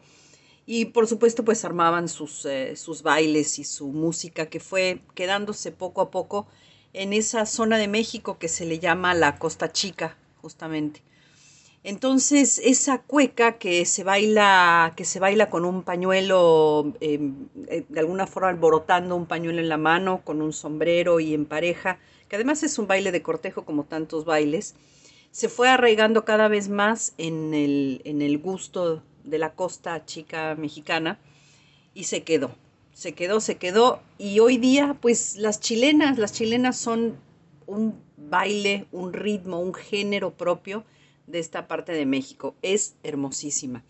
Y 0.66 0.86
por 0.86 1.06
supuesto, 1.06 1.44
pues 1.44 1.64
armaban 1.64 2.08
sus, 2.08 2.44
eh, 2.44 2.74
sus 2.74 3.02
bailes 3.02 3.60
y 3.60 3.64
su 3.64 3.86
música 3.88 4.46
que 4.46 4.58
fue 4.58 5.00
quedándose 5.14 5.70
poco 5.70 6.00
a 6.00 6.10
poco 6.10 6.48
en 6.92 7.12
esa 7.12 7.46
zona 7.46 7.78
de 7.78 7.86
México 7.86 8.38
que 8.38 8.48
se 8.48 8.66
le 8.66 8.80
llama 8.80 9.14
la 9.14 9.38
Costa 9.38 9.70
Chica, 9.70 10.16
justamente. 10.42 11.02
Entonces, 11.84 12.60
esa 12.64 12.98
cueca 12.98 13.58
que 13.58 13.84
se 13.84 14.02
baila, 14.02 14.92
que 14.96 15.04
se 15.04 15.20
baila 15.20 15.50
con 15.50 15.64
un 15.64 15.84
pañuelo, 15.84 16.94
eh, 17.00 17.20
eh, 17.68 17.84
de 17.88 18.00
alguna 18.00 18.26
forma 18.26 18.48
alborotando 18.48 19.14
un 19.14 19.26
pañuelo 19.26 19.60
en 19.60 19.68
la 19.68 19.76
mano, 19.76 20.22
con 20.24 20.42
un 20.42 20.52
sombrero 20.52 21.20
y 21.20 21.32
en 21.32 21.44
pareja, 21.46 22.00
que 22.28 22.34
además 22.34 22.64
es 22.64 22.80
un 22.80 22.88
baile 22.88 23.12
de 23.12 23.22
cortejo 23.22 23.64
como 23.64 23.84
tantos 23.84 24.24
bailes, 24.24 24.74
se 25.30 25.48
fue 25.48 25.68
arraigando 25.68 26.24
cada 26.24 26.48
vez 26.48 26.68
más 26.68 27.14
en 27.18 27.54
el, 27.54 28.00
en 28.04 28.20
el 28.20 28.38
gusto 28.38 29.04
de 29.26 29.38
la 29.38 29.54
costa 29.54 30.04
chica 30.06 30.54
mexicana 30.54 31.18
y 31.94 32.04
se 32.04 32.22
quedó, 32.22 32.54
se 32.92 33.12
quedó, 33.12 33.40
se 33.40 33.56
quedó 33.56 34.00
y 34.18 34.38
hoy 34.40 34.56
día 34.56 34.96
pues 35.00 35.36
las 35.36 35.60
chilenas, 35.60 36.18
las 36.18 36.32
chilenas 36.32 36.76
son 36.76 37.18
un 37.66 38.00
baile, 38.16 38.86
un 38.92 39.12
ritmo, 39.12 39.60
un 39.60 39.74
género 39.74 40.32
propio 40.32 40.84
de 41.26 41.38
esta 41.38 41.68
parte 41.68 41.92
de 41.92 42.06
México. 42.06 42.54
Es 42.62 42.94
hermosísima. 43.02 43.84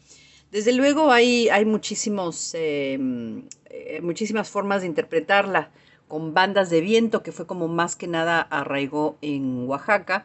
Desde 0.50 0.72
luego 0.72 1.12
hay, 1.12 1.48
hay 1.48 1.64
muchísimos, 1.64 2.54
eh, 2.54 2.98
eh, 3.66 4.00
muchísimas 4.02 4.48
formas 4.48 4.82
de 4.82 4.88
interpretarla. 4.88 5.70
con 6.08 6.34
bandas 6.34 6.70
de 6.70 6.80
viento, 6.80 7.24
que 7.24 7.32
fue 7.32 7.48
como 7.48 7.66
más 7.66 7.96
que 7.96 8.06
nada 8.06 8.40
arraigó 8.40 9.18
en 9.22 9.66
Oaxaca, 9.66 10.24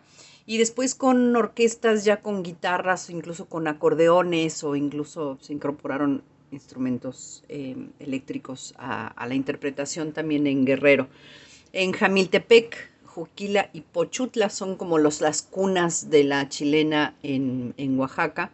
y 0.52 0.58
después 0.58 0.96
con 0.96 1.34
orquestas 1.34 2.04
ya 2.04 2.20
con 2.20 2.44
guitarras, 2.44 3.10
incluso 3.10 3.46
con 3.46 3.70
acordeones, 3.70 4.66
o 4.66 4.76
incluso 4.76 5.38
se 5.40 5.54
incorporaron 5.54 6.24
instrumentos 6.52 7.46
eh, 7.48 7.78
eléctricos 8.00 8.74
a, 8.78 9.16
la 9.26 9.34
interpretación 9.34 10.12
también 10.12 10.48
en 10.48 10.66
Guerrero. 10.66 11.08
En 11.72 11.94
Jamiltepec, 11.94 12.76
Juquila 13.06 13.70
y 13.72 13.80
Pochutla 13.80 14.50
son 14.50 14.76
como 14.76 14.98
los, 14.98 15.22
las 15.22 15.42
cunas 15.42 16.10
de 16.10 16.26
la 16.26 16.50
chilena 16.50 17.16
en, 17.24 17.74
en 17.78 17.98
Oaxaca. 17.98 18.52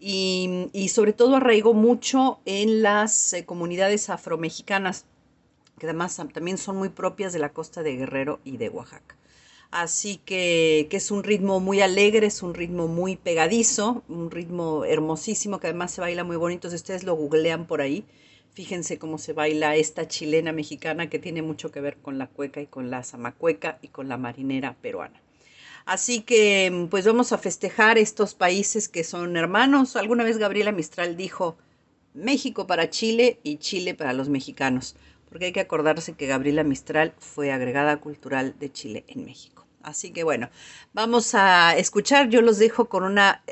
Y, 0.00 0.70
y 0.72 0.88
sobre 0.88 1.12
todo 1.12 1.36
arraigó 1.36 1.72
mucho 1.72 2.40
en 2.46 2.82
las 2.82 3.32
eh, 3.32 3.44
comunidades 3.44 4.10
afromexicanas, 4.10 5.04
que 5.78 5.86
además 5.86 6.18
tam- 6.18 6.32
también 6.32 6.58
son 6.58 6.78
muy 6.78 6.88
propias 6.88 7.32
de 7.32 7.38
la 7.38 7.50
costa 7.50 7.84
de 7.84 7.94
Guerrero 7.94 8.40
y 8.42 8.56
de 8.56 8.70
Oaxaca. 8.70 9.14
Así 9.72 10.18
que, 10.18 10.86
que 10.90 10.98
es 10.98 11.10
un 11.10 11.24
ritmo 11.24 11.58
muy 11.58 11.80
alegre, 11.80 12.26
es 12.26 12.42
un 12.42 12.52
ritmo 12.52 12.88
muy 12.88 13.16
pegadizo, 13.16 14.02
un 14.06 14.30
ritmo 14.30 14.84
hermosísimo 14.84 15.60
que 15.60 15.68
además 15.68 15.92
se 15.92 16.02
baila 16.02 16.24
muy 16.24 16.36
bonito. 16.36 16.68
Si 16.68 16.76
ustedes 16.76 17.04
lo 17.04 17.14
googlean 17.14 17.66
por 17.66 17.80
ahí, 17.80 18.04
fíjense 18.52 18.98
cómo 18.98 19.16
se 19.16 19.32
baila 19.32 19.74
esta 19.76 20.06
chilena 20.06 20.52
mexicana 20.52 21.08
que 21.08 21.18
tiene 21.18 21.40
mucho 21.40 21.72
que 21.72 21.80
ver 21.80 21.96
con 21.96 22.18
la 22.18 22.26
cueca 22.26 22.60
y 22.60 22.66
con 22.66 22.90
la 22.90 23.02
zamacueca 23.02 23.78
y 23.80 23.88
con 23.88 24.10
la 24.10 24.18
marinera 24.18 24.76
peruana. 24.82 25.22
Así 25.86 26.20
que 26.20 26.86
pues 26.90 27.06
vamos 27.06 27.32
a 27.32 27.38
festejar 27.38 27.96
estos 27.96 28.34
países 28.34 28.90
que 28.90 29.04
son 29.04 29.38
hermanos. 29.38 29.96
Alguna 29.96 30.22
vez 30.22 30.36
Gabriela 30.36 30.72
Mistral 30.72 31.16
dijo 31.16 31.56
México 32.12 32.66
para 32.66 32.90
Chile 32.90 33.40
y 33.42 33.56
Chile 33.56 33.94
para 33.94 34.12
los 34.12 34.28
mexicanos, 34.28 34.96
porque 35.30 35.46
hay 35.46 35.52
que 35.52 35.60
acordarse 35.60 36.12
que 36.12 36.26
Gabriela 36.26 36.62
Mistral 36.62 37.14
fue 37.18 37.52
agregada 37.52 37.96
cultural 37.96 38.54
de 38.60 38.70
Chile 38.70 39.04
en 39.08 39.24
México. 39.24 39.61
Así 39.82 40.12
que 40.12 40.24
bueno, 40.24 40.50
vamos 40.92 41.34
a 41.34 41.76
escuchar, 41.76 42.28
yo 42.28 42.42
los 42.42 42.58
dejo 42.58 42.88
con 42.88 43.04
una, 43.04 43.42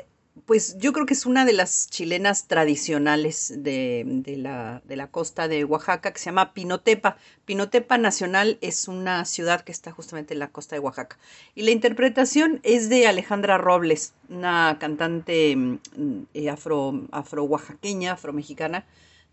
pues 0.45 0.77
yo 0.77 0.93
creo 0.93 1.05
que 1.05 1.13
es 1.13 1.25
una 1.25 1.45
de 1.45 1.53
las 1.53 1.89
chilenas 1.89 2.47
tradicionales 2.47 3.53
de, 3.57 4.23
la, 4.37 4.81
de 4.85 4.95
la 4.95 5.07
costa 5.07 5.47
de 5.47 5.63
Oaxaca, 5.65 6.11
que 6.11 6.19
se 6.19 6.25
llama 6.25 6.53
Pinotepa. 6.53 7.17
Pinotepa 7.45 7.97
Nacional 7.97 8.57
es 8.61 8.87
una 8.87 9.25
ciudad 9.25 9.61
que 9.61 9.71
está 9.71 9.91
justamente 9.91 10.33
en 10.33 10.39
la 10.39 10.49
costa 10.49 10.75
de 10.75 10.79
Oaxaca. 10.79 11.17
Y 11.55 11.63
la 11.63 11.71
interpretación 11.71 12.59
es 12.63 12.89
de 12.89 13.07
Alejandra 13.07 13.57
Robles, 13.57 14.13
una 14.29 14.77
cantante 14.79 15.55
mm, 15.55 16.23
eh, 16.33 16.49
afro, 16.49 17.07
afro 17.11 17.43
oaxaqueña, 17.43 18.13
afro 18.13 18.33
mexicana 18.33 18.85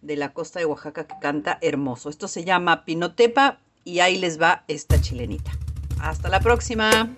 de 0.02 0.16
la 0.16 0.32
costa 0.32 0.58
de 0.58 0.66
Oaxaca 0.66 1.06
que 1.06 1.14
canta 1.20 1.58
hermoso. 1.60 2.10
Esto 2.10 2.28
se 2.28 2.44
llama 2.44 2.84
Pinotepa 2.84 3.58
y 3.84 4.00
ahí 4.00 4.18
les 4.18 4.40
va 4.40 4.64
esta 4.68 5.00
chilenita. 5.00 5.50
Hasta 6.00 6.28
la 6.28 6.40
próxima. 6.40 7.08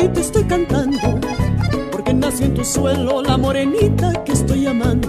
Y 0.00 0.08
te 0.08 0.20
estoy 0.20 0.44
cantando. 0.44 1.20
Porque 1.92 2.14
nació 2.14 2.46
en 2.46 2.54
tu 2.54 2.64
suelo 2.64 3.22
la 3.22 3.36
morenita 3.36 4.24
que 4.24 4.32
estoy 4.32 4.66
amando. 4.66 5.08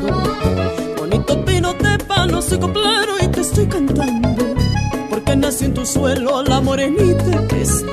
Bonito 0.97 1.45
pinotepa, 1.45 2.25
no 2.27 2.41
soy 2.41 2.59
coplero 2.59 3.13
y 3.21 3.27
te 3.27 3.41
estoy 3.41 3.65
cantando. 3.67 4.55
Porque 5.09 5.35
nació 5.35 5.67
en 5.67 5.73
tu 5.73 5.85
suelo 5.85 6.43
la 6.43 6.59
morenita 6.61 7.47
que 7.47 7.61
estoy 7.61 7.84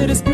it 0.00 0.08
is 0.08 0.29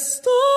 que 0.00 0.49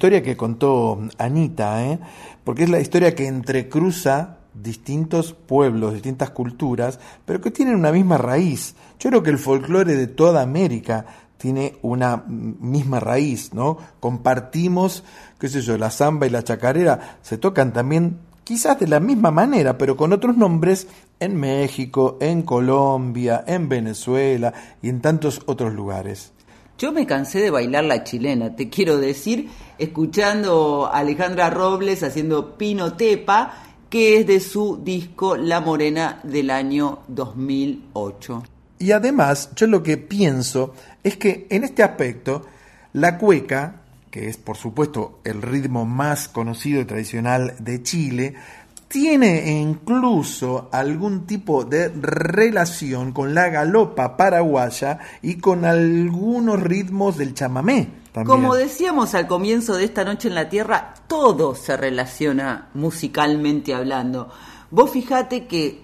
historia 0.00 0.22
que 0.22 0.34
contó 0.34 0.98
Anita, 1.18 1.84
¿eh? 1.84 1.98
porque 2.42 2.64
es 2.64 2.70
la 2.70 2.80
historia 2.80 3.14
que 3.14 3.26
entrecruza 3.26 4.38
distintos 4.54 5.34
pueblos, 5.34 5.92
distintas 5.92 6.30
culturas, 6.30 6.98
pero 7.26 7.42
que 7.42 7.50
tienen 7.50 7.74
una 7.74 7.92
misma 7.92 8.16
raíz. 8.16 8.76
Yo 8.98 9.10
creo 9.10 9.22
que 9.22 9.28
el 9.28 9.36
folclore 9.36 9.96
de 9.96 10.06
toda 10.06 10.40
América 10.40 11.04
tiene 11.36 11.76
una 11.82 12.24
misma 12.26 12.98
raíz, 12.98 13.52
¿no? 13.52 13.76
Compartimos, 14.00 15.04
qué 15.38 15.50
sé 15.50 15.60
yo, 15.60 15.76
la 15.76 15.90
samba 15.90 16.26
y 16.26 16.30
la 16.30 16.44
chacarera 16.44 17.18
se 17.20 17.36
tocan 17.36 17.74
también 17.74 18.20
quizás 18.42 18.80
de 18.80 18.88
la 18.88 19.00
misma 19.00 19.30
manera, 19.30 19.76
pero 19.76 19.98
con 19.98 20.14
otros 20.14 20.34
nombres 20.34 20.88
en 21.18 21.36
México, 21.36 22.16
en 22.22 22.40
Colombia, 22.40 23.44
en 23.46 23.68
Venezuela 23.68 24.54
y 24.80 24.88
en 24.88 25.02
tantos 25.02 25.42
otros 25.44 25.74
lugares. 25.74 26.32
Yo 26.80 26.92
me 26.92 27.04
cansé 27.04 27.42
de 27.42 27.50
bailar 27.50 27.84
la 27.84 28.04
chilena, 28.04 28.56
te 28.56 28.70
quiero 28.70 28.96
decir, 28.96 29.50
escuchando 29.76 30.86
a 30.86 31.00
Alejandra 31.00 31.50
Robles 31.50 32.02
haciendo 32.02 32.56
Pino 32.56 32.94
Tepa, 32.94 33.52
que 33.90 34.18
es 34.18 34.26
de 34.26 34.40
su 34.40 34.80
disco 34.82 35.36
La 35.36 35.60
Morena 35.60 36.20
del 36.22 36.48
año 36.48 37.00
2008. 37.08 38.44
Y 38.78 38.92
además, 38.92 39.50
yo 39.56 39.66
lo 39.66 39.82
que 39.82 39.98
pienso 39.98 40.72
es 41.04 41.18
que 41.18 41.46
en 41.50 41.64
este 41.64 41.82
aspecto, 41.82 42.46
la 42.94 43.18
cueca, 43.18 43.82
que 44.10 44.30
es 44.30 44.38
por 44.38 44.56
supuesto 44.56 45.20
el 45.24 45.42
ritmo 45.42 45.84
más 45.84 46.28
conocido 46.28 46.80
y 46.80 46.86
tradicional 46.86 47.56
de 47.58 47.82
Chile, 47.82 48.36
tiene 48.90 49.60
incluso 49.60 50.68
algún 50.72 51.24
tipo 51.24 51.64
de 51.64 51.88
relación 51.90 53.12
con 53.12 53.34
la 53.34 53.48
galopa 53.48 54.16
paraguaya 54.16 54.98
y 55.22 55.36
con 55.36 55.64
algunos 55.64 56.60
ritmos 56.60 57.16
del 57.16 57.32
chamamé. 57.32 57.88
También. 58.10 58.26
Como 58.26 58.56
decíamos 58.56 59.14
al 59.14 59.28
comienzo 59.28 59.76
de 59.76 59.84
esta 59.84 60.02
noche 60.04 60.26
en 60.26 60.34
la 60.34 60.48
Tierra, 60.48 60.94
todo 61.06 61.54
se 61.54 61.76
relaciona 61.76 62.68
musicalmente 62.74 63.72
hablando. 63.72 64.28
Vos 64.72 64.90
fijate 64.90 65.46
que 65.46 65.82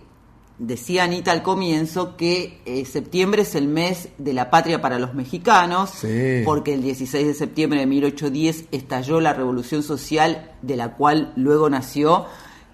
decía 0.59 1.05
Anita 1.05 1.31
al 1.31 1.45
comienzo 1.45 2.17
que 2.17 2.61
eh, 2.65 2.85
septiembre 2.87 3.43
es 3.43 3.55
el 3.55 3.69
mes 3.69 4.09
de 4.19 4.33
la 4.33 4.51
patria 4.51 4.81
para 4.83 4.99
los 4.99 5.15
mexicanos, 5.15 5.91
Sí. 5.91 6.43
porque 6.45 6.75
el 6.75 6.83
16 6.83 7.25
de 7.25 7.35
septiembre 7.35 7.79
de 7.79 7.87
1810 7.87 8.65
estalló 8.73 9.21
la 9.21 9.33
revolución 9.33 9.85
social 9.85 10.51
de 10.63 10.75
la 10.75 10.95
cual 10.95 11.33
luego 11.37 11.71
nació 11.71 12.27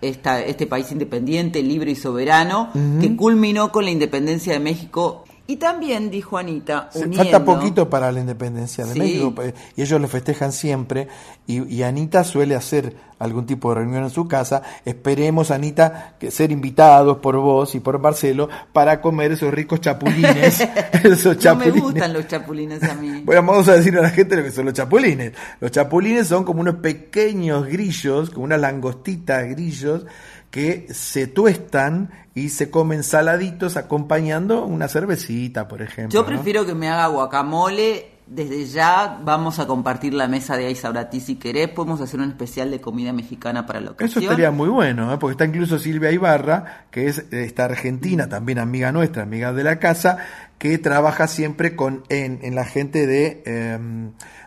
esta, 0.02 0.42
este 0.42 0.66
país 0.66 0.90
independiente, 0.92 1.62
libre 1.62 1.92
y 1.92 1.96
soberano, 1.96 2.70
que 3.00 3.16
culminó 3.16 3.72
con 3.72 3.84
la 3.84 3.90
independencia 3.90 4.52
de 4.52 4.60
México. 4.60 5.24
Y 5.46 5.56
también, 5.56 6.10
dijo 6.10 6.38
Anita, 6.38 6.88
uniendo... 6.94 7.16
Falta 7.18 7.44
poquito 7.44 7.90
para 7.90 8.12
la 8.12 8.20
independencia 8.20 8.86
de 8.86 8.92
Sí. 8.94 8.98
México 8.98 9.32
pues, 9.34 9.54
y 9.76 9.82
ellos 9.82 10.00
lo 10.00 10.06
festejan 10.08 10.52
siempre 10.52 11.08
y, 11.46 11.62
y 11.74 11.82
Anita 11.82 12.22
suele 12.24 12.54
hacer 12.54 12.94
algún 13.18 13.44
tipo 13.46 13.68
de 13.70 13.76
reunión 13.80 14.04
en 14.04 14.10
su 14.10 14.26
casa. 14.28 14.62
Esperemos, 14.84 15.50
Anita, 15.50 16.14
que 16.18 16.30
ser 16.30 16.50
invitados 16.52 17.18
por 17.18 17.36
vos 17.36 17.74
y 17.74 17.80
por 17.80 17.98
Marcelo 17.98 18.48
para 18.72 19.00
comer 19.00 19.32
esos 19.32 19.52
ricos 19.52 19.80
chapulines. 19.80 20.60
esos 21.04 21.24
No 21.24 21.30
me 21.32 21.38
chapulines. 21.38 21.82
gustan 21.82 22.12
los 22.12 22.26
chapulines 22.28 22.82
a 22.84 22.94
mí. 22.94 23.22
Bueno, 23.24 23.42
vamos 23.42 23.68
a 23.68 23.74
decirle 23.74 23.98
a 24.00 24.02
la 24.04 24.10
gente 24.10 24.36
lo 24.36 24.44
que 24.44 24.52
son 24.52 24.64
los 24.66 24.74
chapulines. 24.74 25.32
Los 25.60 25.70
chapulines 25.72 26.28
son 26.28 26.44
como 26.44 26.60
unos 26.60 26.76
pequeños 26.76 27.66
grillos, 27.66 28.30
como 28.30 28.44
unas 28.44 28.60
langostitas 28.60 29.44
grillos 29.48 30.06
que 30.52 30.86
se 30.92 31.26
tuestan 31.26 32.10
y 32.34 32.50
se 32.50 32.70
comen 32.70 33.02
saladitos 33.02 33.76
acompañando 33.76 34.66
una 34.66 34.86
cervecita, 34.86 35.66
por 35.66 35.80
ejemplo. 35.82 36.12
Yo 36.12 36.20
¿no? 36.20 36.26
prefiero 36.26 36.64
que 36.64 36.74
me 36.74 36.88
haga 36.88 37.08
guacamole. 37.08 38.12
Desde 38.26 38.64
ya 38.66 39.20
vamos 39.24 39.58
a 39.58 39.66
compartir 39.66 40.14
la 40.14 40.28
mesa 40.28 40.56
de 40.56 40.66
Aizaurati 40.66 41.20
si 41.20 41.36
querés. 41.36 41.68
Podemos 41.68 42.00
hacer 42.00 42.20
un 42.20 42.28
especial 42.30 42.70
de 42.70 42.80
comida 42.80 43.12
mexicana 43.12 43.66
para 43.66 43.80
la 43.80 43.86
Eso 43.86 43.94
ocasión. 43.94 44.24
estaría 44.24 44.50
muy 44.50 44.68
bueno, 44.68 45.12
¿eh? 45.12 45.18
porque 45.18 45.32
está 45.32 45.44
incluso 45.46 45.78
Silvia 45.78 46.12
Ibarra, 46.12 46.86
que 46.90 47.08
es 47.08 47.18
eh, 47.18 47.44
esta 47.44 47.64
argentina, 47.64 48.28
también 48.28 48.58
amiga 48.58 48.92
nuestra, 48.92 49.22
amiga 49.24 49.52
de 49.52 49.64
la 49.64 49.78
casa, 49.78 50.18
que 50.58 50.78
trabaja 50.78 51.26
siempre 51.26 51.74
con 51.74 52.04
en, 52.10 52.38
en 52.42 52.54
la 52.54 52.64
gente 52.64 53.06
de, 53.06 53.42
eh, 53.44 53.78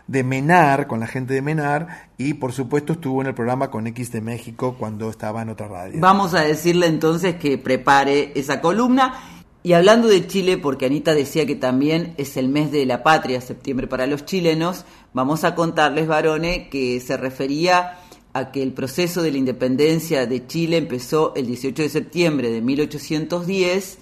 de 0.06 0.22
Menar, 0.22 0.86
con 0.86 1.00
la 1.00 1.06
gente 1.06 1.34
de 1.34 1.42
Menar, 1.42 2.10
y 2.16 2.34
por 2.34 2.52
supuesto 2.52 2.94
estuvo 2.94 3.20
en 3.20 3.28
el 3.28 3.34
programa 3.34 3.70
con 3.70 3.86
X 3.86 4.12
de 4.12 4.20
México 4.20 4.76
cuando 4.78 5.10
estaba 5.10 5.42
en 5.42 5.48
otra 5.48 5.68
radio. 5.68 6.00
Vamos 6.00 6.34
a 6.34 6.42
decirle 6.42 6.86
entonces 6.86 7.36
que 7.36 7.58
prepare 7.58 8.32
esa 8.34 8.60
columna. 8.60 9.14
Y 9.62 9.72
hablando 9.72 10.06
de 10.06 10.28
Chile, 10.28 10.58
porque 10.58 10.86
Anita 10.86 11.12
decía 11.12 11.44
que 11.44 11.56
también 11.56 12.14
es 12.18 12.36
el 12.36 12.48
mes 12.48 12.70
de 12.70 12.86
la 12.86 13.02
patria, 13.02 13.40
septiembre 13.40 13.88
para 13.88 14.06
los 14.06 14.24
chilenos, 14.24 14.84
vamos 15.12 15.42
a 15.42 15.56
contarles, 15.56 16.06
varones, 16.06 16.68
que 16.68 17.00
se 17.00 17.16
refería 17.16 17.98
a 18.32 18.52
que 18.52 18.62
el 18.62 18.72
proceso 18.72 19.22
de 19.22 19.32
la 19.32 19.38
independencia 19.38 20.26
de 20.26 20.46
Chile 20.46 20.76
empezó 20.76 21.34
el 21.34 21.48
18 21.48 21.82
de 21.82 21.88
septiembre 21.88 22.50
de 22.50 22.60
1810 22.60 23.98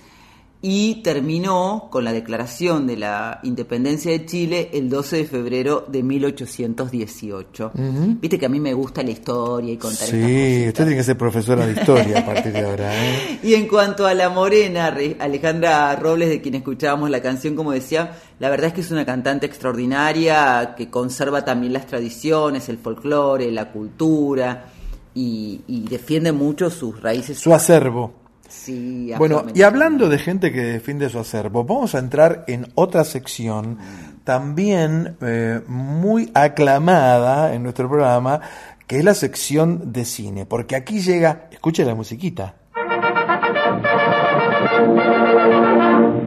y 0.67 1.03
terminó 1.03 1.89
con 1.91 2.05
la 2.05 2.13
declaración 2.15 2.87
de 2.87 2.97
la 2.97 3.39
independencia 3.43 4.11
de 4.13 4.25
Chile 4.25 4.71
el 4.73 4.89
12 4.89 5.17
de 5.19 5.25
febrero 5.27 5.85
de 5.87 6.03
1818. 6.03 7.73
Ujú. 7.75 8.17
Viste 8.19 8.39
que 8.39 8.47
a 8.47 8.49
mí 8.49 8.61
me 8.61 8.73
gusta 8.73 9.03
la 9.03 9.11
historia 9.11 9.75
y 9.75 9.77
contar 9.77 10.09
Sí, 10.09 10.65
usted 10.69 10.73
tiene 10.85 10.97
que 10.97 11.03
ser 11.05 11.19
profesora 11.19 11.67
de 11.67 11.73
historia 11.75 12.21
a 12.21 12.25
partir 12.27 12.53
de 12.53 12.61
ahora. 12.65 12.95
¿eh? 12.95 13.41
Y 13.43 13.53
en 13.53 13.69
cuanto 13.69 14.07
a 14.07 14.15
la 14.15 14.31
morena, 14.31 14.91
Re- 14.91 15.19
Alejandra 15.21 15.95
Robles, 15.97 16.31
de 16.31 16.41
quien 16.41 16.55
escuchábamos 16.55 17.11
la 17.11 17.21
canción, 17.21 17.55
como 17.57 17.73
decía, 17.73 18.13
la 18.39 18.49
verdad 18.49 18.69
es 18.69 18.73
que 18.73 18.81
es 18.81 18.91
una 18.91 19.05
cantante 19.05 19.45
extraordinaria 19.47 20.75
que 20.79 20.89
conserva 20.89 21.45
también 21.45 21.75
las 21.75 21.87
tradiciones, 21.87 22.71
el 22.71 22.79
folclore, 22.79 23.51
la 23.53 23.71
cultura 23.71 24.67
y, 25.15 25.61
y 25.67 25.81
defiende 25.89 26.33
mucho 26.33 26.71
sus 26.71 27.03
raíces. 27.03 27.39
Su 27.39 27.53
acervo. 27.53 28.24
Sí, 28.55 29.13
Bueno, 29.19 29.45
y 29.53 29.63
hablando 29.63 30.09
de 30.09 30.19
gente 30.19 30.53
que 30.53 30.63
defiende 30.63 31.11
su 31.11 31.19
acervo, 31.19 31.65
vamos 31.65 31.95
a 31.95 31.99
entrar 31.99 32.45
en 32.47 32.67
otra 32.75 33.05
sección 33.05 33.79
también 34.25 35.17
eh, 35.21 35.61
muy 35.67 36.31
aclamada 36.35 37.53
en 37.53 37.63
nuestro 37.63 37.89
programa, 37.89 38.41
que 38.87 38.99
es 38.99 39.05
la 39.05 39.15
sección 39.15 39.93
de 39.93 40.05
cine, 40.05 40.47
porque 40.47 40.77
aquí 40.77 41.01
llega, 41.01 41.49
escuche 41.51 41.85
la 41.85 41.95
musiquita. 41.95 42.55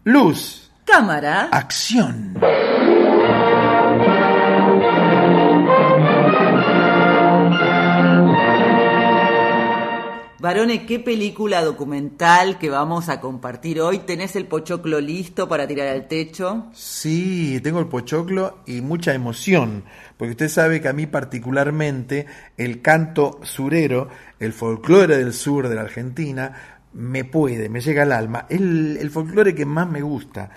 Luz, 0.03 0.71
Cámara. 0.85 1.49
acción. 1.51 2.26
Varone, 10.39 10.85
¿qué 10.85 10.99
película 10.99 11.63
documental 11.63 12.59
que 12.59 12.69
vamos 12.69 13.09
a 13.09 13.19
compartir 13.19 13.81
hoy? 13.81 13.99
¿Tenés 13.99 14.35
el 14.35 14.45
pochoclo 14.45 15.01
listo 15.01 15.49
para 15.49 15.65
tirar 15.65 15.87
al 15.87 16.07
techo? 16.07 16.67
Sí, 16.73 17.59
tengo 17.63 17.79
el 17.79 17.87
pochoclo 17.87 18.59
y 18.67 18.81
mucha 18.81 19.15
emoción, 19.15 19.83
porque 20.15 20.31
usted 20.31 20.49
sabe 20.49 20.79
que 20.79 20.89
a 20.89 20.93
mí 20.93 21.07
particularmente 21.07 22.27
el 22.55 22.83
canto 22.83 23.39
surero, 23.41 24.09
el 24.39 24.53
folclore 24.53 25.17
del 25.17 25.33
sur 25.33 25.69
de 25.69 25.75
la 25.75 25.81
Argentina, 25.81 26.53
me 26.93 27.25
puede, 27.25 27.67
me 27.67 27.81
llega 27.81 28.03
al 28.03 28.11
alma. 28.11 28.45
Es 28.47 28.59
el, 28.59 28.97
el 29.01 29.09
folclore 29.09 29.55
que 29.55 29.65
más 29.65 29.89
me 29.89 30.03
gusta. 30.03 30.51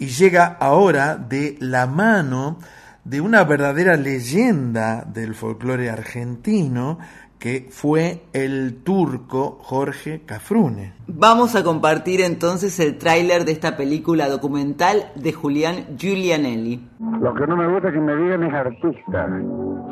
Y 0.00 0.06
llega 0.06 0.46
ahora 0.58 1.14
de 1.14 1.56
la 1.60 1.86
mano 1.86 2.58
de 3.04 3.20
una 3.20 3.44
verdadera 3.44 3.96
leyenda 3.96 5.04
del 5.04 5.34
folclore 5.34 5.90
argentino, 5.90 6.98
que 7.42 7.66
fue 7.70 8.22
el 8.32 8.84
turco 8.84 9.58
Jorge 9.62 10.22
Cafrune. 10.24 10.94
Vamos 11.08 11.56
a 11.56 11.64
compartir 11.64 12.20
entonces 12.20 12.78
el 12.78 12.98
tráiler 12.98 13.44
de 13.44 13.50
esta 13.50 13.76
película 13.76 14.28
documental 14.28 15.10
de 15.16 15.32
Julián 15.32 15.96
Giulianelli. 15.98 16.88
Lo 17.20 17.34
que 17.34 17.44
no 17.48 17.56
me 17.56 17.66
gusta 17.66 17.90
que 17.90 17.98
me 17.98 18.14
digan 18.14 18.44
es 18.44 18.54
artista. 18.54 19.28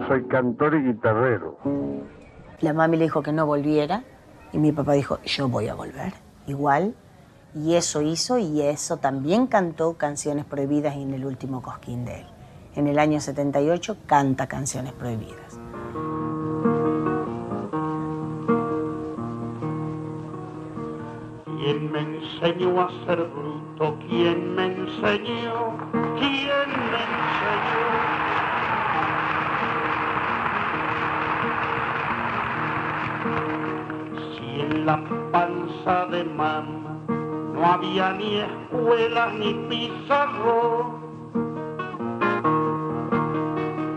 Soy 0.07 0.29
cantor 0.29 0.77
y 0.77 0.93
guitarrero. 0.93 1.59
La 2.61 2.73
mami 2.73 2.97
le 2.99 3.07
dijo 3.07 3.21
que 3.21 3.33
no 3.33 3.45
volviera 3.47 4.05
y 4.53 4.59
mi 4.59 4.71
papá 4.71 4.93
dijo, 4.93 5.19
yo 5.25 5.49
voy 5.49 5.67
a 5.67 5.75
volver. 5.75 6.13
Igual. 6.47 6.95
Y 7.53 7.75
eso 7.75 8.01
hizo 8.01 8.39
y 8.39 8.63
eso 8.63 8.99
también 8.99 9.49
cantó 9.49 9.95
Canciones 9.95 10.45
Prohibidas 10.45 10.95
en 10.95 11.15
el 11.15 11.27
último 11.27 11.63
cosquín 11.63 12.05
de 12.05 12.21
él. 12.21 12.27
En 12.77 12.87
el 12.87 13.01
año 13.01 13.21
78 13.21 13.97
canta 14.07 14.47
Canciones 14.47 14.93
Prohibidas. 14.93 15.59
¿Quién 21.63 21.93
me 21.93 22.01
enseñó 22.01 22.81
a 22.81 22.89
ser 23.05 23.23
bruto? 23.23 23.99
¿Quién 24.09 24.55
me 24.55 24.65
enseñó? 24.65 25.77
¿Quién 26.19 26.71
me 26.91 27.01
enseñó? 27.11 27.85
Si 34.33 34.61
en 34.63 34.87
la 34.87 35.05
panza 35.33 36.07
de 36.07 36.25
mamá 36.25 36.99
no 37.53 37.67
había 37.67 38.15
ni 38.15 38.37
escuela 38.37 39.31
ni 39.33 39.53
pizarro. 39.69 40.99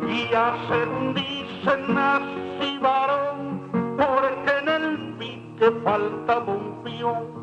Y 0.06 0.34
hacen, 0.34 1.14
dicen, 1.14 1.96
nací 1.96 2.78
varón, 2.80 3.72
porque 3.96 4.52
en 4.64 4.68
el 4.68 5.14
pique 5.18 5.72
faltaba 5.86 6.52
un 6.52 6.84
peón. 6.84 7.43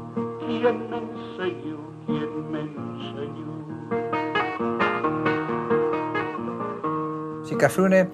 ¿Quién 0.50 0.90
me 0.90 0.98
enseñó? 0.98 1.78
¿Quién 2.06 2.50
me 2.50 2.60
enseñó? 2.62 3.46
Si 7.44 7.54
Cafrune 7.54 8.08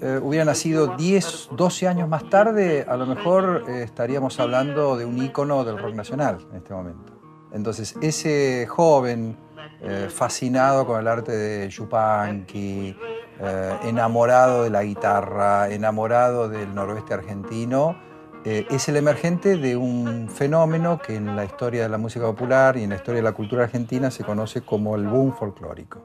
eh, 0.00 0.20
hubiera 0.22 0.46
nacido 0.46 0.96
10, 0.96 1.50
12 1.52 1.86
años 1.86 2.08
más 2.08 2.30
tarde, 2.30 2.86
a 2.88 2.96
lo 2.96 3.04
mejor 3.04 3.64
eh, 3.68 3.82
estaríamos 3.82 4.40
hablando 4.40 4.96
de 4.96 5.04
un 5.04 5.22
ícono 5.22 5.64
del 5.64 5.76
rock 5.76 5.94
nacional 5.94 6.38
en 6.50 6.56
este 6.56 6.72
momento. 6.72 7.12
Entonces, 7.52 7.94
ese 8.00 8.66
joven 8.66 9.36
eh, 9.82 10.08
fascinado 10.08 10.86
con 10.86 10.98
el 10.98 11.06
arte 11.06 11.32
de 11.32 11.68
Yupanqui, 11.68 12.96
enamorado 13.82 14.62
de 14.62 14.70
la 14.70 14.82
guitarra, 14.82 15.68
enamorado 15.68 16.48
del 16.48 16.74
noroeste 16.74 17.12
argentino, 17.12 17.96
eh, 18.44 18.66
es 18.70 18.88
el 18.88 18.96
emergente 18.96 19.56
de 19.56 19.76
un 19.76 20.28
fenómeno 20.28 21.00
que 21.00 21.16
en 21.16 21.34
la 21.34 21.44
historia 21.44 21.82
de 21.82 21.88
la 21.88 21.98
música 21.98 22.26
popular 22.26 22.76
y 22.76 22.82
en 22.82 22.90
la 22.90 22.96
historia 22.96 23.20
de 23.20 23.24
la 23.24 23.32
cultura 23.32 23.64
argentina 23.64 24.10
se 24.10 24.22
conoce 24.22 24.60
como 24.60 24.96
el 24.96 25.06
boom 25.06 25.34
folclórico. 25.34 26.02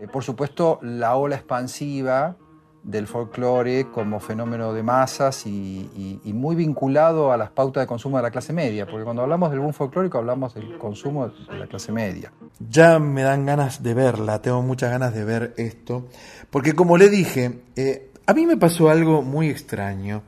Eh, 0.00 0.06
por 0.06 0.22
supuesto, 0.22 0.78
la 0.82 1.16
ola 1.16 1.36
expansiva 1.36 2.36
del 2.82 3.06
folclore 3.06 3.88
como 3.90 4.18
fenómeno 4.18 4.72
de 4.72 4.82
masas 4.82 5.46
y, 5.46 6.20
muy 6.24 6.56
vinculado 6.56 7.32
a 7.32 7.36
las 7.36 7.50
pautas 7.50 7.82
de 7.82 7.86
consumo 7.86 8.16
de 8.16 8.24
la 8.24 8.30
clase 8.30 8.52
media, 8.52 8.86
porque 8.86 9.04
cuando 9.04 9.22
hablamos 9.22 9.50
del 9.50 9.60
boom 9.60 9.72
folclórico 9.72 10.18
hablamos 10.18 10.54
del 10.54 10.78
consumo 10.78 11.28
de 11.28 11.58
la 11.58 11.66
clase 11.66 11.92
media. 11.92 12.32
Ya 12.58 12.98
me 12.98 13.22
dan 13.22 13.46
ganas 13.46 13.82
de 13.82 13.94
verla, 13.94 14.42
tengo 14.42 14.62
muchas 14.62 14.90
ganas 14.90 15.14
de 15.14 15.24
ver 15.24 15.54
esto, 15.56 16.08
porque 16.50 16.74
como 16.74 16.96
le 16.96 17.08
dije, 17.08 17.60
eh, 17.76 18.10
a 18.26 18.34
mí 18.34 18.46
me 18.46 18.56
pasó 18.56 18.90
algo 18.90 19.22
muy 19.22 19.48
extraño, 19.48 20.22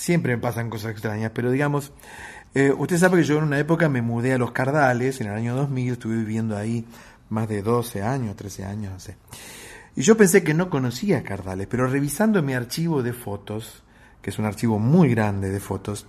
siempre 0.00 0.34
me 0.34 0.40
pasan 0.40 0.70
cosas 0.70 0.92
extrañas, 0.92 1.30
pero 1.34 1.50
digamos, 1.50 1.92
eh, 2.54 2.72
usted 2.76 2.96
sabe 2.96 3.18
que 3.18 3.24
yo 3.24 3.36
en 3.36 3.44
una 3.44 3.58
época 3.58 3.90
me 3.90 4.00
mudé 4.00 4.32
a 4.32 4.38
Los 4.38 4.52
Cardales, 4.52 5.20
en 5.20 5.26
el 5.26 5.34
año 5.34 5.54
2000, 5.54 5.92
estuve 5.92 6.16
viviendo 6.16 6.56
ahí 6.56 6.86
más 7.28 7.46
de 7.48 7.60
12 7.60 8.02
años, 8.02 8.34
13 8.34 8.64
años, 8.64 8.92
no 8.94 8.98
sé. 8.98 9.16
Y 9.94 10.00
yo 10.00 10.16
pensé 10.16 10.42
que 10.42 10.54
no 10.54 10.70
conocía 10.70 11.22
Cardales, 11.22 11.66
pero 11.70 11.86
revisando 11.86 12.42
mi 12.42 12.54
archivo 12.54 13.02
de 13.02 13.12
fotos, 13.12 13.82
que 14.22 14.30
es 14.30 14.38
un 14.38 14.46
archivo 14.46 14.78
muy 14.78 15.10
grande 15.10 15.50
de 15.50 15.60
fotos, 15.60 16.06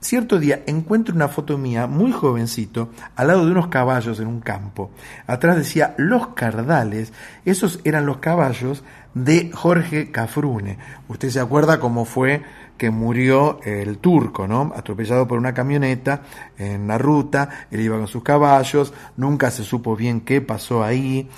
cierto 0.00 0.40
día 0.40 0.64
encuentro 0.66 1.14
una 1.14 1.28
foto 1.28 1.56
mía, 1.56 1.86
muy 1.86 2.10
jovencito, 2.10 2.90
al 3.14 3.28
lado 3.28 3.44
de 3.44 3.52
unos 3.52 3.68
caballos 3.68 4.18
en 4.18 4.26
un 4.26 4.40
campo. 4.40 4.90
Atrás 5.28 5.56
decía 5.56 5.94
Los 5.98 6.28
Cardales, 6.28 7.12
esos 7.44 7.78
eran 7.84 8.06
los 8.06 8.16
caballos 8.16 8.82
de 9.14 9.50
Jorge 9.52 10.10
Cafrune. 10.10 10.78
Usted 11.08 11.30
se 11.30 11.40
acuerda 11.40 11.78
cómo 11.78 12.04
fue 12.04 12.42
que 12.80 12.90
murió 12.90 13.60
el 13.62 13.98
turco, 13.98 14.48
¿no? 14.48 14.72
Atropellado 14.74 15.28
por 15.28 15.36
una 15.36 15.52
camioneta 15.52 16.22
en 16.56 16.88
la 16.88 16.96
ruta, 16.96 17.66
él 17.70 17.80
iba 17.80 17.98
con 17.98 18.08
sus 18.08 18.22
caballos, 18.22 18.94
nunca 19.18 19.50
se 19.50 19.64
supo 19.64 19.94
bien 19.96 20.22
qué 20.22 20.40
pasó 20.40 20.82
ahí. 20.82 21.28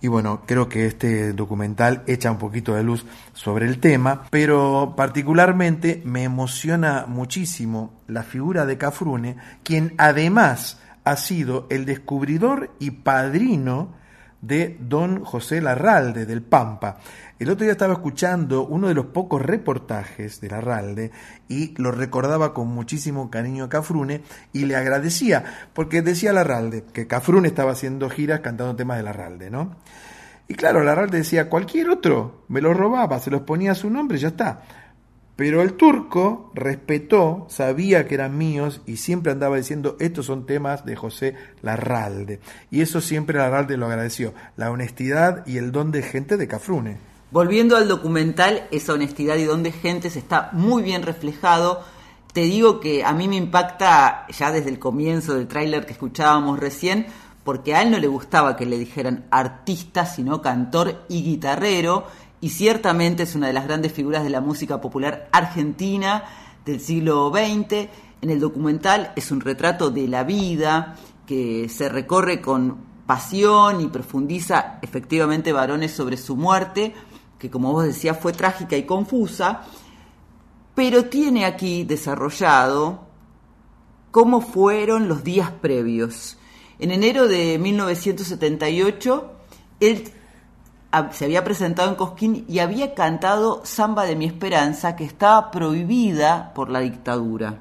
Y 0.00 0.06
bueno, 0.06 0.42
creo 0.46 0.68
que 0.68 0.86
este 0.86 1.32
documental 1.32 2.04
echa 2.06 2.30
un 2.30 2.38
poquito 2.38 2.76
de 2.76 2.84
luz 2.84 3.04
sobre 3.32 3.66
el 3.66 3.80
tema, 3.80 4.22
pero 4.30 4.94
particularmente 4.96 6.00
me 6.04 6.22
emociona 6.22 7.06
muchísimo 7.08 7.94
la 8.06 8.22
figura 8.22 8.64
de 8.64 8.78
Cafrune, 8.78 9.38
quien 9.64 9.94
además 9.98 10.80
ha 11.02 11.16
sido 11.16 11.66
el 11.68 11.84
descubridor 11.84 12.70
y 12.78 12.92
padrino 12.92 14.00
de 14.40 14.76
don 14.80 15.24
José 15.24 15.60
Larralde 15.60 16.26
del 16.26 16.42
Pampa. 16.42 16.98
El 17.42 17.50
otro 17.50 17.64
día 17.64 17.72
estaba 17.72 17.94
escuchando 17.94 18.64
uno 18.64 18.86
de 18.86 18.94
los 18.94 19.06
pocos 19.06 19.42
reportajes 19.42 20.40
de 20.40 20.48
Larralde 20.48 21.10
y 21.48 21.74
lo 21.76 21.90
recordaba 21.90 22.54
con 22.54 22.68
muchísimo 22.68 23.32
cariño 23.32 23.64
a 23.64 23.68
Cafrune 23.68 24.22
y 24.52 24.66
le 24.66 24.76
agradecía, 24.76 25.42
porque 25.72 26.02
decía 26.02 26.32
Larralde 26.32 26.84
que 26.92 27.08
Cafrune 27.08 27.48
estaba 27.48 27.72
haciendo 27.72 28.08
giras 28.10 28.42
cantando 28.42 28.76
temas 28.76 28.98
de 28.98 29.02
Larralde, 29.02 29.50
¿no? 29.50 29.74
Y 30.46 30.54
claro, 30.54 30.84
Larralde 30.84 31.18
decía, 31.18 31.48
cualquier 31.48 31.90
otro 31.90 32.44
me 32.46 32.60
los 32.60 32.76
robaba, 32.76 33.18
se 33.18 33.32
los 33.32 33.40
ponía 33.40 33.72
a 33.72 33.74
su 33.74 33.90
nombre 33.90 34.18
y 34.18 34.20
ya 34.20 34.28
está. 34.28 34.62
Pero 35.34 35.62
el 35.62 35.72
turco 35.72 36.52
respetó, 36.54 37.48
sabía 37.50 38.06
que 38.06 38.14
eran 38.14 38.38
míos 38.38 38.82
y 38.86 38.98
siempre 38.98 39.32
andaba 39.32 39.56
diciendo, 39.56 39.96
estos 39.98 40.26
son 40.26 40.46
temas 40.46 40.84
de 40.84 40.94
José 40.94 41.34
Larralde. 41.60 42.38
Y 42.70 42.82
eso 42.82 43.00
siempre 43.00 43.38
Larralde 43.38 43.76
lo 43.76 43.86
agradeció, 43.86 44.32
la 44.56 44.70
honestidad 44.70 45.44
y 45.44 45.56
el 45.56 45.72
don 45.72 45.90
de 45.90 46.02
gente 46.02 46.36
de 46.36 46.46
Cafrune. 46.46 47.11
Volviendo 47.32 47.78
al 47.78 47.88
documental, 47.88 48.68
esa 48.72 48.92
honestidad 48.92 49.36
y 49.36 49.44
don 49.44 49.62
de 49.62 49.72
gentes 49.72 50.16
está 50.16 50.50
muy 50.52 50.82
bien 50.82 51.02
reflejado. 51.02 51.80
Te 52.34 52.42
digo 52.42 52.78
que 52.78 53.06
a 53.06 53.14
mí 53.14 53.26
me 53.26 53.36
impacta 53.36 54.26
ya 54.28 54.52
desde 54.52 54.68
el 54.68 54.78
comienzo 54.78 55.32
del 55.32 55.48
tráiler 55.48 55.86
que 55.86 55.92
escuchábamos 55.92 56.60
recién, 56.60 57.06
porque 57.42 57.74
a 57.74 57.80
él 57.80 57.90
no 57.90 57.98
le 57.98 58.06
gustaba 58.06 58.54
que 58.54 58.66
le 58.66 58.78
dijeran 58.78 59.24
artista, 59.30 60.04
sino 60.04 60.42
cantor 60.42 61.06
y 61.08 61.22
guitarrero, 61.22 62.06
y 62.42 62.50
ciertamente 62.50 63.22
es 63.22 63.34
una 63.34 63.46
de 63.46 63.54
las 63.54 63.64
grandes 63.64 63.94
figuras 63.94 64.24
de 64.24 64.30
la 64.30 64.42
música 64.42 64.82
popular 64.82 65.30
argentina 65.32 66.24
del 66.66 66.80
siglo 66.80 67.32
XX. 67.34 67.88
En 68.20 68.28
el 68.28 68.40
documental 68.40 69.10
es 69.16 69.30
un 69.30 69.40
retrato 69.40 69.90
de 69.90 70.06
la 70.06 70.24
vida 70.24 70.96
que 71.26 71.70
se 71.70 71.88
recorre 71.88 72.42
con 72.42 72.76
pasión 73.06 73.80
y 73.80 73.86
profundiza 73.86 74.78
efectivamente 74.82 75.50
varones 75.50 75.92
sobre 75.92 76.18
su 76.18 76.36
muerte, 76.36 76.94
que 77.42 77.50
como 77.50 77.72
vos 77.72 77.84
decías 77.84 78.16
fue 78.20 78.32
trágica 78.32 78.76
y 78.76 78.84
confusa, 78.84 79.62
pero 80.76 81.06
tiene 81.06 81.44
aquí 81.44 81.82
desarrollado 81.82 83.00
cómo 84.12 84.40
fueron 84.40 85.08
los 85.08 85.24
días 85.24 85.50
previos. 85.50 86.38
En 86.78 86.92
enero 86.92 87.26
de 87.26 87.58
1978, 87.58 89.32
él 89.80 90.04
se 91.10 91.24
había 91.24 91.42
presentado 91.42 91.88
en 91.88 91.96
Cosquín 91.96 92.44
y 92.48 92.60
había 92.60 92.94
cantado 92.94 93.62
Samba 93.64 94.04
de 94.04 94.14
mi 94.14 94.26
Esperanza, 94.26 94.94
que 94.94 95.02
estaba 95.04 95.50
prohibida 95.50 96.52
por 96.54 96.70
la 96.70 96.78
dictadura. 96.78 97.58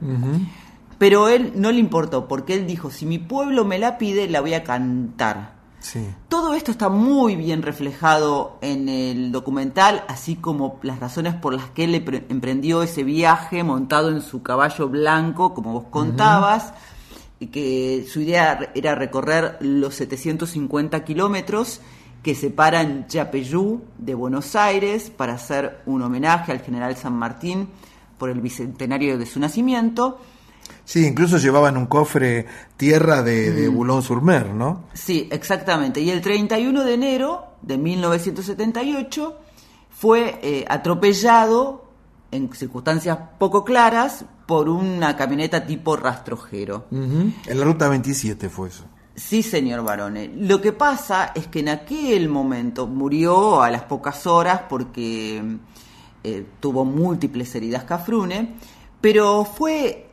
Pero 1.00 1.28
él 1.28 1.54
no 1.56 1.72
le 1.72 1.80
importó, 1.80 2.28
porque 2.28 2.54
él 2.54 2.68
dijo, 2.68 2.92
si 2.92 3.08
mi 3.08 3.18
pueblo 3.18 3.66
me 3.66 3.80
la 3.80 3.98
pide, 3.98 4.30
la 4.30 4.42
voy 4.42 4.54
a 4.54 4.64
cantar. 4.64 5.61
Sí. 5.82 6.08
Todo 6.30 6.54
esto 6.54 6.72
está 6.72 6.90
muy 6.90 7.36
bien 7.36 7.62
reflejado 7.64 8.58
en 8.62 8.88
el 8.88 9.32
documental, 9.32 10.04
así 10.08 10.36
como 10.36 10.80
las 10.84 11.00
razones 11.00 11.34
por 11.34 11.54
las 11.56 11.72
que 11.72 11.84
él 11.86 11.96
empre- 11.96 12.24
emprendió 12.30 12.84
ese 12.84 13.04
viaje 13.04 13.64
montado 13.64 14.10
en 14.10 14.22
su 14.22 14.44
caballo 14.44 14.88
blanco, 14.88 15.54
como 15.54 15.74
vos 15.74 15.86
contabas, 15.90 16.74
y 17.40 17.48
que 17.48 18.06
su 18.08 18.22
idea 18.22 18.72
era 18.76 18.94
recorrer 18.94 19.58
los 19.62 19.96
750 19.96 21.04
kilómetros 21.04 21.82
que 22.22 22.36
separan 22.36 23.08
Yapeyú 23.10 23.82
de 23.98 24.14
Buenos 24.14 24.56
Aires 24.56 25.10
para 25.10 25.34
hacer 25.34 25.82
un 25.88 26.04
homenaje 26.04 26.52
al 26.52 26.60
general 26.62 26.96
San 26.96 27.14
Martín 27.14 27.70
por 28.20 28.30
el 28.30 28.40
bicentenario 28.42 29.18
de 29.18 29.26
su 29.26 29.40
nacimiento. 29.40 30.20
Sí, 30.92 31.06
incluso 31.08 31.38
llevaban 31.38 31.78
un 31.78 31.86
cofre 31.86 32.46
tierra 32.76 33.22
de, 33.24 33.50
de 33.52 33.70
Mm. 33.70 33.76
Boulogne-sur-Mer, 33.76 34.50
¿no? 34.50 34.84
Sí, 34.94 35.30
exactamente. 35.32 36.02
Y 36.02 36.10
el 36.10 36.20
31 36.20 36.84
de 36.84 36.94
enero 36.94 37.46
de 37.62 37.78
1978 37.78 39.38
fue 39.90 40.38
eh, 40.42 40.66
atropellado 40.68 41.86
en 42.30 42.52
circunstancias 42.54 43.18
poco 43.38 43.64
claras 43.64 44.26
por 44.46 44.68
una 44.68 45.16
camioneta 45.16 45.66
tipo 45.66 45.96
rastrojero. 45.96 46.88
En 46.92 47.34
la 47.48 47.64
ruta 47.64 47.88
27 47.88 48.50
fue 48.50 48.68
eso. 48.68 48.84
Sí, 49.16 49.44
señor 49.44 49.86
Barone. 49.86 50.30
Lo 50.36 50.60
que 50.60 50.74
pasa 50.74 51.32
es 51.36 51.48
que 51.48 51.62
en 51.62 51.70
aquel 51.70 52.28
momento 52.28 52.86
murió 52.86 53.62
a 53.62 53.72
las 53.72 53.84
pocas 53.84 54.28
horas 54.28 54.64
porque 54.68 55.42
eh, 56.26 56.46
tuvo 56.60 56.84
múltiples 56.84 57.56
heridas 57.56 57.86
Cafrune, 57.86 58.56
pero 59.00 59.46
fue 59.46 60.11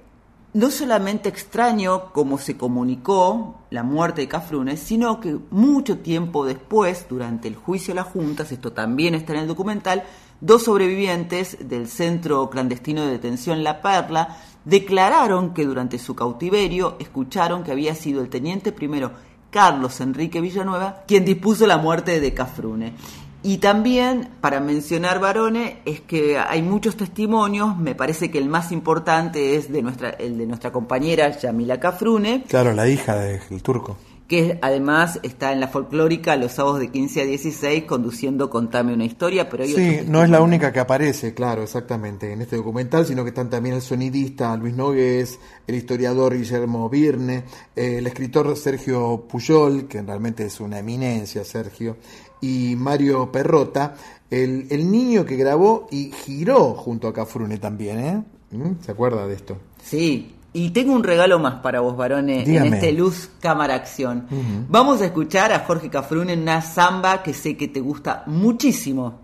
no 0.58 0.72
solamente 0.72 1.28
extraño 1.28 2.12
cómo 2.12 2.36
se 2.36 2.56
comunicó 2.56 3.60
la 3.70 3.84
muerte 3.84 4.22
de 4.22 4.28
Cafrune, 4.28 4.76
sino 4.76 5.20
que 5.20 5.38
mucho 5.50 5.98
tiempo 5.98 6.44
después, 6.44 7.06
durante 7.08 7.46
el 7.46 7.54
juicio 7.54 7.94
de 7.94 8.00
las 8.00 8.12
juntas, 8.12 8.50
esto 8.50 8.72
también 8.72 9.14
está 9.14 9.34
en 9.34 9.38
el 9.38 9.46
documental, 9.46 10.02
dos 10.40 10.64
sobrevivientes 10.64 11.68
del 11.68 11.86
centro 11.86 12.50
clandestino 12.50 13.02
de 13.02 13.12
detención 13.12 13.62
La 13.62 13.80
Perla 13.80 14.36
declararon 14.64 15.54
que 15.54 15.64
durante 15.64 15.96
su 15.96 16.16
cautiverio 16.16 16.96
escucharon 16.98 17.62
que 17.62 17.70
había 17.70 17.94
sido 17.94 18.20
el 18.20 18.28
teniente 18.28 18.72
primero 18.72 19.12
Carlos 19.50 20.00
Enrique 20.00 20.40
Villanueva 20.40 21.04
quien 21.06 21.24
dispuso 21.24 21.68
la 21.68 21.78
muerte 21.78 22.18
de 22.18 22.34
Cafrune. 22.34 22.94
Y 23.42 23.58
también, 23.58 24.28
para 24.40 24.58
mencionar 24.60 25.20
Barone, 25.20 25.78
es 25.84 26.00
que 26.00 26.38
hay 26.38 26.60
muchos 26.60 26.96
testimonios, 26.96 27.76
me 27.78 27.94
parece 27.94 28.30
que 28.30 28.38
el 28.38 28.48
más 28.48 28.72
importante 28.72 29.54
es 29.54 29.70
de 29.70 29.80
nuestra, 29.80 30.10
el 30.10 30.36
de 30.38 30.46
nuestra 30.46 30.72
compañera 30.72 31.30
Yamila 31.38 31.78
Cafrune, 31.78 32.44
Claro, 32.48 32.72
la 32.72 32.88
hija 32.88 33.14
del 33.16 33.62
turco. 33.62 33.96
que 34.26 34.58
además 34.60 35.20
está 35.22 35.52
en 35.52 35.60
la 35.60 35.68
folclórica 35.68 36.36
los 36.36 36.52
sábados 36.52 36.80
de 36.80 36.88
15 36.90 37.22
a 37.22 37.24
16 37.24 37.84
conduciendo 37.84 38.50
Contame 38.50 38.92
una 38.92 39.04
historia, 39.06 39.48
pero 39.48 39.62
hay 39.62 39.72
Sí, 39.72 40.00
no 40.06 40.22
es 40.22 40.28
la 40.28 40.42
única 40.42 40.70
que 40.72 40.80
aparece, 40.80 41.32
claro, 41.32 41.62
exactamente, 41.62 42.32
en 42.32 42.42
este 42.42 42.56
documental, 42.56 43.06
sino 43.06 43.22
que 43.22 43.30
están 43.30 43.48
también 43.48 43.76
el 43.76 43.82
sonidista 43.82 44.54
Luis 44.56 44.74
Nogués, 44.74 45.38
el 45.66 45.76
historiador 45.76 46.36
Guillermo 46.36 46.90
Virne, 46.90 47.44
eh, 47.76 47.98
el 47.98 48.06
escritor 48.08 48.54
Sergio 48.56 49.24
Puyol, 49.30 49.86
que 49.86 50.02
realmente 50.02 50.44
es 50.44 50.58
una 50.60 50.80
eminencia, 50.80 51.42
Sergio, 51.44 51.96
y 52.40 52.74
Mario 52.76 53.30
Perrota, 53.32 53.94
el, 54.30 54.66
el 54.70 54.90
niño 54.90 55.24
que 55.24 55.36
grabó 55.36 55.86
y 55.90 56.10
giró 56.12 56.74
junto 56.74 57.08
a 57.08 57.14
Cafrune 57.14 57.58
también, 57.58 57.98
¿eh? 57.98 58.22
¿Mm? 58.50 58.80
¿Se 58.80 58.92
acuerda 58.92 59.26
de 59.26 59.34
esto? 59.34 59.58
Sí, 59.82 60.34
y 60.52 60.70
tengo 60.70 60.92
un 60.92 61.04
regalo 61.04 61.38
más 61.38 61.60
para 61.60 61.80
vos, 61.80 61.96
varones, 61.96 62.48
en 62.48 62.74
este 62.74 62.92
Luz 62.92 63.30
Cámara 63.40 63.74
Acción. 63.74 64.26
Vamos 64.68 65.00
a 65.02 65.06
escuchar 65.06 65.52
a 65.52 65.60
Jorge 65.60 65.90
Cafrune 65.90 66.32
en 66.32 66.42
una 66.42 66.62
samba 66.62 67.22
que 67.22 67.34
sé 67.34 67.56
que 67.56 67.68
te 67.68 67.80
gusta 67.80 68.24
muchísimo. 68.26 69.20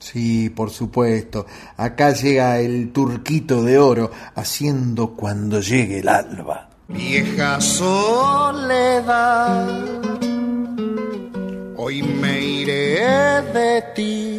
Sí, 0.00 0.50
por 0.50 0.70
supuesto. 0.70 1.46
Acá 1.76 2.12
llega 2.12 2.58
el 2.58 2.90
turquito 2.90 3.62
de 3.62 3.78
oro 3.78 4.10
haciendo 4.34 5.12
cuando 5.12 5.60
llegue 5.60 6.00
el 6.00 6.08
alba. 6.08 6.70
Vieja 6.88 7.60
soledad, 7.60 8.98
hoy 11.84 12.00
me 12.00 12.40
iré 12.40 13.42
de 13.56 13.82
ti, 13.96 14.38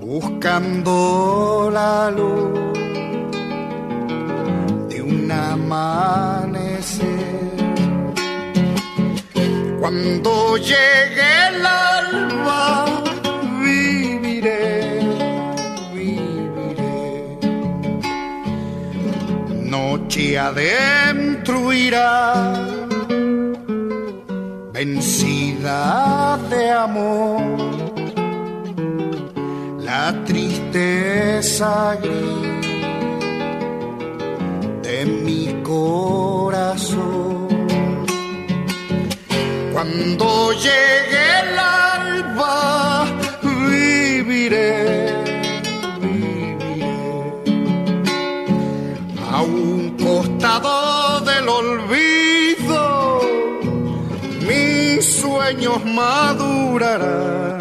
buscando 0.00 1.70
la 1.70 2.10
luz 2.10 2.72
de 4.88 5.02
un 5.02 5.30
amanecer. 5.30 7.02
Cuando 9.78 10.56
llegue 10.56 11.28
el 11.48 11.66
alba, 11.66 12.86
viviré, 13.60 15.00
viviré. 15.92 17.38
Noche 19.74 20.38
adentro 20.38 21.72
irá, 21.74 22.83
vencida 24.74 26.36
de 26.50 26.70
amor, 26.72 27.40
la 29.78 30.12
tristeza 30.24 31.96
de 34.82 35.06
mi 35.06 35.62
corazón. 35.62 37.46
Cuando 39.72 40.52
llegue 40.52 41.22
el 41.42 41.58
sueños 55.54 55.84
madurarán, 55.84 57.58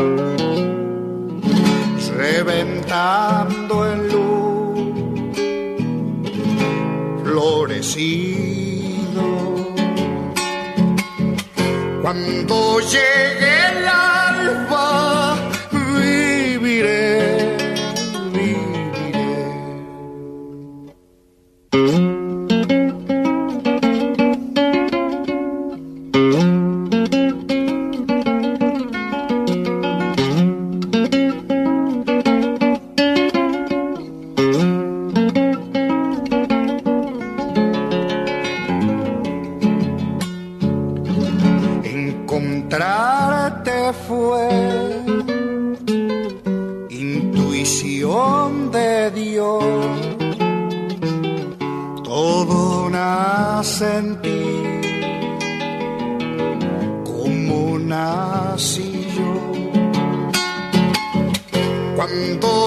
reventando 2.18 3.92
en 3.92 4.08
luz, 4.10 4.80
florecido. 7.24 8.64
Cuando 12.02 12.80
llegue 12.80 13.68
el 13.70 13.86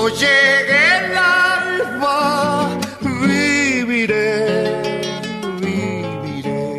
Cuando 0.06 0.20
llegue 0.20 0.80
el 0.98 1.18
alba, 1.18 2.68
viviré, 3.00 4.38
viviré. 5.60 6.70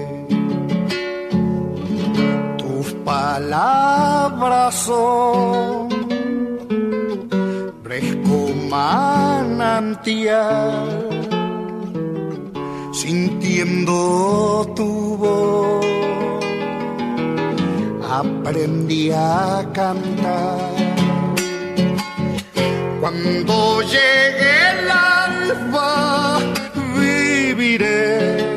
Tus 2.57 2.87
palabras 3.03 4.75
son 4.75 5.89
fresco 7.83 8.37
manantial, 8.69 10.07
sintiendo 12.93 14.71
tu 14.73 15.17
voz, 15.17 15.85
aprendí 18.09 19.11
a 19.11 19.67
cantar. 19.73 20.96
Cuando 22.99 23.81
llegue 23.81 24.51
el 24.71 24.91
alba, 24.91 26.39
viviré, 26.95 28.55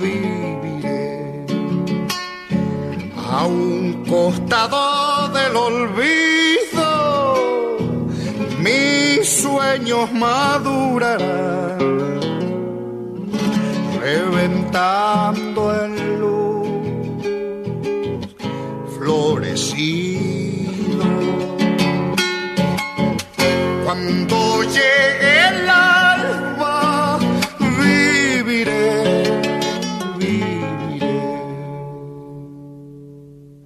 viviré 0.00 0.34
soldado 4.54 5.28
del 5.34 5.56
olvido, 5.56 6.88
mis 8.60 9.28
sueños 9.42 10.12
madurarán, 10.12 11.78
reventando 14.00 15.60
en 15.84 16.20
luz, 16.20 16.68
florecido. 18.96 20.13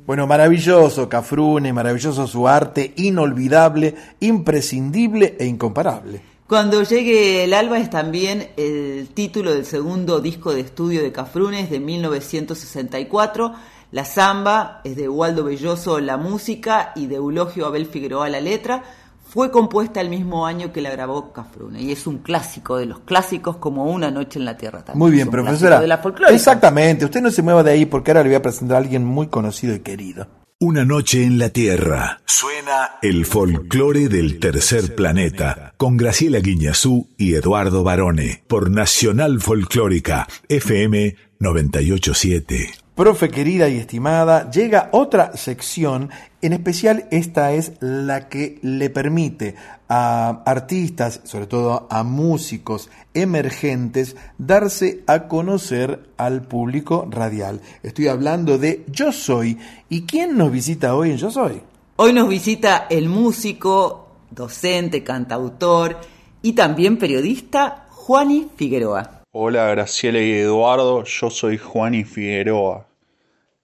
Bueno, 0.08 0.26
maravilloso 0.26 1.06
Cafrune, 1.06 1.70
maravilloso 1.74 2.26
su 2.26 2.48
arte, 2.48 2.94
inolvidable, 2.96 3.94
imprescindible 4.20 5.36
e 5.38 5.44
incomparable. 5.44 6.22
Cuando 6.46 6.82
llegue 6.82 7.44
el 7.44 7.52
alba 7.52 7.78
es 7.78 7.90
también 7.90 8.48
el 8.56 9.10
título 9.10 9.52
del 9.52 9.66
segundo 9.66 10.20
disco 10.20 10.54
de 10.54 10.62
estudio 10.62 11.02
de 11.02 11.12
Cafrunes 11.12 11.68
de 11.68 11.78
1964. 11.80 13.52
La 13.92 14.06
samba 14.06 14.80
es 14.82 14.96
de 14.96 15.10
Waldo 15.10 15.44
Belloso 15.44 16.00
la 16.00 16.16
música 16.16 16.92
y 16.96 17.06
de 17.06 17.16
Eulogio 17.16 17.66
Abel 17.66 17.84
Figueroa 17.84 18.30
la 18.30 18.40
letra. 18.40 18.84
Fue 19.28 19.50
compuesta 19.50 20.00
el 20.00 20.08
mismo 20.08 20.46
año 20.46 20.72
que 20.72 20.80
la 20.80 20.90
grabó 20.90 21.34
Cafrune 21.34 21.82
y 21.82 21.92
es 21.92 22.06
un 22.06 22.18
clásico 22.18 22.78
de 22.78 22.86
los 22.86 23.00
clásicos 23.00 23.58
como 23.58 23.84
Una 23.84 24.10
noche 24.10 24.38
en 24.38 24.46
la 24.46 24.56
tierra 24.56 24.82
también. 24.82 24.98
Muy 24.98 25.10
bien, 25.10 25.28
profesora. 25.28 25.80
De 25.80 25.86
la. 25.86 26.00
Exactamente, 26.30 27.04
usted 27.04 27.20
no 27.20 27.30
se 27.30 27.42
mueva 27.42 27.62
de 27.62 27.72
ahí 27.72 27.84
porque 27.84 28.10
ahora 28.10 28.22
le 28.22 28.30
voy 28.30 28.36
a 28.36 28.42
presentar 28.42 28.76
a 28.76 28.80
alguien 28.80 29.04
muy 29.04 29.26
conocido 29.26 29.74
y 29.74 29.80
querido. 29.80 30.26
Una 30.60 30.86
noche 30.86 31.24
en 31.24 31.38
la 31.38 31.50
Tierra. 31.50 32.20
Suena 32.24 32.96
el 33.02 33.26
folclore 33.26 34.08
del 34.08 34.40
tercer 34.40 34.94
planeta 34.94 35.74
con 35.76 35.98
Graciela 35.98 36.40
Guiñazú 36.40 37.08
y 37.18 37.34
Eduardo 37.34 37.84
Barone 37.84 38.42
por 38.48 38.70
Nacional 38.70 39.40
Folclórica 39.40 40.26
FM 40.48 41.16
987. 41.38 42.87
Profe 42.98 43.28
querida 43.28 43.68
y 43.68 43.76
estimada, 43.76 44.50
llega 44.50 44.88
otra 44.90 45.36
sección, 45.36 46.10
en 46.42 46.52
especial 46.52 47.06
esta 47.12 47.52
es 47.52 47.74
la 47.78 48.28
que 48.28 48.58
le 48.60 48.90
permite 48.90 49.54
a 49.88 50.42
artistas, 50.44 51.20
sobre 51.22 51.46
todo 51.46 51.86
a 51.90 52.02
músicos 52.02 52.90
emergentes, 53.14 54.16
darse 54.36 55.04
a 55.06 55.28
conocer 55.28 56.08
al 56.16 56.42
público 56.42 57.06
radial. 57.08 57.60
Estoy 57.84 58.08
hablando 58.08 58.58
de 58.58 58.84
Yo 58.88 59.12
Soy. 59.12 59.58
¿Y 59.88 60.02
quién 60.02 60.36
nos 60.36 60.50
visita 60.50 60.96
hoy 60.96 61.12
en 61.12 61.18
Yo 61.18 61.30
Soy? 61.30 61.62
Hoy 61.94 62.12
nos 62.12 62.28
visita 62.28 62.88
el 62.90 63.08
músico, 63.08 64.08
docente, 64.32 65.04
cantautor 65.04 65.98
y 66.42 66.54
también 66.54 66.98
periodista 66.98 67.86
Juani 67.90 68.48
Figueroa. 68.56 69.22
Hola 69.30 69.68
Graciela 69.68 70.20
y 70.20 70.32
Eduardo, 70.32 71.04
yo 71.04 71.30
soy 71.30 71.58
Juani 71.58 72.02
Figueroa. 72.02 72.87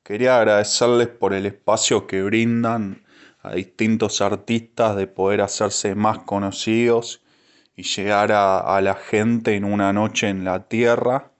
Quería 0.04 0.36
agradecerles 0.36 1.08
por 1.08 1.34
el 1.34 1.46
espacio 1.46 2.06
que 2.06 2.22
brindan 2.22 3.02
a 3.42 3.54
distintos 3.54 4.20
artistas 4.20 4.94
de 4.94 5.08
poder 5.08 5.40
hacerse 5.40 5.96
más 5.96 6.20
conocidos 6.20 7.22
y 7.74 7.82
llegar 7.82 8.30
a, 8.30 8.80
la 8.80 8.94
gente 8.94 9.56
en 9.56 9.64
una 9.64 9.92
noche 9.92 10.28
en 10.28 10.44
la 10.44 10.68
tierra. 10.68 11.32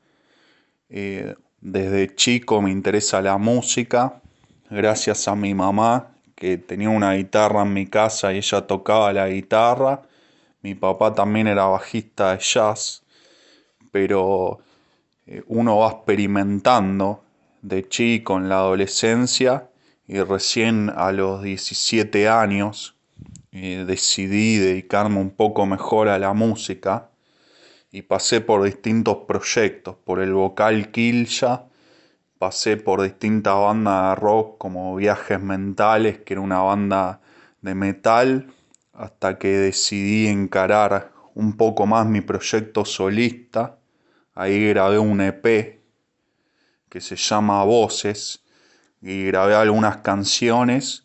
Eh, 0.89 1.37
desde 1.61 2.17
chico 2.17 2.61
me 2.61 2.73
interesa 2.73 3.23
la 3.23 3.39
música, 3.39 4.21
gracias 4.69 5.29
a 5.29 5.37
mi 5.37 5.55
mamá 5.55 6.09
que 6.35 6.59
tenía 6.59 6.91
una 6.91 7.13
guitarra 7.15 7.63
en 7.63 7.73
mi 7.73 7.87
casa 7.87 8.33
y 8.33 8.39
ella 8.39 8.67
tocaba 8.67 9.13
la 9.13 9.29
guitarra. 9.29 10.03
Mi 10.63 10.75
papá 10.75 11.15
también 11.15 11.47
era 11.47 11.67
bajista 11.67 12.33
de 12.33 12.39
jazz 12.43 13.05
pero 13.95 14.59
eh, 15.25 15.41
uno 15.47 15.79
va 15.79 15.91
experimentando 15.91 17.24
de 17.65 17.89
chico 17.89 18.37
en 18.37 18.51
la 18.51 18.57
adolescencia 18.57 19.71
y 20.07 20.21
recién 20.21 20.93
a 20.95 21.13
los 21.13 21.43
17 21.43 22.29
años 22.29 22.95
decidí 23.53 24.59
dedicarme 24.59 25.19
un 25.19 25.31
poco 25.31 25.65
mejor 25.65 26.09
a 26.09 26.19
la 26.19 26.35
música 26.35 27.09
y 27.91 28.03
pasé 28.03 28.43
por 28.43 28.65
distintos 28.65 29.19
proyectos, 29.27 29.97
por 30.05 30.21
el 30.21 30.35
vocal 30.35 30.91
Quilya, 30.91 31.65
pasé 32.39 32.77
por 32.77 33.01
distintas 33.01 33.55
bandas 33.55 34.11
de 34.11 34.21
rock 34.21 34.59
como 34.59 34.95
Viajes 34.97 35.41
Mentales, 35.41 36.19
que 36.19 36.35
era 36.35 36.43
una 36.43 36.61
banda 36.61 37.23
de 37.63 37.75
metal, 37.75 38.53
hasta 38.93 39.39
que 39.39 39.49
decidí 39.49 40.27
encarar 40.27 41.13
un 41.35 41.57
poco 41.57 41.87
más 41.87 42.07
mi 42.07 42.21
proyecto 42.21 42.85
solista. 42.85 43.79
Ahí 44.35 44.69
grabé 44.69 44.99
un 44.99 45.21
EP 45.23 45.84
que 46.95 47.01
se 47.01 47.17
llama 47.17 47.65
Voces 47.65 48.45
y 49.03 49.25
grabé 49.25 49.57
algunas 49.57 49.97
canciones 49.97 51.05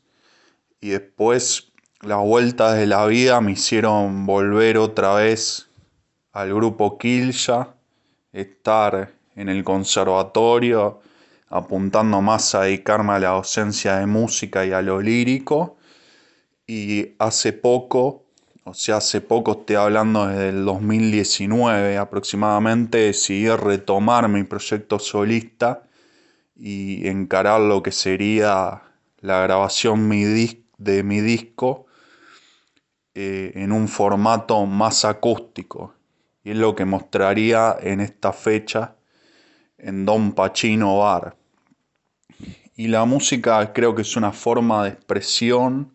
y 0.80 0.90
después 0.90 1.72
las 2.02 2.20
vueltas 2.20 2.78
de 2.78 2.86
la 2.86 3.07
vida 3.07 3.41
me 3.41 3.53
hicieron 3.53 4.28
volver 4.28 4.78
otra 4.78 5.16
vez 5.16 5.68
al 6.32 6.53
grupo 6.53 6.99
Quilya, 6.99 7.70
estar 8.32 9.11
en 9.36 9.49
el 9.49 9.64
conservatorio 9.64 11.02
apuntando 11.48 12.22
más 12.22 12.53
a 12.53 12.61
dedicarme 12.61 13.14
a 13.14 13.20
la 13.20 13.30
docencia 13.30 13.95
de 13.95 14.06
música 14.06 14.64
y 14.68 14.72
a 14.72 14.84
lo 14.84 15.02
lírico 15.02 15.78
y 16.68 17.16
hace 17.18 17.52
poco 17.52 18.26
o 18.69 18.73
sea, 18.75 18.97
hace 18.97 19.19
poco 19.19 19.51
estoy 19.53 19.77
hablando 19.77 20.27
desde 20.27 20.49
el 20.49 20.63
2019 20.63 21.97
aproximadamente, 21.97 22.99
decidí 22.99 23.49
retomar 23.49 24.29
mi 24.29 24.43
proyecto 24.43 24.99
solista 24.99 25.83
y 26.55 27.07
encarar 27.07 27.61
lo 27.61 27.81
que 27.81 27.91
sería 27.91 28.83
la 29.21 29.41
grabación 29.41 30.07
de 30.77 31.03
mi 31.03 31.21
disco 31.21 31.87
eh, 33.15 33.53
en 33.55 33.71
un 33.71 33.87
formato 33.87 34.63
más 34.67 35.03
acústico. 35.03 35.95
Y 36.43 36.51
es 36.51 36.57
lo 36.57 36.75
que 36.75 36.85
mostraría 36.85 37.75
en 37.81 38.01
esta 38.01 38.33
fecha 38.33 38.97
en 39.79 40.05
Don 40.05 40.33
Pachino 40.33 40.99
Bar. 40.99 41.35
Y 42.75 42.87
la 42.87 43.03
música 43.05 43.73
creo 43.73 43.95
que 43.95 44.03
es 44.03 44.15
una 44.15 44.31
forma 44.31 44.83
de 44.83 44.91
expresión 44.91 45.91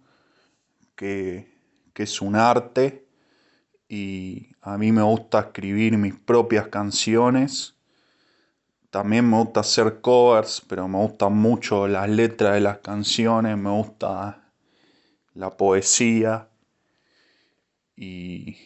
que 0.97 1.54
que 1.95 2.03
es 2.03 2.21
un 2.21 2.37
arte 2.37 3.07
y 3.89 4.51
a 4.61 4.77
mí 4.77 4.93
me 4.93 5.03
gusta 5.03 5.41
escribir 5.41 5.97
mis 5.97 6.15
propias 6.15 6.69
canciones. 6.69 7.77
También 8.91 9.31
me 9.31 9.39
gusta 9.39 9.61
hacer 9.61 10.01
covers, 10.01 10.63
pero 10.69 10.89
me 10.89 10.99
gustan 10.99 11.35
mucho 11.35 11.87
las 11.89 12.09
letras 12.09 12.55
de 12.55 12.61
las 12.61 12.79
canciones, 12.79 13.57
me 13.57 13.71
gusta 13.71 14.53
la 15.35 15.51
poesía 15.51 16.49
y, 17.97 18.57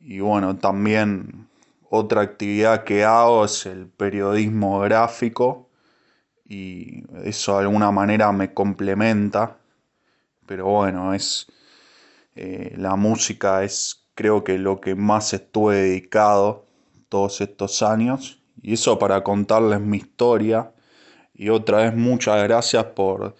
y 0.00 0.20
bueno, 0.20 0.56
también 0.56 1.48
otra 1.90 2.22
actividad 2.22 2.84
que 2.84 3.04
hago 3.04 3.44
es 3.44 3.66
el 3.66 3.88
periodismo 3.88 4.80
gráfico 4.80 5.68
y 6.44 7.04
eso 7.24 7.54
de 7.54 7.64
alguna 7.64 7.90
manera 7.90 8.30
me 8.32 8.54
complementa, 8.54 9.58
pero 10.46 10.66
bueno, 10.66 11.14
es 11.14 11.46
eh, 12.36 12.74
la 12.76 12.96
música 12.96 13.64
es 13.64 14.06
creo 14.14 14.44
que 14.44 14.58
lo 14.58 14.80
que 14.80 14.94
más 14.94 15.32
estuve 15.34 15.76
dedicado 15.76 16.66
todos 17.08 17.40
estos 17.40 17.82
años 17.82 18.42
y 18.62 18.74
eso 18.74 18.98
para 18.98 19.22
contarles 19.22 19.80
mi 19.80 19.98
historia 19.98 20.72
y 21.34 21.48
otra 21.48 21.78
vez 21.78 21.96
muchas 21.96 22.42
gracias 22.44 22.84
por 22.84 23.34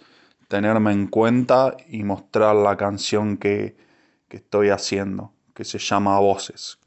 tenerme 0.47 0.91
en 0.91 1.07
cuenta 1.07 1.75
y 1.87 2.03
mostrar 2.03 2.55
la 2.55 2.77
canción 2.77 3.37
que, 3.37 3.75
que 4.27 4.37
estoy 4.37 4.69
haciendo 4.69 5.33
que 5.53 5.65
se 5.65 5.79
llama 5.79 6.19
Voces. 6.19 6.77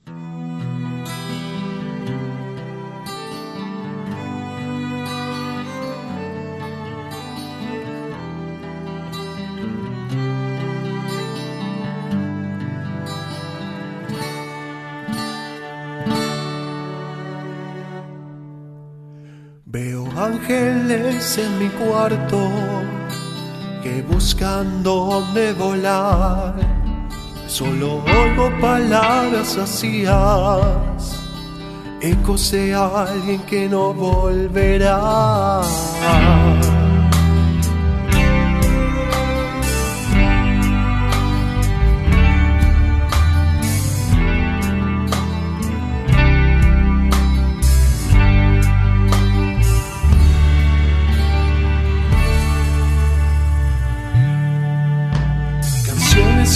En 21.39 21.59
mi 21.59 21.69
cuarto 21.69 22.51
que 23.83 24.03
buscan 24.03 24.83
dónde 24.83 25.53
volar. 25.53 26.55
Solo 27.47 28.03
oigo 28.05 28.51
palabras 28.61 29.57
vacías, 29.57 31.23
ecos 32.01 32.51
de 32.51 32.75
alguien 32.75 33.41
que 33.43 33.69
no 33.69 33.93
volverá. 33.95 35.61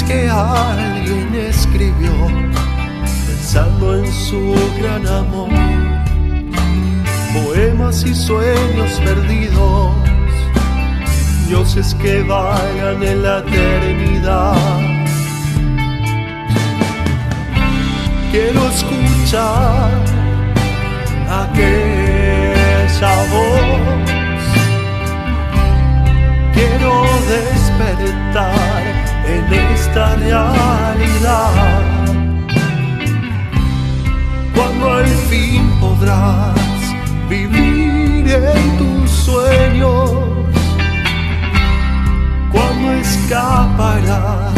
que 0.06 0.28
alguien 0.28 1.34
escribió 1.34 2.12
pensando 3.26 3.96
en 3.96 4.12
su 4.12 4.54
gran 4.78 5.06
amor. 5.06 5.48
Poemas 7.32 8.04
y 8.04 8.14
sueños 8.14 9.00
perdidos, 9.04 9.92
dioses 11.48 11.94
que 11.96 12.22
vayan 12.22 13.02
en 13.02 13.22
la 13.22 13.38
eternidad. 13.38 14.80
Quiero 18.30 18.68
escuchar 18.68 19.90
aquella 21.42 23.14
voz. 23.32 23.94
Quiero 26.54 27.04
despertar 27.28 28.93
en 29.26 29.52
esta 29.52 30.16
realidad. 30.16 31.52
Cuando 34.54 34.92
al 34.92 35.06
fin 35.06 35.70
podrás 35.80 36.54
vivir 37.28 38.28
en 38.28 38.78
tus 38.78 39.10
sueños. 39.10 40.10
Cuando 42.52 42.92
escaparás 42.92 44.54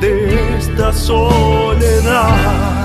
de 0.00 0.58
esta 0.58 0.92
soledad. 0.92 2.77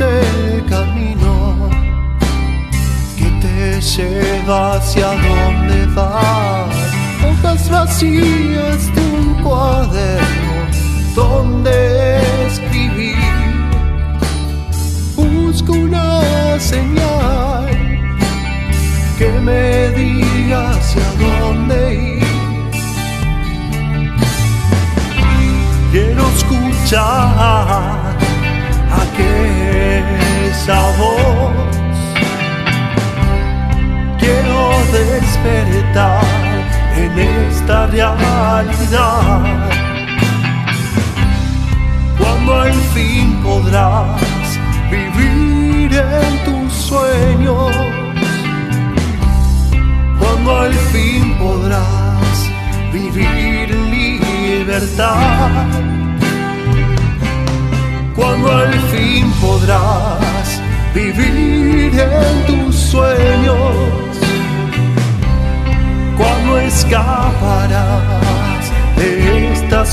Presente 0.00 0.20
es 0.20 0.54
el 0.54 0.64
camino 0.66 1.68
que 3.16 3.28
te 3.40 3.80
lleva 3.80 4.74
hacia 4.74 5.06
donde 5.06 5.86
vas. 5.94 6.74
Hojas 7.24 7.70
vacías 7.70 8.94
de 8.94 9.00
un 9.00 9.34
cuaderno 9.42 9.69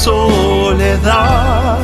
soledad. 0.07 1.79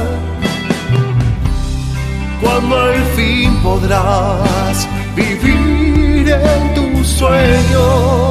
Cuando 2.41 2.73
al 2.77 3.03
fin 3.15 3.51
podrás 3.61 4.87
vivir 5.15 6.29
en 6.29 6.73
tus 6.73 7.07
sueños. 7.07 8.22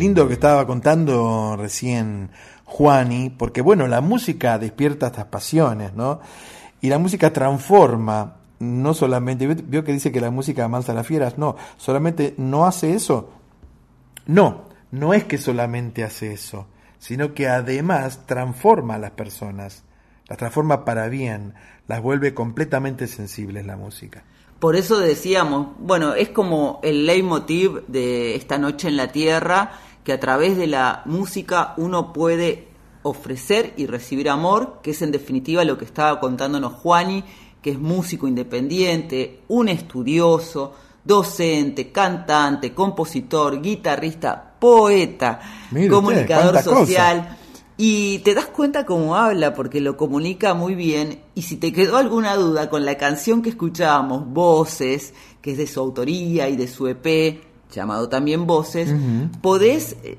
Lindo 0.00 0.26
que 0.26 0.32
estaba 0.32 0.66
contando 0.66 1.56
recién 1.58 2.30
Juani, 2.64 3.28
porque 3.28 3.60
bueno, 3.60 3.86
la 3.86 4.00
música 4.00 4.58
despierta 4.58 5.08
estas 5.08 5.26
pasiones, 5.26 5.92
¿no? 5.92 6.20
Y 6.80 6.88
la 6.88 6.96
música 6.96 7.34
transforma, 7.34 8.36
no 8.60 8.94
solamente, 8.94 9.46
vio 9.46 9.84
que 9.84 9.92
dice 9.92 10.10
que 10.10 10.22
la 10.22 10.30
música 10.30 10.64
amansa 10.64 10.92
a 10.92 10.94
las 10.94 11.06
fieras, 11.06 11.36
no, 11.36 11.56
solamente 11.76 12.34
no 12.38 12.64
hace 12.64 12.94
eso. 12.94 13.28
No, 14.24 14.64
no 14.90 15.12
es 15.12 15.24
que 15.24 15.36
solamente 15.36 16.02
hace 16.02 16.32
eso, 16.32 16.66
sino 16.98 17.34
que 17.34 17.48
además 17.48 18.20
transforma 18.24 18.94
a 18.94 18.98
las 18.98 19.10
personas, 19.10 19.84
las 20.28 20.38
transforma 20.38 20.86
para 20.86 21.08
bien, 21.08 21.52
las 21.88 22.00
vuelve 22.00 22.32
completamente 22.32 23.06
sensibles 23.06 23.66
la 23.66 23.76
música. 23.76 24.24
Por 24.60 24.76
eso 24.76 24.98
decíamos, 24.98 25.68
bueno, 25.78 26.14
es 26.14 26.28
como 26.28 26.80
el 26.82 27.06
leitmotiv 27.06 27.86
de 27.86 28.34
esta 28.34 28.58
noche 28.58 28.88
en 28.88 28.96
la 28.98 29.10
Tierra, 29.10 29.72
que 30.04 30.12
a 30.12 30.20
través 30.20 30.56
de 30.56 30.66
la 30.66 31.02
música 31.04 31.74
uno 31.76 32.12
puede 32.12 32.68
ofrecer 33.02 33.72
y 33.76 33.86
recibir 33.86 34.28
amor, 34.28 34.80
que 34.82 34.90
es 34.90 35.02
en 35.02 35.12
definitiva 35.12 35.64
lo 35.64 35.78
que 35.78 35.84
estaba 35.84 36.20
contándonos 36.20 36.74
Juani, 36.74 37.24
que 37.62 37.70
es 37.70 37.78
músico 37.78 38.26
independiente, 38.26 39.40
un 39.48 39.68
estudioso, 39.68 40.74
docente, 41.04 41.90
cantante, 41.90 42.72
compositor, 42.72 43.60
guitarrista, 43.60 44.54
poeta, 44.58 45.40
Mire 45.70 45.86
usted, 45.86 45.96
comunicador 45.96 46.54
cosa. 46.54 46.62
social. 46.62 47.36
Y 47.76 48.18
te 48.18 48.34
das 48.34 48.46
cuenta 48.46 48.84
cómo 48.84 49.16
habla, 49.16 49.54
porque 49.54 49.80
lo 49.80 49.96
comunica 49.96 50.52
muy 50.52 50.74
bien. 50.74 51.22
Y 51.34 51.42
si 51.42 51.56
te 51.56 51.72
quedó 51.72 51.96
alguna 51.96 52.36
duda 52.36 52.68
con 52.68 52.84
la 52.84 52.98
canción 52.98 53.40
que 53.40 53.48
escuchábamos, 53.48 54.26
Voces, 54.26 55.14
que 55.40 55.52
es 55.52 55.58
de 55.58 55.66
su 55.66 55.80
autoría 55.80 56.50
y 56.50 56.56
de 56.56 56.68
su 56.68 56.88
EP, 56.88 57.40
llamado 57.70 58.08
también 58.08 58.46
Voces, 58.46 58.94
podés 59.40 59.96
eh, 60.04 60.18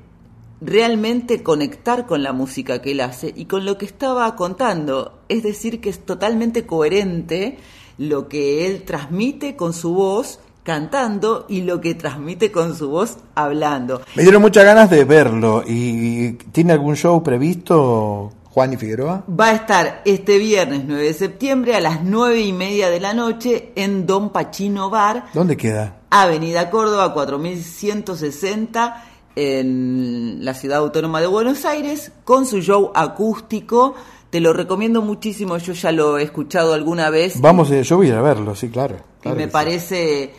realmente 0.62 1.44
conectar 1.44 2.06
con 2.06 2.24
la 2.24 2.34
música 2.34 2.82
que 2.82 2.92
él 2.92 3.02
hace 3.02 3.34
y 3.36 3.46
con 3.46 3.66
lo 3.66 3.78
que 3.78 3.86
estaba 3.86 4.36
contando. 4.36 5.20
Es 5.30 5.44
decir, 5.44 5.82
que 5.82 5.90
es 5.90 6.06
totalmente 6.06 6.66
coherente 6.66 7.58
lo 7.98 8.28
que 8.28 8.68
él 8.68 8.84
transmite 8.84 9.56
con 9.56 9.74
su 9.74 9.94
voz 9.94 10.40
cantando 10.64 11.46
y 11.50 11.62
lo 11.62 11.82
que 11.82 11.96
transmite 11.96 12.52
con 12.52 12.76
su 12.76 12.90
voz 12.90 13.18
hablando. 13.36 14.02
Me 14.16 14.24
dieron 14.24 14.42
muchas 14.42 14.64
ganas 14.64 14.90
de 14.90 15.06
verlo. 15.06 15.64
¿Y 15.66 16.34
tiene 16.52 16.74
algún 16.74 16.96
show 16.96 17.22
previsto, 17.24 18.32
Juan 18.54 18.74
y 18.74 18.78
Figueroa? 18.78 19.24
Va 19.28 19.48
a 19.48 19.54
estar 19.54 20.02
este 20.04 20.38
viernes 20.38 20.84
9 20.86 21.04
de 21.04 21.14
septiembre 21.14 21.74
a 21.76 21.80
las 21.80 22.04
9 22.04 22.42
y 22.42 22.52
media 22.52 22.90
de 22.90 23.00
la 23.00 23.14
noche 23.14 23.72
en 23.76 24.06
Don 24.06 24.32
Pachino 24.32 24.90
Bar, 24.90 25.28
¿Dónde 25.34 25.56
queda? 25.56 26.02
Avenida 26.10 26.70
Córdoba 26.70 27.14
4160, 27.14 29.06
en 29.38 30.44
la 30.44 30.54
ciudad 30.54 30.80
autónoma 30.80 31.22
de 31.22 31.28
Buenos 31.28 31.64
Aires 31.64 32.12
con 32.26 32.46
su 32.46 32.60
show 32.62 32.92
acústico. 32.94 33.96
Te 34.30 34.42
lo 34.42 34.52
recomiendo 34.52 35.02
muchísimo, 35.02 35.58
yo 35.58 35.72
ya 35.72 35.94
lo 35.94 36.18
he 36.18 36.24
escuchado 36.24 36.74
alguna 36.74 37.10
vez. 37.10 37.40
Vamos, 37.40 37.72
eh, 37.72 37.84
yo 37.84 37.98
voy 37.98 38.12
a 38.12 38.22
verlo, 38.22 38.54
sí, 38.56 38.68
claro. 38.68 38.98
y 39.24 39.30
me 39.30 39.50
sí. 39.80 40.30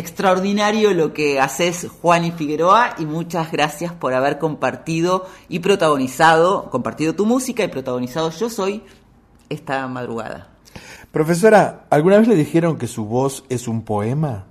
Extraordinario 0.00 0.92
lo 0.94 1.12
que 1.12 1.38
haces 1.38 1.86
Juan 2.00 2.24
y 2.24 2.32
Figueroa 2.32 2.96
y 2.98 3.06
muchas 3.06 3.52
gracias 3.52 3.92
por 3.92 4.14
haber 4.14 4.38
compartido 4.38 5.26
y 5.48 5.60
protagonizado, 5.60 6.70
compartido 6.70 7.14
tu 7.14 7.26
música 7.26 7.62
y 7.62 7.68
protagonizado 7.68 8.30
Yo 8.30 8.50
Soy 8.50 8.82
esta 9.48 9.86
madrugada. 9.86 10.48
Profesora, 11.12 11.86
¿alguna 11.90 12.18
vez 12.18 12.28
le 12.28 12.36
dijeron 12.36 12.78
que 12.78 12.86
su 12.86 13.04
voz 13.04 13.44
es 13.48 13.68
un 13.68 13.82
poema? 13.82 14.46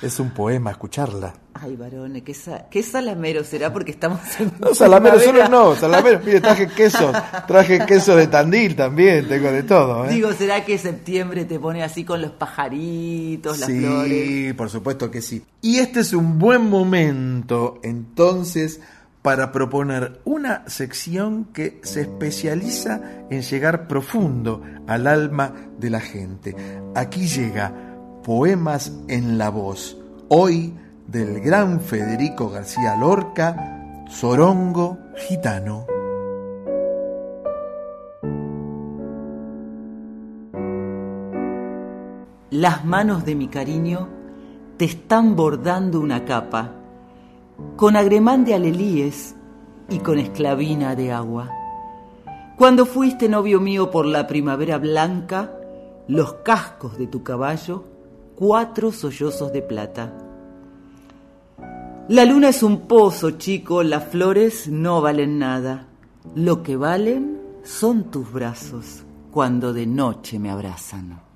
Es 0.00 0.20
un 0.20 0.30
poema, 0.30 0.70
escucharla. 0.70 1.34
Ay, 1.54 1.74
varones, 1.74 2.22
qué, 2.22 2.32
sa- 2.32 2.68
qué 2.70 2.84
salamero 2.84 3.42
será 3.42 3.72
porque 3.72 3.90
estamos 3.90 4.20
en 4.38 4.52
No, 4.60 4.72
salamero, 4.74 5.18
solo 5.18 5.48
no, 5.48 5.74
salamero. 5.74 6.20
Mire, 6.24 6.40
traje 6.40 6.68
queso, 6.68 7.10
traje 7.48 7.84
queso 7.84 8.14
de 8.14 8.28
Tandil 8.28 8.76
también, 8.76 9.26
tengo 9.26 9.50
de 9.50 9.64
todo, 9.64 10.04
¿eh? 10.04 10.10
Digo, 10.10 10.32
¿será 10.32 10.64
que 10.64 10.78
septiembre 10.78 11.44
te 11.46 11.58
pone 11.58 11.82
así 11.82 12.04
con 12.04 12.22
los 12.22 12.30
pajaritos, 12.30 13.58
las 13.58 13.68
sí, 13.68 13.80
flores? 13.80 14.54
por 14.54 14.70
supuesto 14.70 15.10
que 15.10 15.20
sí. 15.20 15.44
Y 15.60 15.78
este 15.78 15.98
es 16.00 16.12
un 16.12 16.38
buen 16.38 16.70
momento, 16.70 17.80
entonces, 17.82 18.80
para 19.22 19.50
proponer 19.50 20.20
una 20.24 20.62
sección 20.68 21.46
que 21.52 21.80
se 21.82 22.02
especializa 22.02 23.00
en 23.30 23.42
llegar 23.42 23.88
profundo 23.88 24.62
al 24.86 25.08
alma 25.08 25.54
de 25.76 25.90
la 25.90 26.00
gente. 26.00 26.54
Aquí 26.94 27.26
llega 27.26 27.87
Poemas 28.28 28.92
en 29.08 29.38
la 29.38 29.48
Voz, 29.48 29.96
hoy 30.28 30.74
del 31.06 31.40
gran 31.40 31.80
Federico 31.80 32.50
García 32.50 32.94
Lorca, 32.94 34.04
Sorongo 34.06 34.98
Gitano. 35.16 35.86
Las 42.50 42.84
manos 42.84 43.24
de 43.24 43.34
mi 43.34 43.48
cariño 43.48 44.10
te 44.76 44.84
están 44.84 45.34
bordando 45.34 45.98
una 45.98 46.26
capa, 46.26 46.72
con 47.76 47.96
agremán 47.96 48.44
de 48.44 48.52
alelíes 48.52 49.36
y 49.88 50.00
con 50.00 50.18
esclavina 50.18 50.94
de 50.94 51.12
agua. 51.12 51.48
Cuando 52.58 52.84
fuiste 52.84 53.26
novio 53.30 53.58
mío 53.58 53.90
por 53.90 54.04
la 54.04 54.26
primavera 54.26 54.76
blanca, 54.76 55.50
los 56.08 56.34
cascos 56.44 56.98
de 56.98 57.06
tu 57.06 57.22
caballo, 57.22 57.96
cuatro 58.38 58.92
sollozos 58.92 59.52
de 59.52 59.62
plata. 59.62 60.12
La 62.08 62.24
luna 62.24 62.50
es 62.50 62.62
un 62.62 62.86
pozo, 62.86 63.32
chico, 63.32 63.82
las 63.82 64.04
flores 64.04 64.68
no 64.68 65.02
valen 65.02 65.40
nada. 65.40 65.88
Lo 66.36 66.62
que 66.62 66.76
valen 66.76 67.40
son 67.64 68.12
tus 68.12 68.30
brazos 68.32 69.02
cuando 69.32 69.72
de 69.72 69.86
noche 69.86 70.38
me 70.38 70.50
abrazan. 70.50 71.27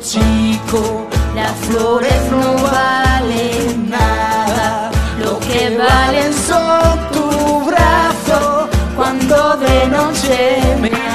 Chico, 0.00 1.06
Las 1.34 1.52
flores 1.66 2.22
no 2.30 2.54
valen 2.62 3.90
nada, 3.90 4.90
lo 5.22 5.38
que 5.40 5.76
valen 5.76 6.32
son 6.32 6.98
tu 7.12 7.64
brazo 7.66 8.68
cuando 8.96 9.56
de 9.56 9.86
noche 9.88 10.76
me 10.80 11.11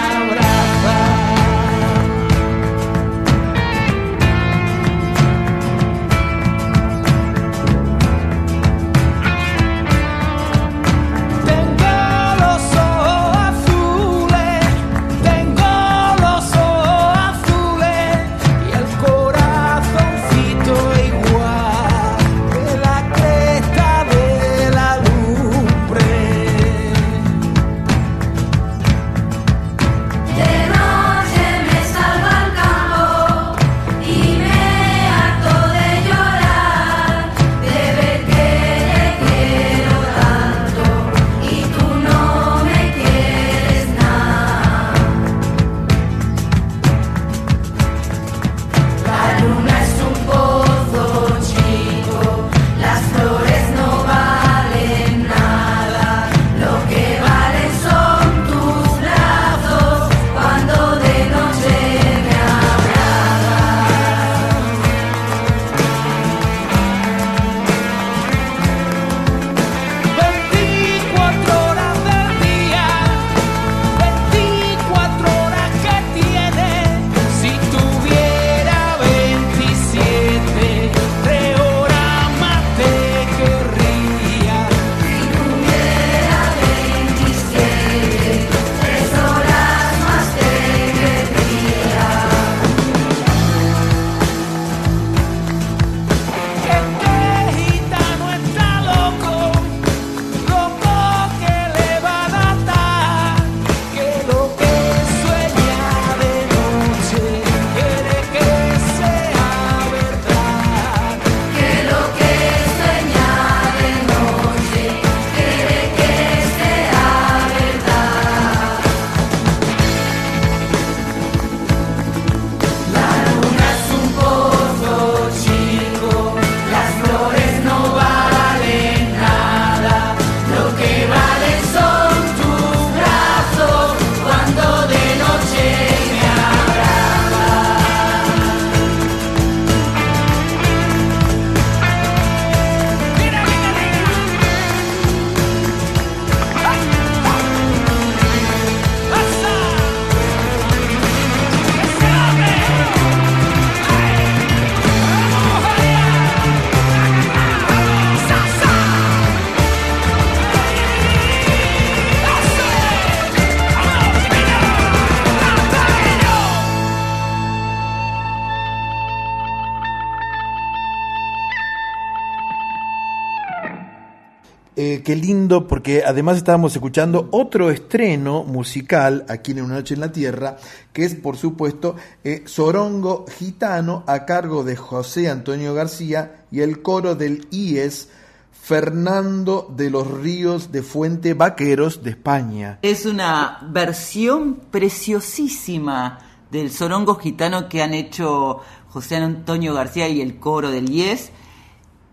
qué 175.07 175.15
lindo, 175.15 175.69
porque 175.69 176.03
además 176.05 176.35
estábamos 176.35 176.73
escuchando 176.73 177.29
otro 177.31 177.71
estreno 177.71 178.43
musical 178.43 179.25
aquí 179.29 179.53
en 179.53 179.61
Una 179.61 179.75
Noche 179.75 179.93
en 179.93 180.01
la 180.01 180.11
Tierra, 180.11 180.57
que 180.91 181.05
es, 181.05 181.15
por 181.15 181.38
supuesto, 181.38 181.95
eh, 182.25 182.43
Sorongo 182.45 183.23
Gitano, 183.25 184.03
a 184.05 184.25
cargo 184.25 184.65
de 184.65 184.75
José 184.75 185.29
Antonio 185.29 185.73
García 185.73 186.43
y 186.51 186.59
el 186.59 186.81
coro 186.81 187.15
del 187.15 187.47
IES, 187.51 188.09
Fernando 188.51 189.73
de 189.73 189.89
los 189.89 190.11
Ríos 190.11 190.73
de 190.73 190.84
Fuente 190.84 191.34
Vaqueros 191.34 192.03
de 192.03 192.09
España. 192.09 192.79
Es 192.81 193.05
una 193.05 193.59
versión 193.71 194.59
preciosísima 194.69 196.19
del 196.51 196.69
Sorongo 196.69 197.15
Gitano 197.15 197.69
que 197.69 197.81
han 197.81 197.93
hecho 197.93 198.59
José 198.89 199.15
Antonio 199.15 199.73
García 199.73 200.09
y 200.09 200.19
el 200.19 200.38
coro 200.38 200.69
del 200.69 200.91
IES. 200.91 201.31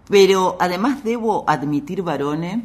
Pero 0.09 0.57
además 0.61 1.03
debo 1.03 1.45
admitir, 1.49 2.03
varones, 2.03 2.59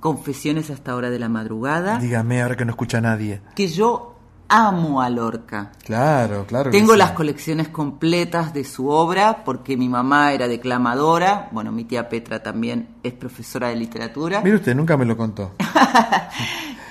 confesiones 0.00 0.70
hasta 0.70 0.94
hora 0.96 1.10
de 1.10 1.18
la 1.18 1.28
madrugada, 1.28 1.98
Dígame, 1.98 2.42
ahora 2.42 2.56
que 2.56 2.64
no 2.64 2.70
escucha 2.72 3.00
nadie. 3.00 3.40
que 3.54 3.68
yo 3.68 4.16
amo 4.48 5.00
a 5.00 5.08
Lorca. 5.10 5.70
Claro, 5.84 6.44
claro. 6.44 6.72
Tengo 6.72 6.92
sí. 6.94 6.98
las 6.98 7.12
colecciones 7.12 7.68
completas 7.68 8.52
de 8.52 8.64
su 8.64 8.88
obra 8.88 9.44
porque 9.44 9.76
mi 9.76 9.88
mamá 9.88 10.32
era 10.32 10.48
declamadora, 10.48 11.48
bueno, 11.52 11.70
mi 11.70 11.84
tía 11.84 12.08
Petra 12.08 12.42
también 12.42 12.88
es 13.04 13.12
profesora 13.12 13.68
de 13.68 13.76
literatura. 13.76 14.40
Mire 14.42 14.56
usted, 14.56 14.74
nunca 14.74 14.96
me 14.96 15.04
lo 15.04 15.16
contó. 15.16 15.52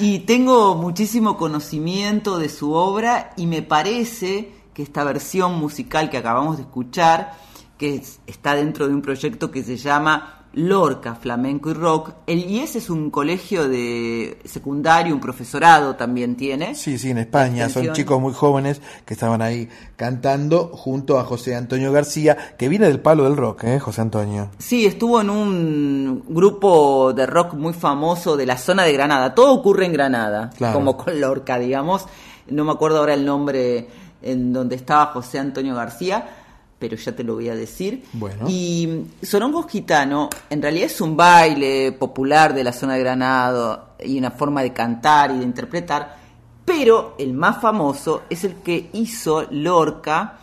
Y 0.02 0.20
tengo 0.20 0.76
muchísimo 0.76 1.36
conocimiento 1.36 2.40
de 2.40 2.48
su 2.48 2.72
obra 2.72 3.32
y 3.36 3.48
me 3.48 3.62
parece 3.62 4.54
que 4.74 4.82
esta 4.82 5.04
versión 5.04 5.60
musical 5.60 6.10
que 6.10 6.18
acabamos 6.18 6.56
de 6.56 6.64
escuchar, 6.64 7.34
que 7.78 7.96
es- 7.96 8.22
está 8.26 8.56
dentro 8.56 8.88
de 8.88 8.94
un 8.94 9.02
proyecto 9.02 9.52
que 9.52 9.62
se 9.62 9.76
llama 9.76 10.39
Lorca, 10.54 11.14
Flamenco 11.14 11.70
y 11.70 11.74
Rock, 11.74 12.12
el 12.26 12.40
IES 12.40 12.78
es 12.78 12.90
un 12.90 13.12
colegio 13.12 13.70
de 13.70 14.40
secundario, 14.46 15.14
un 15.14 15.22
profesorado 15.22 15.96
también 15.96 16.36
tiene. 16.36 16.74
Sí, 16.74 16.98
sí, 16.98 17.12
en 17.12 17.20
España. 17.20 17.70
Son 17.70 17.94
chicos 17.94 18.20
muy 18.20 18.34
jóvenes 18.34 18.82
que 19.06 19.14
estaban 19.14 19.44
ahí 19.44 19.70
cantando 19.96 20.70
junto 20.74 21.20
a 21.20 21.24
José 21.24 21.56
Antonio 21.56 21.92
García, 21.92 22.36
que 22.58 22.68
viene 22.68 22.88
del 22.88 23.00
palo 23.00 23.26
del 23.26 23.38
rock, 23.38 23.64
¿eh, 23.66 23.80
José 23.80 24.02
Antonio? 24.02 24.50
Sí, 24.58 24.86
estuvo 24.88 25.22
en 25.22 25.30
un 25.30 26.24
grupo 26.28 27.14
de 27.14 27.28
rock 27.28 27.54
muy 27.54 27.74
famoso 27.74 28.36
de 28.36 28.48
la 28.48 28.58
zona 28.58 28.84
de 28.84 28.94
Granada. 28.94 29.36
Todo 29.36 29.54
ocurre 29.54 29.86
en 29.86 29.94
Granada, 29.94 30.50
Claro. 30.58 30.74
como 30.74 30.98
con 30.98 31.22
Lorca, 31.22 31.60
digamos. 31.60 32.06
No 32.48 32.66
me 32.66 32.72
acuerdo 32.72 32.98
ahora 32.98 33.14
el 33.14 33.24
nombre 33.24 33.88
en 34.24 34.52
donde 34.52 34.76
estaba 34.76 35.08
José 35.08 35.38
Antonio 35.40 35.76
García, 35.76 36.39
pero 36.80 36.96
ya 36.96 37.12
te 37.14 37.24
lo 37.24 37.36
voy 37.36 37.50
a 37.50 37.56
decir. 37.56 38.06
Bueno. 38.14 38.46
Y 38.48 39.06
Sorongo 39.22 39.64
Gitano 39.64 40.30
en 40.50 40.62
realidad 40.62 40.86
es 40.86 41.02
un 41.02 41.16
baile 41.16 41.92
popular 41.92 42.54
de 42.54 42.64
la 42.64 42.72
zona 42.72 42.94
de 42.94 43.02
Granada 43.02 43.96
y 44.04 44.18
una 44.18 44.32
forma 44.32 44.64
de 44.64 44.72
cantar 44.72 45.32
y 45.32 45.40
de 45.40 45.44
interpretar, 45.44 46.18
pero 46.64 47.16
el 47.20 47.34
más 47.34 47.62
famoso 47.62 48.24
es 48.30 48.44
el 48.46 48.56
que 48.56 48.90
hizo 48.94 49.46
Lorca, 49.52 50.40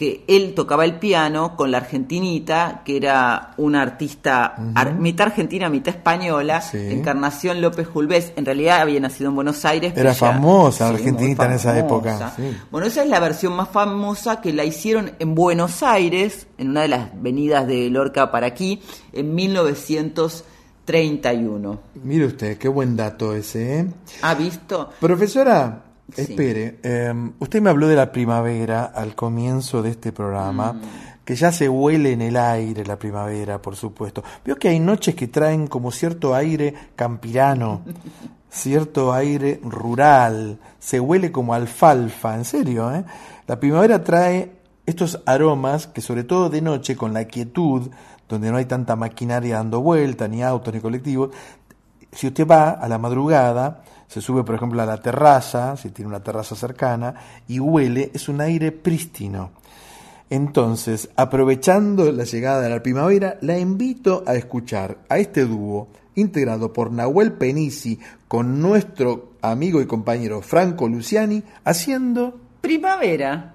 que 0.00 0.24
él 0.28 0.54
tocaba 0.54 0.86
el 0.86 0.94
piano 0.98 1.54
con 1.56 1.70
la 1.70 1.76
argentinita, 1.76 2.80
que 2.86 2.96
era 2.96 3.50
una 3.58 3.82
artista 3.82 4.54
ar- 4.74 4.94
mitad 4.94 5.26
argentina, 5.26 5.68
mitad 5.68 5.94
española, 5.94 6.62
Sí. 6.62 6.78
Encarnación 6.90 7.60
López 7.60 7.86
Julvés. 7.86 8.32
En 8.36 8.46
realidad 8.46 8.80
había 8.80 8.98
nacido 8.98 9.28
en 9.28 9.34
Buenos 9.36 9.62
Aires. 9.66 9.92
Era 9.94 10.14
famosa 10.14 10.88
Sí, 10.88 10.94
argentinita 10.94 11.44
en 11.44 11.52
esa 11.52 11.78
época. 11.78 12.32
sí. 12.34 12.56
Bueno, 12.70 12.86
esa 12.86 13.02
es 13.02 13.10
la 13.10 13.20
versión 13.20 13.52
más 13.52 13.68
famosa 13.68 14.40
que 14.40 14.54
la 14.54 14.64
hicieron 14.64 15.12
en 15.18 15.34
Buenos 15.34 15.82
Aires, 15.82 16.46
en 16.56 16.70
una 16.70 16.80
de 16.80 16.88
las 16.88 17.10
venidas 17.22 17.66
de 17.66 17.90
Lorca 17.90 18.30
para 18.30 18.46
aquí, 18.46 18.80
en 19.12 19.34
1931. 19.34 21.78
Mire 22.02 22.24
usted, 22.26 22.56
qué 22.56 22.68
buen 22.68 22.96
dato 22.96 23.34
ese, 23.34 23.80
¿eh? 23.80 23.86
¿Ha 24.22 24.34
visto? 24.34 24.88
Profesora, 24.98 25.82
Sí. 26.14 26.22
espere, 26.22 26.78
eh, 26.82 27.12
usted 27.38 27.60
me 27.62 27.70
habló 27.70 27.88
de 27.88 27.96
la 27.96 28.12
primavera 28.12 28.84
al 28.84 29.14
comienzo 29.14 29.82
de 29.82 29.90
este 29.90 30.12
programa, 30.12 30.72
Mm. 30.74 30.80
que 31.24 31.34
ya 31.36 31.52
se 31.52 31.68
huele 31.68 32.12
en 32.12 32.22
el 32.22 32.36
aire 32.36 32.84
la 32.84 32.98
primavera, 32.98 33.60
por 33.62 33.76
supuesto. 33.76 34.22
Veo 34.44 34.56
que 34.56 34.68
hay 34.68 34.80
noches 34.80 35.14
que 35.14 35.28
traen 35.28 35.66
como 35.66 35.90
cierto 35.92 36.34
aire 36.34 36.74
campirano, 36.96 37.82
cierto 38.50 39.12
aire 39.12 39.60
rural, 39.62 40.58
se 40.78 40.98
huele 41.00 41.30
como 41.30 41.54
alfalfa, 41.54 42.34
en 42.34 42.44
serio, 42.44 42.92
¿eh? 42.94 43.04
La 43.46 43.58
primavera 43.60 44.02
trae 44.02 44.52
estos 44.86 45.20
aromas 45.26 45.86
que 45.86 46.00
sobre 46.00 46.24
todo 46.24 46.50
de 46.50 46.60
noche, 46.62 46.96
con 46.96 47.12
la 47.12 47.24
quietud, 47.26 47.90
donde 48.28 48.50
no 48.50 48.56
hay 48.56 48.64
tanta 48.64 48.96
maquinaria 48.96 49.56
dando 49.56 49.80
vuelta, 49.80 50.26
ni 50.28 50.42
autos, 50.42 50.72
ni 50.74 50.80
colectivos, 50.80 51.30
si 52.12 52.26
usted 52.26 52.46
va 52.46 52.70
a 52.70 52.88
la 52.88 52.98
madrugada, 52.98 53.82
se 54.10 54.20
sube 54.20 54.42
por 54.42 54.56
ejemplo 54.56 54.82
a 54.82 54.86
la 54.86 55.00
terraza, 55.00 55.76
si 55.76 55.90
tiene 55.90 56.08
una 56.08 56.20
terraza 56.20 56.56
cercana, 56.56 57.14
y 57.46 57.60
huele, 57.60 58.10
es 58.12 58.28
un 58.28 58.40
aire 58.40 58.72
prístino. 58.72 59.52
Entonces, 60.28 61.08
aprovechando 61.14 62.10
la 62.10 62.24
llegada 62.24 62.60
de 62.60 62.70
la 62.70 62.82
primavera, 62.82 63.38
la 63.40 63.56
invito 63.56 64.24
a 64.26 64.34
escuchar 64.34 64.98
a 65.08 65.18
este 65.18 65.44
dúo 65.44 65.86
integrado 66.16 66.72
por 66.72 66.90
Nahuel 66.90 67.34
Penisi 67.34 68.00
con 68.26 68.60
nuestro 68.60 69.34
amigo 69.42 69.80
y 69.80 69.86
compañero 69.86 70.42
Franco 70.42 70.88
Luciani 70.88 71.44
haciendo 71.64 72.36
Primavera. 72.60 73.54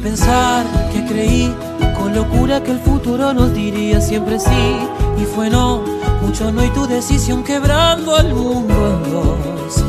pensar 0.00 0.66
que 0.92 1.04
creí 1.04 1.54
con 1.96 2.14
locura 2.14 2.62
que 2.62 2.72
el 2.72 2.80
futuro 2.80 3.32
nos 3.32 3.52
diría 3.54 4.00
siempre 4.00 4.38
sí. 4.40 4.78
Y 5.18 5.24
fue 5.24 5.50
no, 5.50 5.82
mucho 6.22 6.50
no 6.50 6.64
y 6.64 6.70
tu 6.70 6.86
decisión 6.86 7.44
quebrando 7.44 8.16
el 8.18 8.34
mundo 8.34 8.74
en 8.74 9.12
dos. 9.12 9.84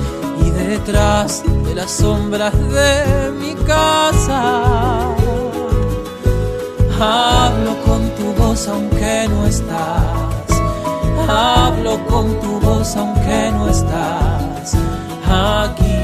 Y 0.45 0.49
detrás 0.51 1.43
de 1.65 1.75
las 1.75 1.91
sombras 1.91 2.53
de 2.53 3.31
mi 3.39 3.53
casa. 3.65 4.61
Hablo 6.99 7.75
con 7.85 8.09
tu 8.15 8.33
voz 8.41 8.67
aunque 8.67 9.27
no 9.29 9.45
estás. 9.45 10.47
Hablo 11.27 12.05
con 12.07 12.39
tu 12.41 12.59
voz 12.59 12.95
aunque 12.95 13.51
no 13.51 13.69
estás 13.69 14.75
aquí. 15.27 16.00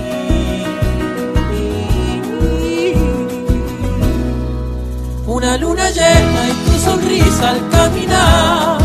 Una 5.37 5.55
luna 5.55 5.87
llena 5.91 6.47
y 6.49 6.53
tu 6.65 6.79
sonrisa 6.79 7.49
al 7.51 7.69
caminar. 7.69 8.79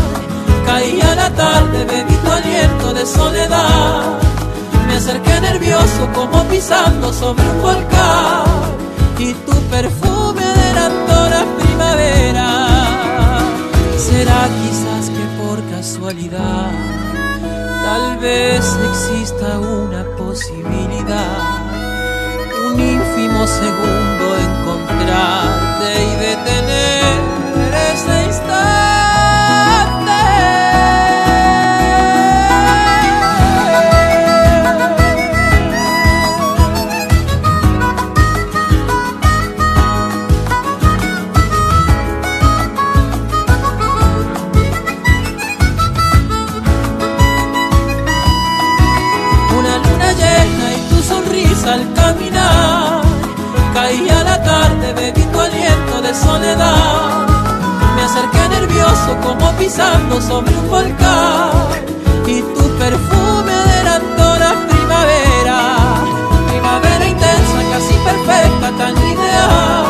Caía 0.67 1.15
la 1.15 1.29
tarde, 1.31 1.83
bebí 1.83 2.13
tu 2.13 2.31
aliento 2.31 2.93
de 2.93 3.05
soledad. 3.07 4.19
Me 4.85 4.97
acerqué 4.97 5.41
nervioso 5.41 6.07
como 6.13 6.43
pisando 6.43 7.11
sobre 7.11 7.41
un 7.41 7.59
volcán. 7.59 8.45
Y 9.17 9.33
tu 9.33 9.55
perfume 9.71 10.43
adelantó 10.45 11.29
la 11.35 11.43
primavera. 11.57 12.67
Será 13.97 14.47
quizás 14.59 15.09
que 15.09 15.25
por 15.41 15.57
casualidad, 15.71 16.69
tal 17.83 18.17
vez 18.19 18.63
exista 18.91 19.57
una 19.57 20.05
posibilidad 20.17 21.63
un 22.65 22.79
ínfimo 22.79 23.45
segundo 23.45 24.37
encontrarte 24.37 26.12
detener 26.35 27.13
este 27.91 28.23
instante. 28.25 28.53
Una 49.57 49.77
luna 49.77 50.13
llena 50.13 50.73
y 50.73 50.89
tu 50.89 51.01
sonrisa 51.03 51.73
al 51.73 51.93
caminar. 51.93 52.82
Me 56.43 58.03
acerqué 58.03 58.49
nervioso 58.49 59.17
como 59.23 59.49
pisando 59.53 60.21
sobre 60.21 60.53
un 60.57 60.69
volcán. 60.69 61.51
Y 62.27 62.41
tu 62.41 62.63
perfume 62.77 63.53
adelantó 63.53 64.39
la 64.39 64.53
primavera. 64.67 65.57
Primavera 66.49 67.07
intensa, 67.07 67.59
casi 67.71 67.93
perfecta, 68.09 68.71
tan 68.77 68.97
ideal. 68.97 69.85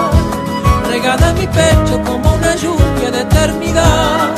Regada 0.92 1.30
en 1.32 1.40
mi 1.40 1.48
pecho 1.48 2.00
como 2.06 2.36
una 2.36 2.56
lluvia 2.56 3.10
de 3.10 3.22
eternidad. 3.22 4.36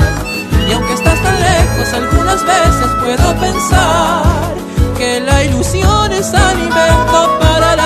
Y 0.69 0.71
aunque 0.71 0.93
estás 0.93 1.21
tan 1.21 1.37
lejos, 1.41 1.93
algunas 1.95 2.41
veces 2.45 2.87
puedo 3.03 3.35
pensar 3.41 4.23
que 4.97 5.19
la 5.19 5.43
ilusión 5.43 6.13
es 6.13 6.33
alimento 6.33 7.39
para 7.41 7.73
el 7.73 7.79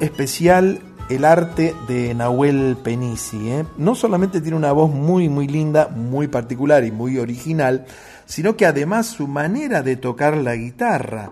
Especial 0.00 0.80
el 1.08 1.24
arte 1.24 1.74
de 1.86 2.14
Nahuel 2.14 2.76
Penisi. 2.82 3.50
¿eh? 3.50 3.64
No 3.76 3.94
solamente 3.94 4.40
tiene 4.40 4.56
una 4.56 4.72
voz 4.72 4.90
muy, 4.90 5.28
muy 5.28 5.46
linda, 5.46 5.88
muy 5.88 6.28
particular 6.28 6.84
y 6.84 6.90
muy 6.90 7.18
original, 7.18 7.86
sino 8.24 8.56
que 8.56 8.66
además 8.66 9.06
su 9.06 9.28
manera 9.28 9.82
de 9.82 9.96
tocar 9.96 10.36
la 10.36 10.56
guitarra. 10.56 11.30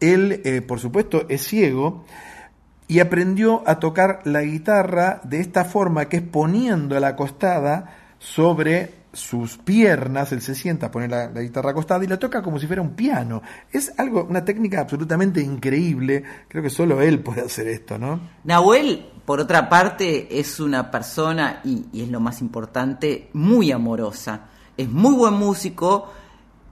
Él, 0.00 0.40
eh, 0.44 0.62
por 0.62 0.80
supuesto, 0.80 1.26
es 1.28 1.46
ciego 1.46 2.04
y 2.88 3.00
aprendió 3.00 3.62
a 3.66 3.78
tocar 3.78 4.20
la 4.24 4.42
guitarra 4.42 5.20
de 5.24 5.40
esta 5.40 5.64
forma, 5.64 6.08
que 6.08 6.18
es 6.18 6.22
poniendo 6.22 6.98
la 6.98 7.08
acostada 7.08 7.96
sobre 8.18 8.99
sus 9.12 9.58
piernas, 9.58 10.30
él 10.32 10.40
se 10.40 10.54
sienta, 10.54 10.90
pone 10.90 11.08
la, 11.08 11.30
la 11.30 11.40
guitarra 11.40 11.70
acostada 11.70 12.04
y 12.04 12.06
la 12.06 12.18
toca 12.18 12.42
como 12.42 12.58
si 12.58 12.66
fuera 12.66 12.80
un 12.80 12.90
piano. 12.90 13.42
Es 13.72 13.92
algo, 13.98 14.24
una 14.24 14.44
técnica 14.44 14.80
absolutamente 14.80 15.40
increíble. 15.40 16.22
Creo 16.48 16.62
que 16.62 16.70
solo 16.70 17.00
él 17.00 17.20
puede 17.20 17.40
hacer 17.40 17.66
esto, 17.66 17.98
¿no? 17.98 18.20
Nahuel, 18.44 19.06
por 19.24 19.40
otra 19.40 19.68
parte, 19.68 20.38
es 20.38 20.60
una 20.60 20.90
persona, 20.90 21.60
y, 21.64 21.86
y 21.92 22.02
es 22.02 22.08
lo 22.08 22.20
más 22.20 22.40
importante, 22.40 23.30
muy 23.32 23.72
amorosa. 23.72 24.46
Es 24.76 24.88
muy 24.88 25.14
buen 25.14 25.34
músico, 25.34 26.10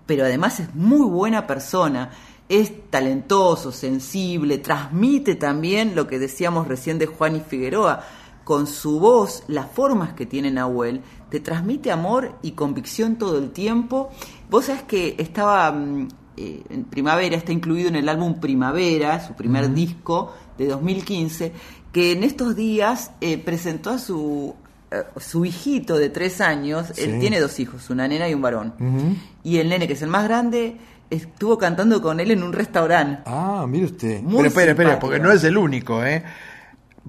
pero 0.07 0.25
además 0.25 0.61
es 0.61 0.75
muy 0.75 1.07
buena 1.07 1.47
persona. 1.47 2.11
Es 2.49 2.89
talentoso, 2.89 3.73
sensible, 3.73 4.59
transmite 4.59 5.35
también 5.35 5.95
lo 5.95 6.07
que 6.07 6.19
decíamos 6.19 6.67
recién 6.67 6.99
de 6.99 7.07
Juan 7.07 7.37
y 7.37 7.41
Figueroa. 7.41 8.05
Con 8.45 8.67
su 8.67 8.99
voz, 8.99 9.45
las 9.49 9.71
formas 9.71 10.15
que 10.15 10.25
tiene 10.25 10.51
Nahuel, 10.51 11.03
te 11.31 11.41
transmite 11.41 11.91
amor 11.91 12.35
y 12.43 12.53
convicción 12.53 13.17
todo 13.17 13.39
el 13.39 13.51
tiempo. 13.51 14.11
Vos 14.51 14.67
sabés 14.67 14.83
que 14.83 15.15
estaba 15.19 15.71
mm, 15.73 16.09
eh, 16.37 16.63
en 16.71 16.85
Primavera, 16.85 17.37
está 17.37 17.53
incluido 17.53 17.89
en 17.89 17.97
el 17.97 18.09
álbum 18.09 18.41
Primavera, 18.41 19.27
su 19.27 19.35
primer 19.35 19.65
Ujú. 19.67 19.75
disco 19.75 20.35
de 20.57 20.69
2015, 20.69 21.53
que 21.93 22.13
en 22.13 22.25
estos 22.25 22.55
días 22.57 23.11
eh, 23.21 23.39
presentó 23.39 23.91
a 23.91 23.99
su, 23.99 24.55
eh, 24.91 25.03
su 25.19 25.45
hijito 25.45 25.97
de 25.99 26.11
tres 26.11 26.41
años. 26.41 26.91
Él 26.99 27.15
Sí. 27.15 27.19
tiene 27.21 27.41
dos 27.41 27.59
hijos, 27.61 27.91
una 27.91 28.07
nena 28.09 28.29
y 28.29 28.35
un 28.35 28.43
varón. 28.43 28.75
Ujú. 28.79 29.17
Y 29.45 29.59
el 29.59 29.69
nene, 29.69 29.87
que 29.87 29.93
es 29.95 30.03
el 30.03 30.09
más 30.09 30.25
grande, 30.25 30.77
estuvo 31.11 31.57
cantando 31.57 32.03
con 32.03 32.21
él 32.21 32.31
en 32.31 32.43
un 32.43 32.53
restaurante. 32.53 33.23
Ah, 33.27 33.65
mire 33.69 33.87
usted. 33.87 34.21
Muy 34.23 34.37
Pero 34.37 34.49
espere, 34.49 34.71
espere, 34.73 34.97
porque 34.99 35.19
no 35.19 35.33
es 35.33 35.43
el 35.45 35.57
único, 35.57 36.05
¿eh? 36.05 36.23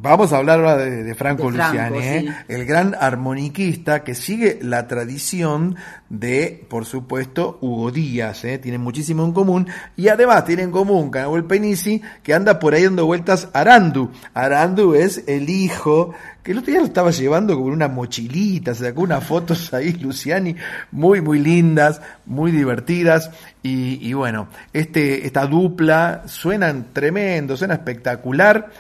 Vamos 0.01 0.31
a 0.31 0.37
hablar 0.37 0.59
ahora 0.59 0.77
de, 0.77 1.03
de 1.03 1.13
Franco 1.13 1.51
De 1.51 1.57
Franco, 1.57 1.73
Luciani, 1.73 1.97
¿eh? 1.97 2.21
sí. 2.21 2.53
el 2.53 2.65
gran 2.65 2.95
armoniquista 2.97 4.01
que 4.05 4.15
sigue 4.15 4.57
la 4.61 4.87
tradición 4.87 5.75
de, 6.07 6.65
por 6.69 6.85
supuesto, 6.85 7.57
Hugo 7.59 7.91
Díaz. 7.91 8.45
¿eh? 8.45 8.59
Tienen 8.59 8.79
muchísimo 8.79 9.25
en 9.25 9.33
común 9.33 9.67
y 9.97 10.07
además 10.07 10.45
tiene 10.45 10.63
en 10.63 10.71
común 10.71 11.11
con 11.11 11.19
Nahuel 11.19 11.43
Penisi 11.43 12.01
que 12.23 12.33
anda 12.33 12.59
por 12.59 12.73
ahí 12.75 12.85
dando 12.85 13.07
vueltas 13.07 13.49
Arandu. 13.51 14.09
Arandu 14.33 14.93
es 14.93 15.25
el 15.27 15.49
hijo 15.49 16.13
que 16.43 16.53
el 16.53 16.59
otro 16.59 16.71
día 16.71 16.79
lo 16.79 16.87
estaba 16.87 17.11
llevando 17.11 17.57
con 17.57 17.69
una 17.69 17.89
mochilita, 17.89 18.73
se 18.73 18.85
sacó 18.85 19.01
unas 19.01 19.25
fotos 19.25 19.73
ahí, 19.73 19.91
Luciani, 19.91 20.55
muy, 20.91 21.19
muy 21.19 21.39
lindas, 21.39 22.01
muy 22.25 22.53
divertidas. 22.53 23.31
Y, 23.61 23.99
y 24.01 24.13
bueno, 24.13 24.47
este, 24.71 25.25
esta 25.25 25.45
dupla 25.45 26.23
suenan 26.25 26.93
tremendo, 26.93 27.57
suena 27.57 27.73
espectacular. 27.73 28.71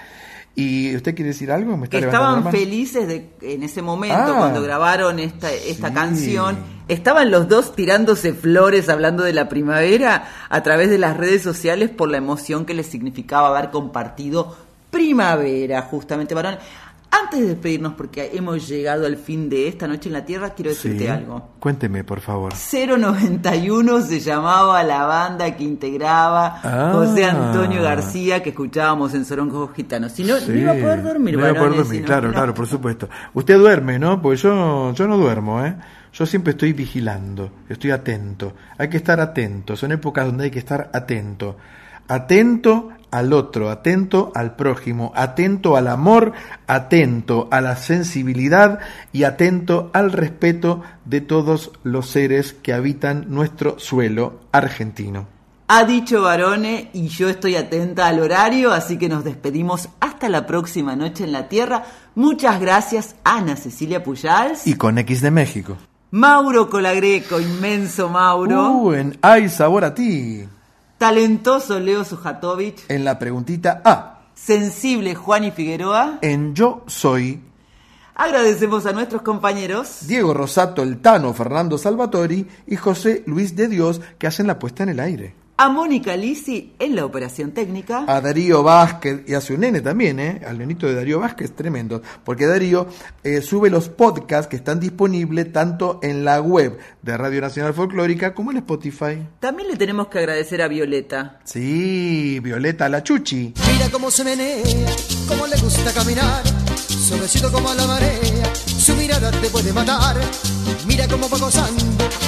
¿Y 0.59 0.95
usted 0.95 1.15
quiere 1.15 1.29
decir 1.29 1.51
algo? 1.51 1.77
¿Me 1.77 1.85
está 1.85 1.97
que 1.99 2.05
levantando 2.05 2.37
estaban 2.49 2.51
felices 2.51 3.07
de, 3.07 3.29
en 3.41 3.63
ese 3.63 3.81
momento 3.81 4.17
Ah. 4.17 4.35
cuando 4.37 4.61
grabaron 4.61 5.19
esta, 5.19 5.51
esta 5.53 5.87
Sí. 5.89 5.93
canción. 5.93 6.57
Estaban 6.89 7.31
los 7.31 7.47
dos 7.47 7.75
tirándose 7.75 8.33
flores 8.33 8.89
hablando 8.89 9.23
de 9.23 9.31
la 9.33 9.47
primavera 9.47 10.27
a 10.49 10.63
través 10.63 10.89
de 10.89 10.97
las 10.97 11.15
redes 11.15 11.43
sociales 11.43 11.89
por 11.91 12.09
la 12.09 12.17
emoción 12.17 12.65
que 12.65 12.73
les 12.73 12.87
significaba 12.87 13.55
haber 13.55 13.69
compartido 13.69 14.57
primavera, 14.89 15.81
justamente, 15.83 16.33
varón. 16.35 16.57
Antes 17.11 17.39
de 17.41 17.47
despedirnos, 17.47 17.93
porque 17.93 18.29
hemos 18.33 18.67
llegado 18.67 19.05
al 19.07 19.17
fin 19.17 19.49
de 19.49 19.67
esta 19.67 19.87
noche 19.87 20.09
en 20.09 20.13
la 20.13 20.25
Tierra, 20.25 20.51
quiero 20.51 20.69
decirte 20.69 21.05
Sí. 21.05 21.07
algo. 21.07 21.49
Cuénteme, 21.59 22.03
por 22.03 22.19
favor. 22.21 22.53
091 22.55 24.01
se 24.01 24.19
llamaba 24.19 24.83
la 24.83 25.05
banda 25.05 25.55
que 25.55 25.63
integraba 25.63 26.59
Ah. 26.63 26.91
José 26.93 27.25
Antonio 27.25 27.81
García, 27.81 28.43
que 28.43 28.49
escuchábamos 28.49 29.13
en 29.15 29.25
Sorongo 29.25 29.67
Gitano. 29.69 30.07
Si 30.09 30.23
no, 30.23 30.37
Sí. 30.37 30.51
no 30.51 30.59
iba 30.59 30.71
a 30.71 30.75
poder 30.75 31.03
dormir, 31.03 31.33
No 31.35 31.39
iba 31.41 31.49
a 31.49 31.53
poder 31.55 31.75
dormir, 31.77 32.03
claro, 32.05 32.27
no. 32.27 32.33
claro, 32.33 32.53
por 32.53 32.67
supuesto. 32.67 33.09
Usted 33.33 33.57
duerme, 33.57 33.97
¿no? 33.97 34.21
Porque 34.21 34.37
yo, 34.37 34.93
yo 34.93 35.07
no 35.07 35.17
duermo, 35.17 35.65
¿eh? 35.65 35.75
Yo 36.13 36.25
siempre 36.25 36.51
estoy 36.51 36.73
vigilando, 36.73 37.51
estoy 37.69 37.91
atento. 37.91 38.53
Hay 38.77 38.87
que 38.89 38.97
estar 38.97 39.19
atento, 39.19 39.75
son 39.75 39.91
épocas 39.91 40.25
donde 40.25 40.45
hay 40.45 40.51
que 40.51 40.59
estar 40.59 40.89
atento. 40.93 41.55
Atento 42.07 42.89
al 43.11 43.33
otro, 43.33 43.69
atento 43.69 44.31
al 44.35 44.55
prójimo, 44.55 45.11
atento 45.15 45.75
al 45.75 45.87
amor, 45.87 46.33
atento 46.67 47.47
a 47.51 47.61
la 47.61 47.75
sensibilidad 47.75 48.79
y 49.11 49.23
atento 49.23 49.89
al 49.93 50.11
respeto 50.11 50.81
de 51.05 51.21
todos 51.21 51.71
los 51.83 52.09
seres 52.09 52.53
que 52.53 52.73
habitan 52.73 53.25
nuestro 53.29 53.79
suelo 53.79 54.41
argentino. 54.51 55.27
Ha 55.71 55.83
dicho 55.83 56.23
Barone 56.23 56.89
y 56.93 57.09
yo 57.09 57.29
estoy 57.29 57.55
atenta 57.55 58.07
al 58.07 58.19
horario, 58.19 58.73
así 58.73 58.97
que 58.97 59.07
nos 59.07 59.23
despedimos 59.23 59.89
hasta 59.99 60.27
la 60.27 60.47
próxima 60.47 60.95
noche 60.95 61.23
en 61.25 61.31
la 61.31 61.47
Tierra. 61.47 61.83
Muchas 62.15 62.59
gracias, 62.59 63.15
Ana 63.23 63.55
Cecilia 63.55 64.03
Pujals, 64.03 64.65
Y 64.65 64.73
con 64.73 64.97
X 64.97 65.21
de 65.21 65.29
México. 65.29 65.77
Mauro 66.11 66.71
Colagreco, 66.71 67.39
inmenso 67.39 68.09
Mauro, 68.09 68.71
Uh, 68.71 68.93
en 68.93 69.17
Hay 69.21 69.47
Sabor 69.47 69.85
a 69.85 69.93
Ti. 69.93 70.47
Talentoso 70.99 71.79
Leo 71.79 72.03
Sujatovich, 72.03 72.83
En 72.89 73.03
la 73.03 73.17
preguntita 73.17 73.81
A. 73.83 74.19
sensible 74.35 75.15
Juan 75.15 75.45
y 75.45 75.51
Figueroa. 75.51 76.19
En 76.21 76.53
Yo 76.53 76.83
Soy. 76.87 77.41
Agradecemos 78.15 78.85
a 78.85 78.91
nuestros 78.91 79.21
compañeros. 79.21 80.05
Diego 80.05 80.33
Rosato, 80.33 80.83
El 80.83 80.99
Tano, 80.99 81.33
Fernando 81.33 81.77
Salvatori 81.77 82.45
y 82.67 82.75
José 82.75 83.23
Luis 83.25 83.55
de 83.55 83.69
Dios 83.69 84.01
que 84.17 84.27
hacen 84.27 84.45
la 84.45 84.59
puesta 84.59 84.83
en 84.83 84.89
el 84.89 84.99
aire. 84.99 85.33
A 85.61 85.67
Mónica 85.67 86.15
Lisi 86.15 86.71
en 86.79 86.95
la 86.95 87.03
operación 87.03 87.51
técnica. 87.51 88.05
A 88.07 88.21
Darío 88.21 88.63
Vázquez 88.63 89.23
y 89.27 89.33
a 89.33 89.41
su 89.41 89.57
nene 89.57 89.81
también, 89.81 90.17
¿eh? 90.17 90.41
Al 90.47 90.57
nenito 90.57 90.87
de 90.87 90.95
Darío 90.95 91.19
Vázquez, 91.19 91.53
tremendo. 91.53 92.01
Porque 92.23 92.45
Darío 92.45 92.87
eh, 93.25 93.41
sube 93.41 93.69
los 93.69 93.89
podcasts 93.89 94.47
que 94.47 94.55
están 94.55 94.79
disponibles 94.79 95.51
tanto 95.51 95.99
en 96.01 96.23
la 96.23 96.39
web 96.39 96.79
de 97.01 97.17
Radio 97.17 97.41
Nacional 97.41 97.73
Folclórica 97.73 98.33
como 98.33 98.51
en 98.51 98.57
Spotify. 98.59 99.27
También 99.41 99.67
le 99.67 99.75
tenemos 99.75 100.07
que 100.07 100.19
agradecer 100.19 100.61
a 100.61 100.69
Violeta. 100.69 101.41
Sí, 101.43 102.39
Violeta 102.39 102.87
la 102.87 103.03
Chuchi. 103.03 103.53
Mira 103.73 103.89
cómo 103.91 104.09
se 104.11 104.23
menea, 104.23 104.63
cómo 105.27 105.45
le 105.45 105.57
gusta 105.57 105.93
caminar, 105.93 106.41
suavecito 107.09 107.51
como 107.51 107.69
a 107.69 107.73
la 107.73 107.87
marea, 107.87 108.53
su 108.85 108.93
mirada 108.93 109.31
te 109.31 109.49
puede 109.49 109.73
matar. 109.73 110.15
Mira 110.85 111.07
cómo 111.07 111.27
va 111.27 111.39
gozando, 111.39 111.83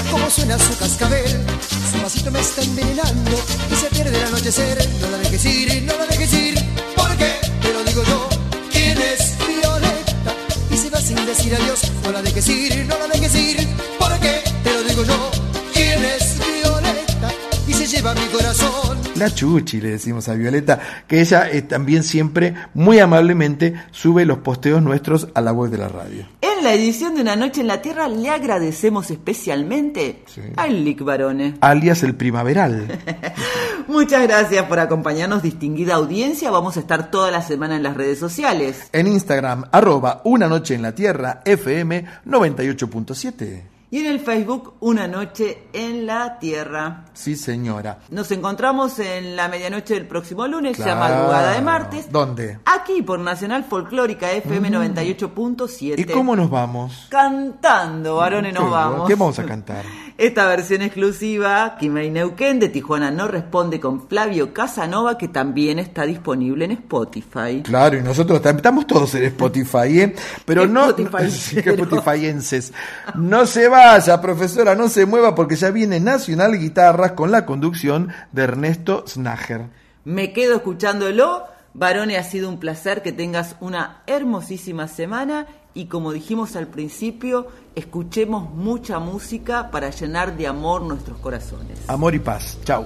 cómo 0.09 0.27
suena 0.27 0.57
su 0.57 0.75
cascabel. 0.75 1.45
Su 1.91 1.99
pasito 2.01 2.31
me 2.31 2.39
está 2.39 2.63
envenenando 2.63 3.31
y 3.71 3.75
se 3.75 3.87
pierde 3.89 4.17
el 4.17 4.25
anochecer. 4.25 4.89
No 4.99 5.11
la 5.11 5.17
dejes 5.19 5.45
ir, 5.45 5.83
no 5.83 5.95
la 5.97 6.05
dejes 6.07 6.33
ir, 6.33 6.55
porque 6.95 7.29
te 7.61 7.73
lo 7.73 7.83
digo 7.83 8.03
yo. 8.03 8.29
¿Quién 8.71 8.97
es 8.97 9.37
Violeta? 9.47 10.33
Y 10.71 10.77
se 10.77 10.89
va 10.89 10.99
sin 10.99 11.25
decir 11.27 11.53
adiós. 11.53 11.81
No 12.03 12.11
la 12.11 12.23
dejes 12.23 12.49
ir, 12.49 12.85
no 12.87 12.97
la 12.97 13.07
dejes 13.07 13.35
ir, 13.35 13.67
porque 13.99 14.43
te 14.63 14.73
lo 14.73 14.81
digo 14.83 15.03
yo. 15.03 15.31
¿Quién 15.73 16.03
es 16.03 16.39
Violeta? 16.39 17.29
Y 17.67 17.73
se 17.73 17.85
lleva 17.85 18.15
mi 18.15 18.25
corazón. 18.35 18.90
Chuchi, 19.29 19.79
le 19.81 19.91
decimos 19.91 20.27
a 20.29 20.33
Violeta, 20.33 20.79
que 21.07 21.21
ella 21.21 21.49
eh, 21.49 21.61
también 21.61 22.03
siempre, 22.03 22.55
muy 22.73 22.99
amablemente, 22.99 23.75
sube 23.91 24.25
los 24.25 24.39
posteos 24.39 24.81
nuestros 24.81 25.27
a 25.33 25.41
la 25.41 25.51
web 25.51 25.69
de 25.69 25.77
la 25.77 25.87
radio. 25.87 26.25
En 26.41 26.63
la 26.63 26.73
edición 26.73 27.15
de 27.15 27.21
Una 27.21 27.35
Noche 27.35 27.61
en 27.61 27.67
la 27.67 27.81
Tierra 27.81 28.07
le 28.07 28.29
agradecemos 28.29 29.11
especialmente 29.11 30.23
al 30.55 30.83
Lick 30.83 31.03
Barone. 31.03 31.55
Alias 31.61 32.03
el 32.03 32.15
primaveral. 32.15 32.99
Muchas 33.87 34.23
gracias 34.23 34.65
por 34.65 34.79
acompañarnos, 34.79 35.41
distinguida 35.41 35.95
audiencia. 35.95 36.51
Vamos 36.51 36.77
a 36.77 36.81
estar 36.81 37.11
toda 37.11 37.31
la 37.31 37.41
semana 37.41 37.75
en 37.75 37.83
las 37.83 37.97
redes 37.97 38.19
sociales. 38.19 38.89
En 38.93 39.07
Instagram, 39.07 39.65
arroba 39.71 40.21
Una 40.23 40.47
Noche 40.47 40.75
en 40.75 40.81
la 40.81 40.93
Tierra, 40.93 41.41
FM 41.45 42.05
98.7. 42.25 43.70
Y 43.93 43.99
en 43.99 44.05
el 44.05 44.21
Facebook, 44.21 44.75
Una 44.79 45.05
Noche 45.05 45.63
en 45.73 46.05
la 46.05 46.39
Tierra. 46.39 47.03
Sí, 47.11 47.35
señora. 47.35 47.99
Nos 48.09 48.31
encontramos 48.31 48.97
en 48.99 49.35
la 49.35 49.49
medianoche 49.49 49.95
del 49.95 50.07
próximo 50.07 50.47
lunes, 50.47 50.77
ya 50.77 50.85
Claro. 50.85 50.99
madrugada 51.01 51.51
de 51.55 51.61
martes. 51.61 52.09
¿Dónde? 52.09 52.59
Aquí 52.63 53.01
por 53.01 53.19
Nacional 53.19 53.65
Folclórica 53.65 54.31
FM 54.31 54.69
Mm. 54.69 54.73
98.7. 54.75 55.99
¿Y 55.99 56.05
cómo 56.05 56.37
nos 56.37 56.49
vamos? 56.49 57.07
Cantando, 57.09 58.15
varones, 58.15 58.53
nos 58.53 58.71
vamos. 58.71 59.07
¿Qué 59.09 59.15
vamos 59.15 59.37
a 59.39 59.43
cantar? 59.45 59.83
Esta 60.21 60.45
versión 60.45 60.83
exclusiva, 60.83 61.77
Kimei 61.79 62.11
Neuquén 62.11 62.59
de 62.59 62.69
Tijuana 62.69 63.09
no 63.09 63.27
responde 63.27 63.79
con 63.79 64.07
Flavio 64.07 64.53
Casanova, 64.53 65.17
que 65.17 65.27
también 65.27 65.79
está 65.79 66.05
disponible 66.05 66.65
en 66.65 66.73
Spotify. 66.73 67.63
Claro, 67.63 67.97
y 67.97 68.03
nosotros 68.03 68.39
también 68.39 68.57
estamos 68.57 68.85
todos 68.85 69.15
en 69.15 69.23
Spotify, 69.23 69.99
¿eh? 69.99 70.15
Pero 70.45 70.67
no. 70.67 70.89
Spotify 70.89 71.31
Sí, 71.31 71.63
que 71.63 71.71
Spotifyenses. 71.71 72.71
No 73.15 73.47
se 73.47 73.67
vaya, 73.67 74.21
profesora, 74.21 74.75
no 74.75 74.89
se 74.89 75.07
mueva 75.07 75.33
porque 75.33 75.55
ya 75.55 75.71
viene 75.71 75.99
Nacional 75.99 76.55
Guitarras 76.55 77.13
con 77.13 77.31
la 77.31 77.47
conducción 77.47 78.09
de 78.31 78.43
Ernesto 78.43 79.03
Snager. 79.07 79.69
Me 80.03 80.33
quedo 80.33 80.57
escuchándolo. 80.57 81.45
Varone, 81.73 82.17
ha 82.17 82.23
sido 82.23 82.49
un 82.49 82.59
placer 82.59 83.01
que 83.01 83.11
tengas 83.11 83.55
una 83.59 84.03
hermosísima 84.05 84.87
semana 84.87 85.47
y 85.73 85.85
como 85.85 86.11
dijimos 86.11 86.55
al 86.55 86.67
principio, 86.67 87.47
escuchemos 87.75 88.49
mucha 88.53 88.99
música 88.99 89.71
para 89.71 89.89
llenar 89.89 90.35
de 90.35 90.47
amor 90.47 90.81
nuestros 90.81 91.17
corazones. 91.19 91.79
Amor 91.87 92.15
y 92.15 92.19
paz. 92.19 92.57
Chau. 92.65 92.85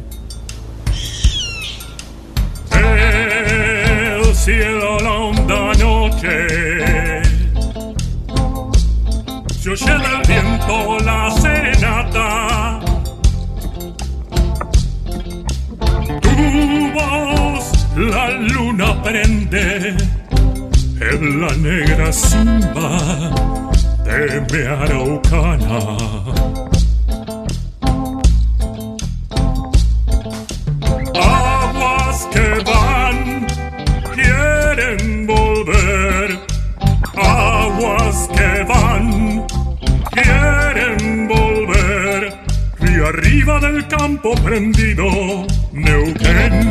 Cielo 4.43 4.97
la 4.99 5.11
honda 5.11 5.71
noche. 5.77 6.47
Se 9.59 9.69
oye 9.69 9.97
del 10.05 10.21
viento 10.27 10.97
la 11.05 11.29
serenata. 11.39 12.79
Tu 16.21 16.91
voz 16.95 17.65
la 17.95 18.31
luna 18.31 19.01
prende 19.03 19.95
en 21.11 21.41
la 21.41 21.53
negra 21.57 22.11
simba 22.11 22.97
de 24.05 24.41
mi 24.49 24.61
araucana 24.65 26.60
campo 44.11 44.33
prendido. 44.41 45.05
Neuquén, 45.71 46.70